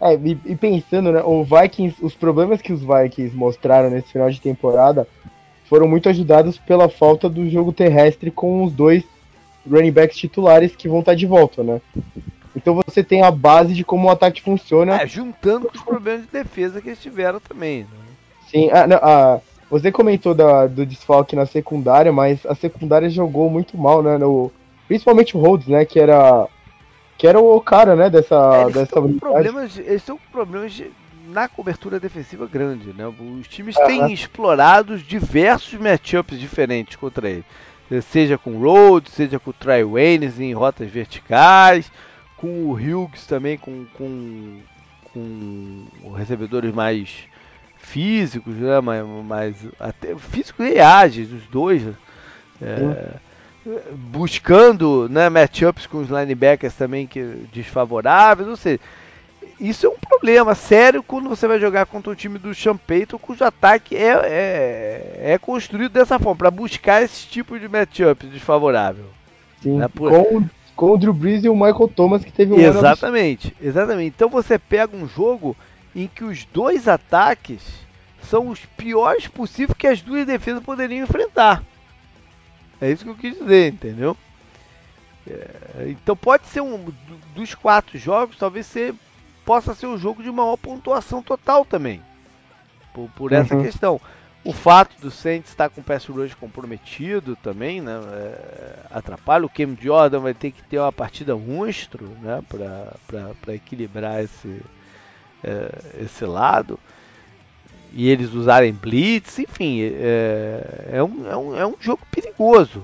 [0.00, 4.30] É, e, e, pensando, né, o Vikings, os problemas que os Vikings mostraram nesse final
[4.30, 5.06] de temporada
[5.68, 9.04] foram muito ajudados pela falta do jogo terrestre com os dois
[9.70, 11.80] running backs titulares que vão estar de volta, né?
[12.56, 15.00] Então você tem a base de como o ataque funciona.
[15.00, 17.82] É, juntando com os problemas de defesa que eles tiveram também.
[17.82, 17.88] Né?
[18.50, 19.40] Sim, a, a,
[19.70, 24.18] você comentou da, do desfalque na secundária, mas a secundária jogou muito mal, né?
[24.18, 24.50] No,
[24.88, 25.84] principalmente o Rhodes, né?
[25.84, 26.48] Que era
[27.20, 30.72] que era o cara, né, dessa é, eles dessa estão problemas, eles estão com problemas
[30.72, 30.90] de,
[31.28, 33.06] na cobertura defensiva grande, né?
[33.06, 37.44] Os times têm explorado diversos matchups diferentes contra ele.
[38.10, 41.92] Seja com o Rhodes, seja com o Trey Waynes em rotas verticais,
[42.38, 44.62] com o Hughes também com, com,
[45.12, 47.28] com recebedores mais
[47.76, 48.80] físicos, né?
[48.80, 51.84] mais, mais até físicos e ágeis, os dois.
[51.84, 51.94] Né?
[52.62, 53.29] É,
[53.92, 57.22] buscando né, matchups com os linebackers também que
[57.52, 58.80] desfavoráveis, ou seja,
[59.60, 62.52] isso é um problema sério quando você vai jogar contra o time do
[62.86, 68.26] Payton, cujo ataque é, é, é construído dessa forma, para buscar esse tipo de matchup
[68.26, 69.04] desfavorável.
[69.62, 70.10] Sim, né, por...
[70.10, 70.44] com,
[70.74, 74.14] com o Drew Brees e o Michael Thomas que teve um Exatamente, exatamente.
[74.16, 75.54] Então você pega um jogo
[75.94, 77.60] em que os dois ataques
[78.22, 81.62] são os piores possíveis que as duas defesas poderiam enfrentar.
[82.80, 84.16] É isso que eu quis dizer, entendeu?
[85.26, 86.92] É, então pode ser um
[87.34, 88.94] dos quatro jogos, talvez ser,
[89.44, 92.02] possa ser um jogo de maior pontuação total também.
[92.94, 93.62] Por, por essa uhum.
[93.62, 94.00] questão.
[94.42, 99.44] O fato do Saints estar com o pass rush comprometido também, né, é, atrapalha.
[99.44, 104.62] O Cam Jordan vai ter que ter uma partida monstro, né, para equilibrar esse,
[105.44, 106.80] é, esse lado
[107.92, 112.82] e eles usarem blitz, enfim, é, é, um, é, um, é um jogo perigoso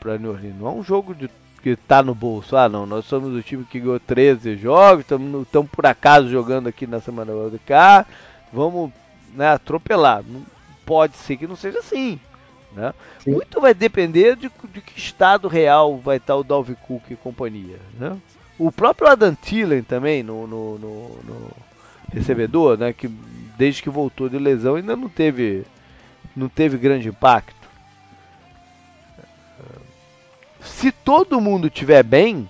[0.00, 0.56] para New Orleans.
[0.58, 1.28] Não é um jogo de,
[1.62, 2.56] que está no bolso.
[2.56, 6.86] Ah, não, nós somos o time que ganhou 13 jogos, estamos por acaso jogando aqui
[6.86, 8.06] na semana do cá,
[8.52, 8.90] vamos
[9.34, 10.22] né, atropelar.
[10.26, 10.42] Não,
[10.86, 12.18] pode ser que não seja assim.
[12.72, 12.92] Né?
[13.26, 17.78] Muito vai depender de, de, que estado real vai estar o Dalvin Cook e companhia.
[17.98, 18.16] Né?
[18.58, 21.50] O próprio Adam Thielen também no, no, no, no
[22.12, 23.08] recebedor, né, que
[23.56, 25.64] desde que voltou de lesão ainda não teve
[26.34, 27.64] não teve grande impacto.
[30.60, 32.48] Se todo mundo tiver bem,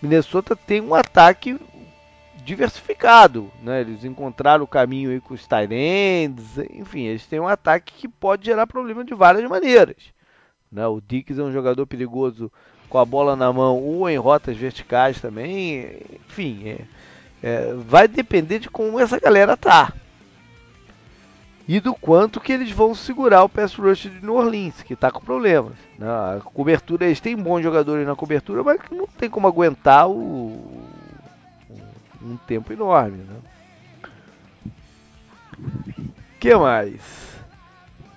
[0.00, 1.58] Minnesota tem um ataque
[2.44, 3.80] diversificado, né?
[3.80, 8.44] Eles encontraram o caminho aí com os Tyrands, enfim, eles têm um ataque que pode
[8.44, 9.96] gerar problema de várias maneiras.
[10.70, 10.86] Né?
[10.86, 12.50] O Dix é um jogador perigoso
[12.88, 16.78] com a bola na mão ou em rotas verticais também, enfim, é,
[17.42, 19.92] é, vai depender de como essa galera tá.
[21.66, 25.10] E do quanto que eles vão segurar o pass rush de New Orleans, que está
[25.10, 25.74] com problemas.
[25.98, 26.06] Né?
[26.06, 30.82] A cobertura, eles têm bons jogadores na cobertura, mas não tem como aguentar o,
[32.20, 33.18] um tempo enorme.
[33.18, 33.36] Né?
[36.40, 37.31] que mais?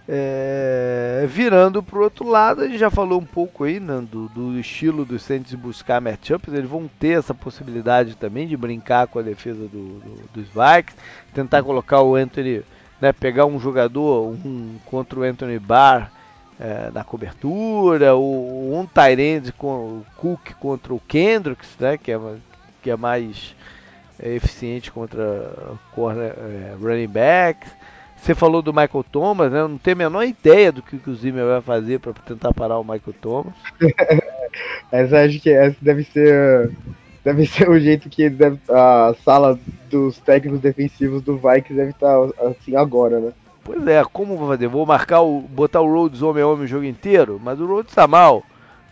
[0.07, 4.29] É, virando para o outro lado, a gente já falou um pouco aí né, do,
[4.29, 6.53] do, estilo dos Saints buscar matchups.
[6.53, 10.95] Eles vão ter essa possibilidade também de brincar com a defesa do, do, dos Vikings,
[11.33, 12.63] tentar colocar o Anthony,
[13.01, 16.11] né, pegar um jogador um, contra o Anthony Barr
[16.59, 22.19] é, na cobertura, ou um Tyrande com o Cook contra o Kendricks, né, que, é,
[22.83, 23.55] que é mais
[24.19, 25.51] é, eficiente contra
[25.95, 27.71] corner, é, running backs.
[28.17, 29.59] Você falou do Michael Thomas, né?
[29.59, 32.53] Eu não tenho a menor ideia do que, que o Zimmer vai fazer para tentar
[32.53, 33.53] parar o Michael Thomas.
[34.91, 36.71] Mas acho que essa deve ser
[37.23, 39.59] deve ser o jeito que deve, a sala
[39.89, 42.15] dos técnicos defensivos do Vikings deve estar
[42.47, 43.31] assim agora, né?
[43.63, 44.67] Pois é, como vou fazer?
[44.67, 47.95] Vou marcar o botar o Rhodes homem a homem o jogo inteiro, mas o Rhodes
[47.95, 48.43] tá mal,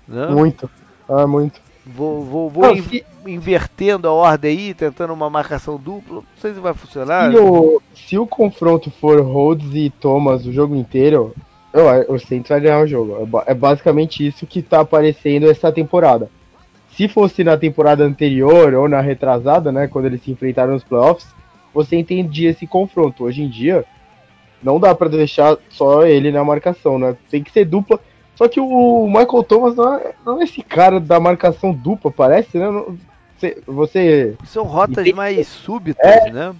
[0.07, 0.25] né?
[0.27, 0.69] Muito.
[1.07, 1.61] Ah, muito.
[1.85, 3.05] Vou, vou, vou não, in, se...
[3.27, 6.15] invertendo a ordem aí, tentando uma marcação dupla.
[6.15, 7.31] Não sei se vai funcionar.
[7.31, 11.34] Se o, se o confronto for Rhodes e Thomas o jogo inteiro,
[11.73, 13.18] eu, o Saints vai ganhar o jogo.
[13.45, 16.30] É, é basicamente isso que tá aparecendo essa temporada.
[16.95, 21.27] Se fosse na temporada anterior ou na retrasada, né, quando eles se enfrentaram nos playoffs,
[21.73, 23.23] você entendia esse confronto.
[23.23, 23.84] Hoje em dia,
[24.61, 27.18] não dá para deixar só ele na marcação, né?
[27.30, 27.99] Tem que ser dupla
[28.35, 32.57] só que o Michael Thomas não é, não é esse cara da marcação dupla, parece,
[32.57, 32.68] né?
[33.38, 33.61] Você.
[33.65, 36.55] você São rotas mais súbitas, é, né?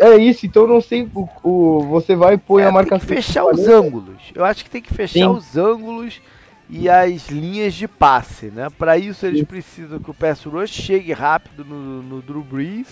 [0.00, 3.06] É isso, então eu não sei o, o você vai pôr é, a marcação.
[3.06, 4.16] Tem que fechar os ângulos.
[4.34, 5.28] Eu acho que tem que fechar Sim.
[5.28, 6.20] os ângulos
[6.68, 8.68] e as linhas de passe, né?
[8.76, 12.88] Para isso eles precisam que o pass rush chegue rápido no, no Drew Brees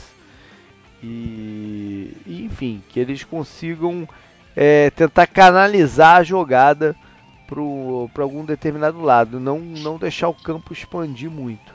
[1.03, 4.09] e, e enfim, que eles consigam
[4.55, 6.97] é, tentar canalizar a jogada
[7.47, 11.75] para algum determinado lado, não, não deixar o campo expandir muito.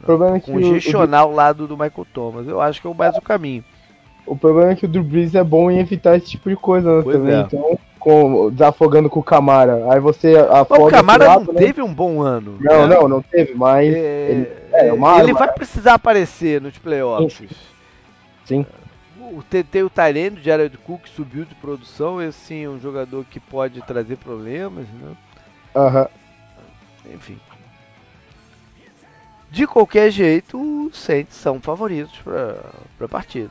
[0.00, 2.86] O problema é que Congestionar o, o, o lado do Michael Thomas, eu acho que
[2.86, 3.64] é o mais o caminho.
[4.26, 6.98] O problema é que o Drew Brees é bom em evitar esse tipo de coisa
[6.98, 7.34] né, também.
[7.34, 7.40] É.
[7.40, 9.86] Então, com, desafogando com o Camara.
[9.92, 10.84] Aí você afoga.
[10.84, 11.60] O Camara lado, não né?
[11.60, 12.56] teve um bom ano.
[12.60, 12.96] Não, né?
[12.96, 13.92] não, não teve, mas.
[13.92, 17.48] É, ele, é, ele vai precisar aparecer nos playoffs.
[18.44, 18.64] Sim.
[18.64, 18.66] Sim.
[19.22, 22.20] O, tem o Tyrene, o Jared Cook subiu de produção.
[22.20, 25.16] Esse sim é um jogador que pode trazer problemas, né?
[25.74, 26.08] Aham.
[27.04, 27.14] Uhum.
[27.14, 27.40] Enfim.
[29.50, 33.50] De qualquer jeito, os Saints são favoritos para a partida.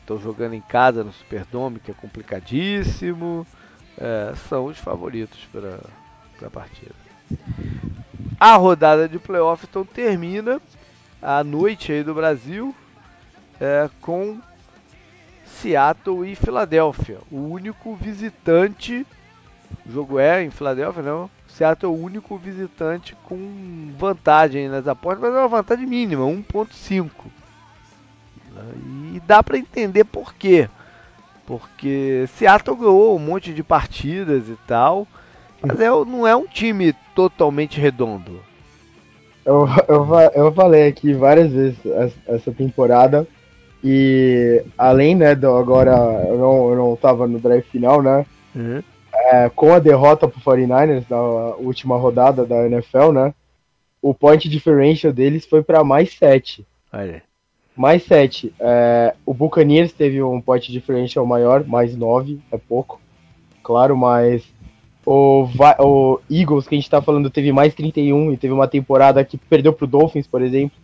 [0.00, 3.46] Estão jogando em casa no Superdome, que é complicadíssimo.
[3.96, 5.80] É, são os favoritos para
[6.46, 6.94] a partida.
[8.38, 10.60] A rodada de playoff então termina
[11.20, 12.74] à noite aí do Brasil
[13.60, 14.38] é, com
[15.60, 17.18] Seattle e Filadélfia.
[17.30, 19.06] O único visitante.
[19.86, 21.30] O jogo é em Filadélfia, não?
[21.48, 27.10] Seattle é o único visitante com vantagem nas apostas, mas é uma vantagem mínima, 1.5.
[29.14, 30.68] E dá para entender por quê.
[31.46, 35.06] Porque Seattle ganhou um monte de partidas e tal,
[35.62, 38.42] mas é, não é um time totalmente redondo.
[39.44, 41.78] Eu, eu, eu falei aqui várias vezes
[42.26, 43.26] essa temporada
[43.82, 45.92] e além né, do, agora
[46.26, 48.26] eu não, eu não tava no drive final, né?
[48.54, 48.82] Uhum.
[49.14, 51.20] É, com a derrota pro 49ers na
[51.56, 53.34] última rodada da NFL, né?
[54.00, 56.66] O point differential deles foi para mais 7.
[56.92, 57.22] Olha
[57.78, 58.52] mais 7.
[58.58, 63.00] É, o Buccaneers teve um point differential maior, mais 9, é pouco.
[63.62, 64.42] Claro, mas
[65.06, 65.48] o,
[65.78, 69.38] o Eagles, que a gente tá falando, teve mais 31 e teve uma temporada que
[69.38, 70.76] perdeu pro Dolphins, por exemplo.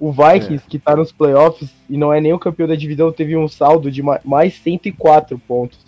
[0.00, 0.70] O Vikings, é.
[0.70, 3.90] que tá nos playoffs e não é nem o campeão da divisão, teve um saldo
[3.90, 5.78] de mais 104 pontos.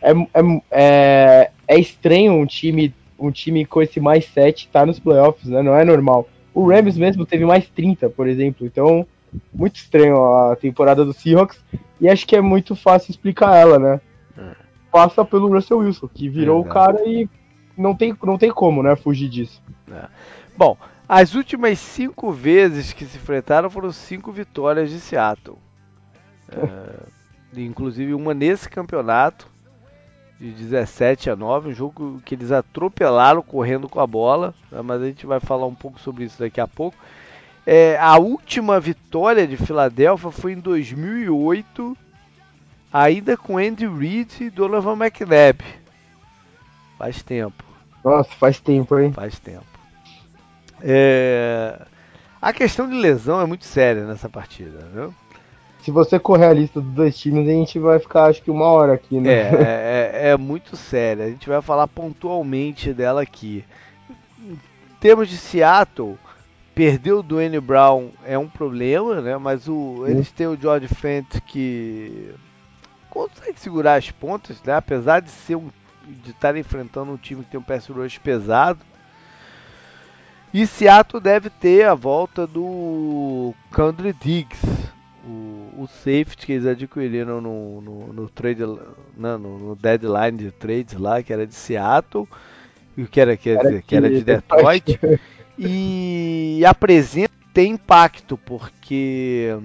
[0.00, 5.00] É, é, é, é estranho um time, um time com esse mais 7 tá nos
[5.00, 5.60] playoffs, né?
[5.60, 6.28] Não é normal.
[6.54, 8.64] O Rams mesmo teve mais 30, por exemplo.
[8.64, 9.04] Então,
[9.52, 11.62] muito estranho a temporada do Seahawks
[12.00, 14.00] e acho que é muito fácil explicar ela, né?
[14.36, 14.54] É.
[14.90, 17.28] Passa pelo Russell Wilson, que virou o cara e
[17.76, 19.62] não tem, não tem como, né, fugir disso.
[19.90, 20.06] É.
[20.56, 20.76] Bom,
[21.08, 25.56] as últimas cinco vezes que se enfrentaram foram cinco vitórias de Seattle.
[26.50, 29.48] É, inclusive uma nesse campeonato
[30.38, 35.02] de 17 a 9, um jogo que eles atropelaram correndo com a bola, né, mas
[35.02, 36.96] a gente vai falar um pouco sobre isso daqui a pouco.
[37.66, 41.96] É, a última vitória de Filadélfia foi em 2008,
[42.92, 45.64] ainda com Andy Reid e Donovan McNabb.
[46.96, 47.64] Faz tempo.
[48.04, 49.12] Nossa, faz tempo, hein?
[49.12, 49.77] Faz tempo.
[50.82, 51.80] É...
[52.40, 55.14] A questão de lesão é muito séria nessa partida, viu?
[55.80, 58.66] Se você correr a lista dos dois times, a gente vai ficar acho que uma
[58.66, 59.30] hora aqui, né?
[59.30, 61.24] É, é, é muito séria.
[61.24, 63.64] A gente vai falar pontualmente dela aqui.
[64.40, 64.58] Em
[65.00, 66.16] termos de Seattle,
[66.78, 69.36] Perder o Dwayne Brown é um problema, né?
[69.36, 72.32] Mas o, eles têm o George Fent que
[73.10, 74.74] consegue segurar as pontas, né?
[74.74, 75.70] Apesar de ser um,
[76.06, 78.78] de estar enfrentando um time que tem um pass rush pesado.
[80.52, 84.58] E Seattle deve ter a volta do Candre Diggs,
[85.24, 88.62] o, o, safety que eles adquiriram no, no, no trade,
[89.16, 92.26] não, no, no, deadline de trades lá, que era de Seattle,
[93.10, 94.98] que era, quer dizer, que era de Detroit.
[95.60, 99.58] E a presença tem impacto, porque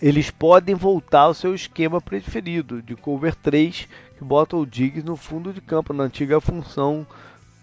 [0.00, 5.16] eles podem voltar ao seu esquema preferido de cover 3, que bota o Diggs no
[5.16, 7.04] fundo de campo, na antiga função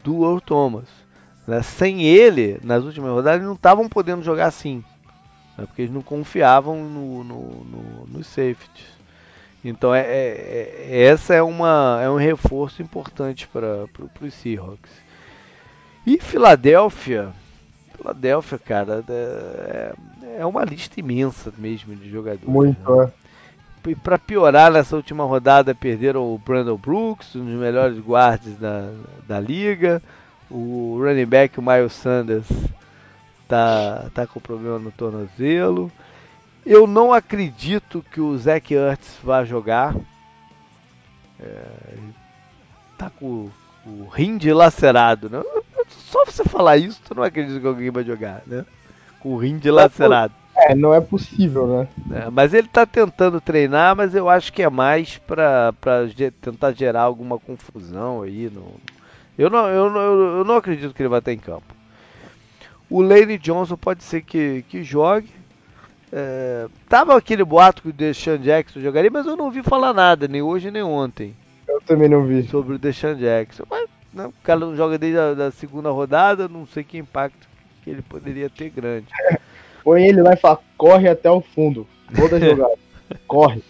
[0.03, 1.02] do Earl Thomas.
[1.48, 1.61] Né?
[1.61, 4.84] Sem ele, nas últimas rodadas, eles não estavam podendo jogar assim,
[5.57, 5.65] né?
[5.65, 8.94] porque eles não confiavam no, no, no, nos safeties.
[9.64, 13.88] Então é, é, é, essa é, uma, é um reforço importante para
[14.22, 14.91] os Seahawks.
[16.06, 17.32] E Filadélfia,
[17.95, 19.94] Filadélfia, cara, é,
[20.40, 22.48] é uma lista imensa mesmo de jogadores.
[22.48, 23.06] Muito, né?
[23.06, 23.24] é.
[23.90, 28.90] E para piorar, nessa última rodada perderam o Brandon Brooks, um dos melhores guardas da,
[29.28, 30.02] da liga.
[30.53, 32.45] O running back, o Miles Sanders,
[33.47, 35.91] tá, tá com problema no tornozelo.
[36.63, 39.95] Eu não acredito que o Zach Ertz vá jogar.
[41.39, 41.63] É,
[42.97, 43.49] tá com
[43.85, 45.41] o rim dilacerado, né?
[45.89, 48.63] Só você falar isso, tu não acredita que alguém vai jogar, né?
[49.19, 50.34] Com o rim dilacerado.
[50.55, 51.88] É, não é possível, né?
[52.11, 56.07] É, mas ele tá tentando treinar, mas eu acho que é mais pra, pra
[56.39, 58.75] tentar gerar alguma confusão aí no,
[59.38, 60.01] Eu não, eu, não,
[60.38, 61.73] eu não acredito que ele vai estar em campo.
[62.89, 65.30] O Lane Johnson pode ser que, que jogue.
[66.11, 70.27] É, tava aquele boato que o Deshaun Jackson jogaria, mas eu não ouvi falar nada,
[70.27, 71.35] nem hoje nem ontem.
[71.68, 72.43] Eu também não vi.
[72.43, 73.64] Sobre o Deshaun Jackson.
[73.68, 77.47] Mas né, o cara não joga desde a da segunda rodada, não sei que impacto
[77.84, 79.07] que ele poderia ter grande.
[79.84, 81.88] Põe ele lá e fala, corre até o fundo.
[82.15, 82.77] Toda jogada.
[83.27, 83.64] corre.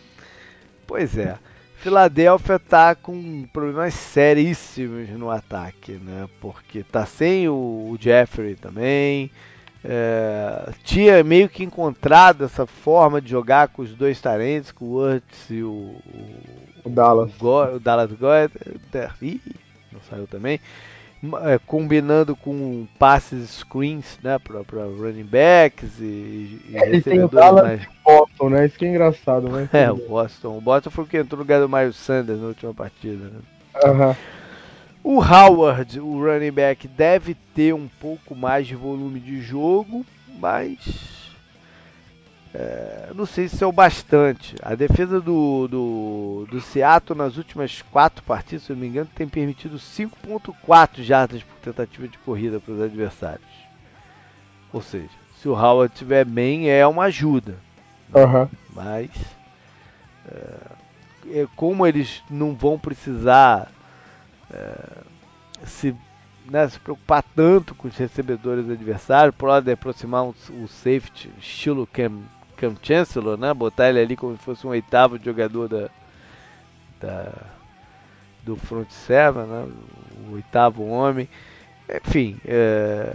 [0.85, 1.37] Pois é.
[1.83, 6.29] Filadélfia tá com problemas seríssimos no ataque, né?
[6.39, 9.29] Porque tá sem o Jeffrey também.
[9.83, 14.93] É, tinha meio que encontrado essa forma de jogar com os dois talentos, com o
[14.93, 17.31] Wurtz e o, o, o Dallas.
[17.35, 18.57] O, Go, o Dallas Goethe.
[19.21, 19.41] Ih,
[19.91, 20.61] não saiu também
[21.43, 27.87] é, combinando com passes screens, né, para running backs e, e é, recebedores mais...
[28.03, 28.65] Boston, né?
[28.65, 29.69] Isso que é engraçado, né?
[29.73, 30.57] É, o Boston.
[30.57, 33.39] O Boston foi o que entrou no lugar do Miles Sanders na última partida, né?
[33.85, 34.15] Uhum.
[35.03, 40.05] O Howard, o running back, deve ter um pouco mais de volume de jogo,
[40.39, 41.22] mas
[42.53, 44.55] é, não sei se é o bastante.
[44.61, 49.09] A defesa do, do, do Seattle nas últimas quatro partidas, se eu não me engano,
[49.15, 53.47] tem permitido 5.4 jardas por tentativa de corrida para os adversários.
[54.71, 55.09] Ou seja,
[55.41, 57.57] se o Howard estiver bem, é uma ajuda.
[58.13, 58.47] Uhum.
[58.71, 59.09] Mas,
[60.27, 63.71] é, é, como eles não vão precisar
[64.51, 65.03] é,
[65.65, 65.95] se
[66.45, 72.21] né, se preocupar tanto com os recebedores adversários, pode aproximar um, o safety estilo Cam,
[72.63, 73.53] Cam Chancellor, né?
[73.53, 75.89] Botar ele ali como se fosse um oitavo jogador da,
[77.01, 77.33] da
[78.43, 79.67] do front seven, né?
[80.29, 81.27] O oitavo homem.
[81.93, 83.13] Enfim, é...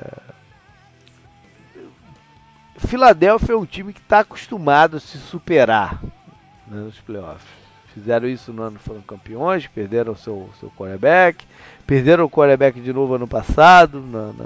[2.77, 6.03] Filadélfia é um time que está acostumado a se superar
[6.67, 7.49] né, nos playoffs.
[7.95, 11.45] Fizeram isso no ano, foram campeões, perderam seu seu quarterback,
[11.87, 14.01] perderam o quarterback de novo ano passado.
[14.01, 14.45] Na, na,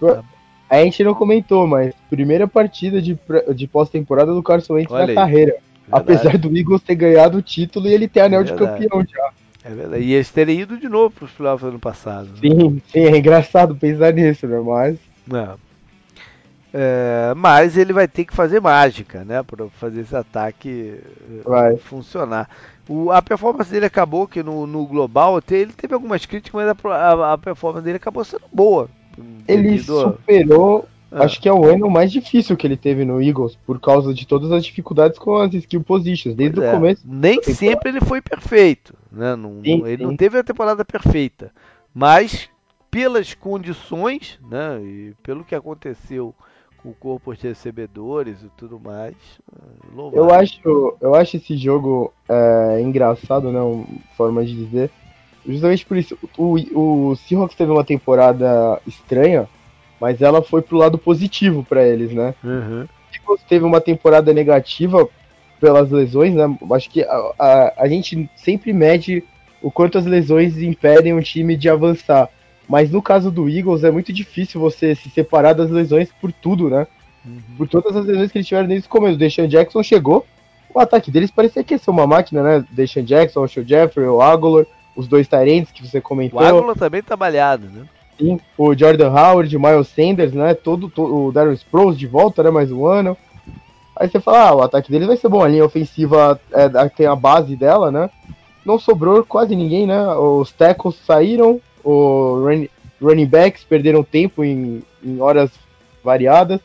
[0.00, 0.24] na,
[0.68, 3.18] a gente não comentou, mas primeira partida de,
[3.54, 5.14] de pós-temporada do Carson Wentz na aí.
[5.14, 5.56] carreira.
[5.88, 5.92] Verdade.
[5.92, 9.30] Apesar do Eagles ter ganhado o título e ele ter anel de campeão já.
[9.64, 10.02] É verdade.
[10.02, 12.28] E eles terem ido de novo para os playoffs ano passado.
[12.28, 12.38] Né?
[12.40, 14.60] Sim, sim, é engraçado pensar nisso, né?
[14.60, 14.98] Mas.
[15.26, 15.56] Não.
[16.74, 19.42] É, mas ele vai ter que fazer mágica, né?
[19.42, 21.76] Para fazer esse ataque eh, vai.
[21.76, 22.48] funcionar.
[22.88, 26.94] O, a performance dele acabou que no, no global ele teve algumas críticas, mas a,
[26.94, 28.88] a, a performance dele acabou sendo boa.
[29.46, 31.24] Ele superou, ah.
[31.24, 34.26] acho que é o ano mais difícil que ele teve no Eagles, por causa de
[34.26, 36.74] todas as dificuldades com as skill positions, desde pois o é.
[36.74, 37.02] começo.
[37.04, 39.36] Nem sempre ele foi perfeito, né?
[39.36, 40.04] Não, sim, ele sim.
[40.04, 41.52] não teve a temporada perfeita,
[41.94, 42.48] mas
[42.90, 44.80] pelas condições, né?
[44.82, 46.34] E pelo que aconteceu
[46.82, 49.14] com o corpo de recebedores e tudo mais.
[50.12, 53.60] Eu acho, eu acho esse jogo é, engraçado, né?
[53.60, 53.84] Uma
[54.16, 54.90] forma de dizer
[55.46, 56.56] Justamente por isso, o,
[57.10, 59.48] o Seahawks teve uma temporada estranha,
[60.00, 62.34] mas ela foi pro lado positivo para eles, né?
[62.42, 62.82] Uhum.
[62.82, 65.08] O Eagles teve uma temporada negativa
[65.60, 66.44] pelas lesões, né?
[66.72, 69.22] Acho que a, a, a gente sempre mede
[69.62, 72.28] o quanto as lesões impedem um time de avançar.
[72.68, 76.68] Mas no caso do Eagles é muito difícil você se separar das lesões por tudo,
[76.68, 76.86] né?
[77.24, 77.40] Uhum.
[77.56, 79.14] Por todas as lesões que eles tiveram desde o começo.
[79.14, 80.26] O Deshaun Jackson chegou,
[80.74, 82.64] o ataque deles parecia que ia ser uma máquina, né?
[82.70, 84.66] Deshaun Jackson, o Jeffrey, o Aguilar
[84.96, 86.40] os dois Tyrants que você comentou.
[86.40, 87.86] O Águla também trabalhado, tá né?
[88.18, 90.54] Sim, o Jordan Howard, o Miles Sanders, né?
[90.54, 92.50] Todo, todo, o Darren Sproles de volta, né?
[92.50, 93.16] Mais um ano.
[93.94, 95.42] Aí você fala, ah, o ataque dele vai ser bom.
[95.42, 98.10] A linha ofensiva é, tem a base dela, né?
[98.64, 100.06] Não sobrou quase ninguém, né?
[100.16, 102.66] Os tackles saíram, o run,
[103.00, 105.50] running backs perderam tempo em, em horas
[106.02, 106.60] variadas.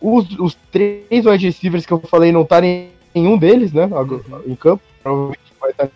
[0.00, 3.86] Os, os três wide receivers que eu falei não tá nenhum deles, né?
[3.86, 4.42] Uhum.
[4.46, 4.82] Em campo.
[5.02, 5.88] Provavelmente vai estar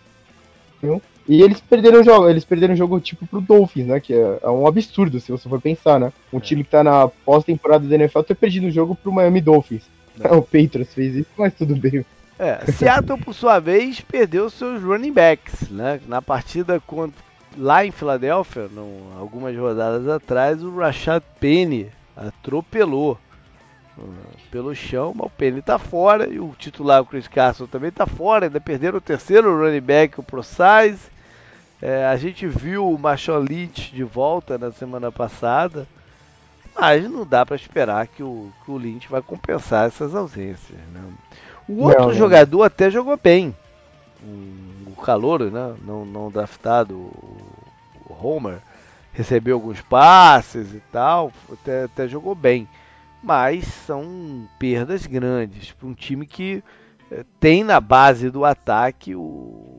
[0.81, 1.01] nenhum.
[1.31, 4.01] E eles perderam o jogo, eles perderam o jogo tipo pro Dolphins, né?
[4.01, 6.11] Que é, é um absurdo se você for pensar, né?
[6.31, 6.41] Um é.
[6.41, 9.83] time que tá na pós-temporada da NFL ter perdido o jogo pro Miami Dolphins.
[10.19, 10.27] É.
[10.35, 12.05] O Patriots fez isso, mas tudo bem.
[12.37, 16.01] É, Seattle, por sua vez, perdeu seus running backs, né?
[16.05, 17.23] Na partida contra,
[17.57, 18.69] lá em Filadélfia,
[19.17, 23.17] algumas rodadas atrás, o Rashad Penny atropelou
[24.51, 28.05] pelo chão, mas o Penny tá fora e o titular, o Chris Carson, também tá
[28.05, 28.47] fora.
[28.47, 31.09] Ainda perderam o terceiro running back, o ProSize.
[31.81, 35.87] É, a gente viu o Lynch de volta na semana passada,
[36.79, 40.77] mas não dá para esperar que o, que o Lynch vai compensar essas ausências.
[40.93, 41.01] Né?
[41.67, 43.55] O outro não, jogador até jogou bem,
[44.23, 45.75] o, o Calouro, né?
[45.83, 47.61] não, não draftado, o,
[48.21, 48.59] Homer,
[49.11, 52.67] recebeu alguns passes e tal, até, até jogou bem,
[53.23, 56.63] mas são perdas grandes para um time que
[57.11, 59.70] é, tem na base do ataque o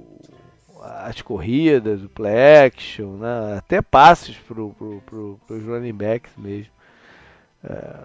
[0.83, 3.57] as corridas, o play action, né?
[3.59, 6.73] até passes para pro, os running backs mesmo.
[7.65, 7.97] É,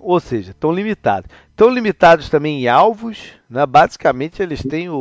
[0.00, 1.30] ou seja, estão limitados.
[1.50, 3.32] Estão limitados também em alvos.
[3.48, 3.64] Né?
[3.64, 4.94] Basicamente, eles têm o,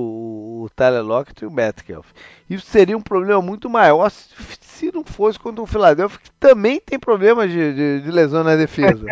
[0.64, 2.08] o Tyler Lockett e o Metcalf.
[2.50, 4.30] Isso seria um problema muito maior se,
[4.62, 8.56] se não fosse contra o Philadelphia, que também tem problemas de, de, de lesão na
[8.56, 9.06] defesa.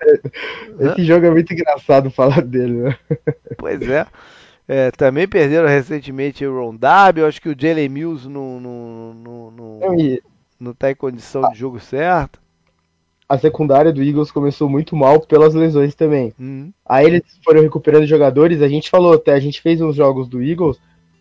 [0.80, 2.98] Esse jogo é muito engraçado falar dele, né?
[3.58, 4.06] Pois é.
[4.70, 4.90] É.
[4.90, 7.20] também perderam recentemente o Ron Darby.
[7.20, 10.18] Eu acho que o Jalen Mills não, não, não, não,
[10.58, 12.40] não tá em condição de jogo certo
[13.30, 16.34] a secundária do Eagles começou muito mal pelas lesões também.
[16.36, 16.72] Uhum.
[16.84, 20.42] Aí eles foram recuperando jogadores, a gente falou até, a gente fez uns jogos do
[20.42, 20.80] Eagles,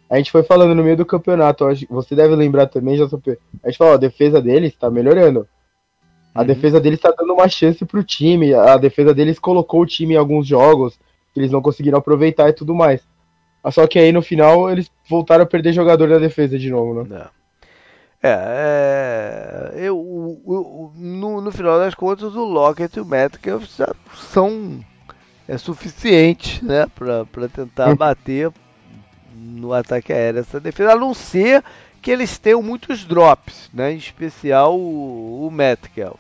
[0.09, 3.77] a gente foi falando no meio do campeonato, você deve lembrar também, JP, a gente
[3.77, 5.47] falou, a defesa deles tá melhorando.
[6.33, 6.47] A uhum.
[6.47, 10.17] defesa deles tá dando uma chance pro time, a defesa deles colocou o time em
[10.17, 10.97] alguns jogos,
[11.31, 13.03] que eles não conseguiram aproveitar e tudo mais.
[13.71, 17.09] Só que aí no final eles voltaram a perder jogador na defesa de novo, né?
[17.09, 17.39] Não.
[18.21, 23.65] É, é eu, eu, no, no final das contas, o Lockett e o Metcalf
[24.13, 24.83] são
[25.47, 28.51] é suficiente né, para tentar bater
[29.33, 31.63] no ataque aéreo essa defesa, a não ser
[32.01, 36.19] que eles tenham muitos drops, né, em especial o, o Metcalf.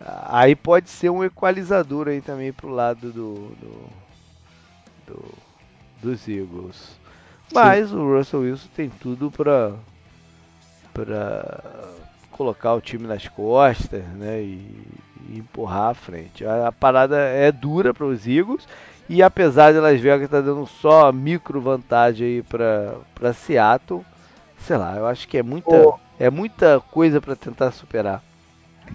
[0.00, 3.88] Aí pode ser um equalizador aí também pro lado do, do,
[5.06, 5.34] do
[6.02, 6.98] dos Eagles.
[7.52, 7.96] Mas Sim.
[7.96, 9.72] o Russell Wilson tem tudo para
[10.92, 11.62] para
[12.30, 14.86] colocar o time nas costas, né, e,
[15.30, 16.44] e empurrar à frente.
[16.44, 18.66] A, a parada é dura para os Eagles
[19.08, 24.02] e apesar de Las Vegas estar tá dando só micro vantagem aí para para Seattle,
[24.58, 25.94] sei lá, eu acho que é muita oh.
[26.18, 28.22] é muita coisa para tentar superar.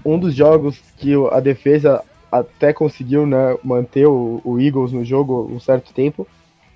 [0.05, 5.49] Um dos jogos que a defesa até conseguiu né, manter o, o Eagles no jogo
[5.51, 6.27] um certo tempo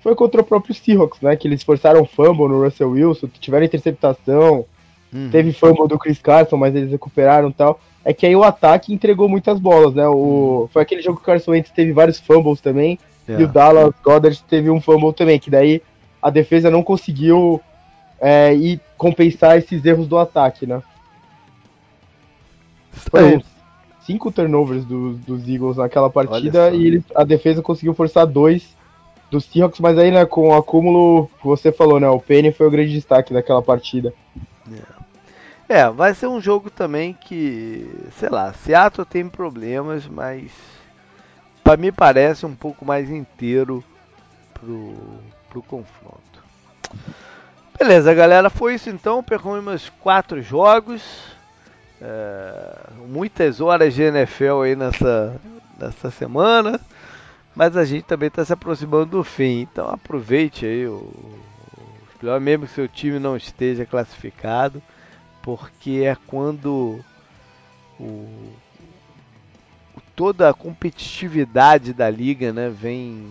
[0.02, 1.36] foi contra o próprio Seahawks, né?
[1.36, 4.66] Que eles forçaram fumble no Russell Wilson, tiveram interceptação,
[5.12, 5.28] Uhum.
[5.30, 7.78] Teve fumble do Chris Carson, mas eles recuperaram e tal.
[8.04, 10.08] É que aí o ataque entregou muitas bolas, né?
[10.08, 10.14] O,
[10.62, 10.68] uhum.
[10.68, 12.98] Foi aquele jogo que o Carson Wentz teve vários fumbles também.
[13.28, 13.44] Yeah.
[13.44, 15.82] E o Dallas Goddard teve um fumble também, que daí
[16.20, 17.60] a defesa não conseguiu
[18.20, 18.52] é,
[18.96, 20.82] compensar esses erros do ataque, né?
[22.90, 23.42] Foram
[24.04, 28.76] cinco turnovers do, dos Eagles naquela partida e eles, a defesa conseguiu forçar dois
[29.32, 32.70] dos Seahawks, mas aí, né, com o acúmulo você falou, né, o Penny foi o
[32.70, 34.12] grande destaque daquela partida.
[34.68, 35.02] Yeah.
[35.68, 40.52] É, vai ser um jogo também que, sei lá, Seattle tem problemas, mas
[41.64, 43.82] para mim parece um pouco mais inteiro
[44.52, 44.94] pro,
[45.48, 46.44] pro confronto.
[47.78, 49.22] Beleza, galera, foi isso então.
[49.22, 51.02] Percorremos quatro jogos,
[52.02, 52.76] é,
[53.08, 55.40] muitas horas de NFL aí nessa,
[55.78, 56.78] nessa semana,
[57.54, 59.60] mas a gente também está se aproximando do fim.
[59.60, 61.12] Então aproveite aí o,
[62.22, 64.82] o mesmo que seu time não esteja classificado
[65.42, 67.00] porque é quando
[67.98, 68.52] o,
[70.14, 73.26] toda a competitividade da liga né, vem,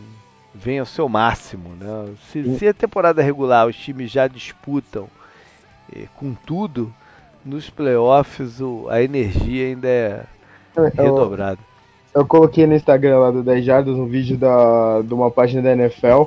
[0.53, 1.69] vem ao seu máximo.
[1.75, 2.13] Né?
[2.31, 5.07] Se, se a temporada regular os times já disputam
[5.95, 6.93] eh, com tudo,
[7.45, 10.25] nos playoffs o, a energia ainda é
[10.93, 11.59] redobrada.
[12.13, 15.71] Eu, coloquei no Instagram lá do 10 Jardas um vídeo da, de uma página da
[15.71, 16.23] NFL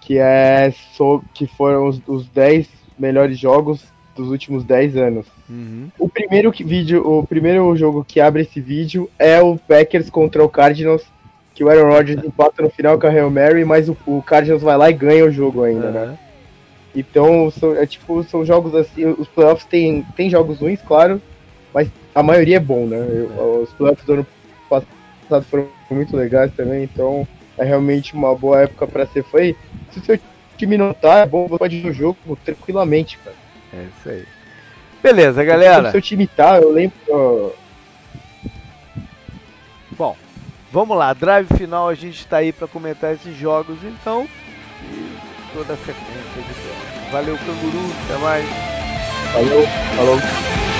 [0.00, 2.68] que é sobre, que foram os, os 10
[2.98, 3.84] melhores jogos
[4.14, 5.26] dos últimos 10 anos.
[5.48, 5.88] Uhum.
[5.98, 10.44] O primeiro que, vídeo, o primeiro jogo que abre esse vídeo é o Packers contra
[10.44, 11.02] o Cardinals,
[11.54, 14.62] que o Aaron Rodgers empata no final com a Hail Mary, mas o, o Cardinals
[14.62, 15.92] vai lá e ganha o jogo ainda, uhum.
[15.92, 16.18] né?
[16.94, 21.20] Então, são, é, tipo, são jogos assim, os playoffs tem, tem jogos ruins, claro,
[21.72, 22.98] mas a maioria é bom, né?
[22.98, 24.26] Eu, os playoffs do ano
[24.70, 25.03] passado
[25.48, 27.26] foram muito legais também, então
[27.56, 29.56] é realmente uma boa época para ser foi.
[29.90, 30.18] Se o seu
[30.56, 33.36] time não tá, é bom, você pode ir no jogo tranquilamente, cara.
[33.72, 34.24] É isso aí.
[35.02, 35.86] Beleza, galera.
[35.86, 37.54] Se seu time tá, eu lembro.
[39.90, 40.16] Bom,
[40.72, 41.12] vamos lá.
[41.12, 44.26] Drive final, a gente está aí para comentar esses jogos, então.
[44.82, 45.16] E
[45.52, 46.02] toda a sequência
[46.36, 47.92] de Valeu, canguru.
[48.04, 48.46] Até mais.
[49.34, 49.66] Valeu.
[49.94, 50.73] Falou.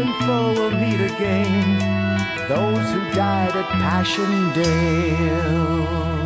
[0.00, 1.78] and foe will meet again.
[2.48, 6.21] Those who died at Passchendaele.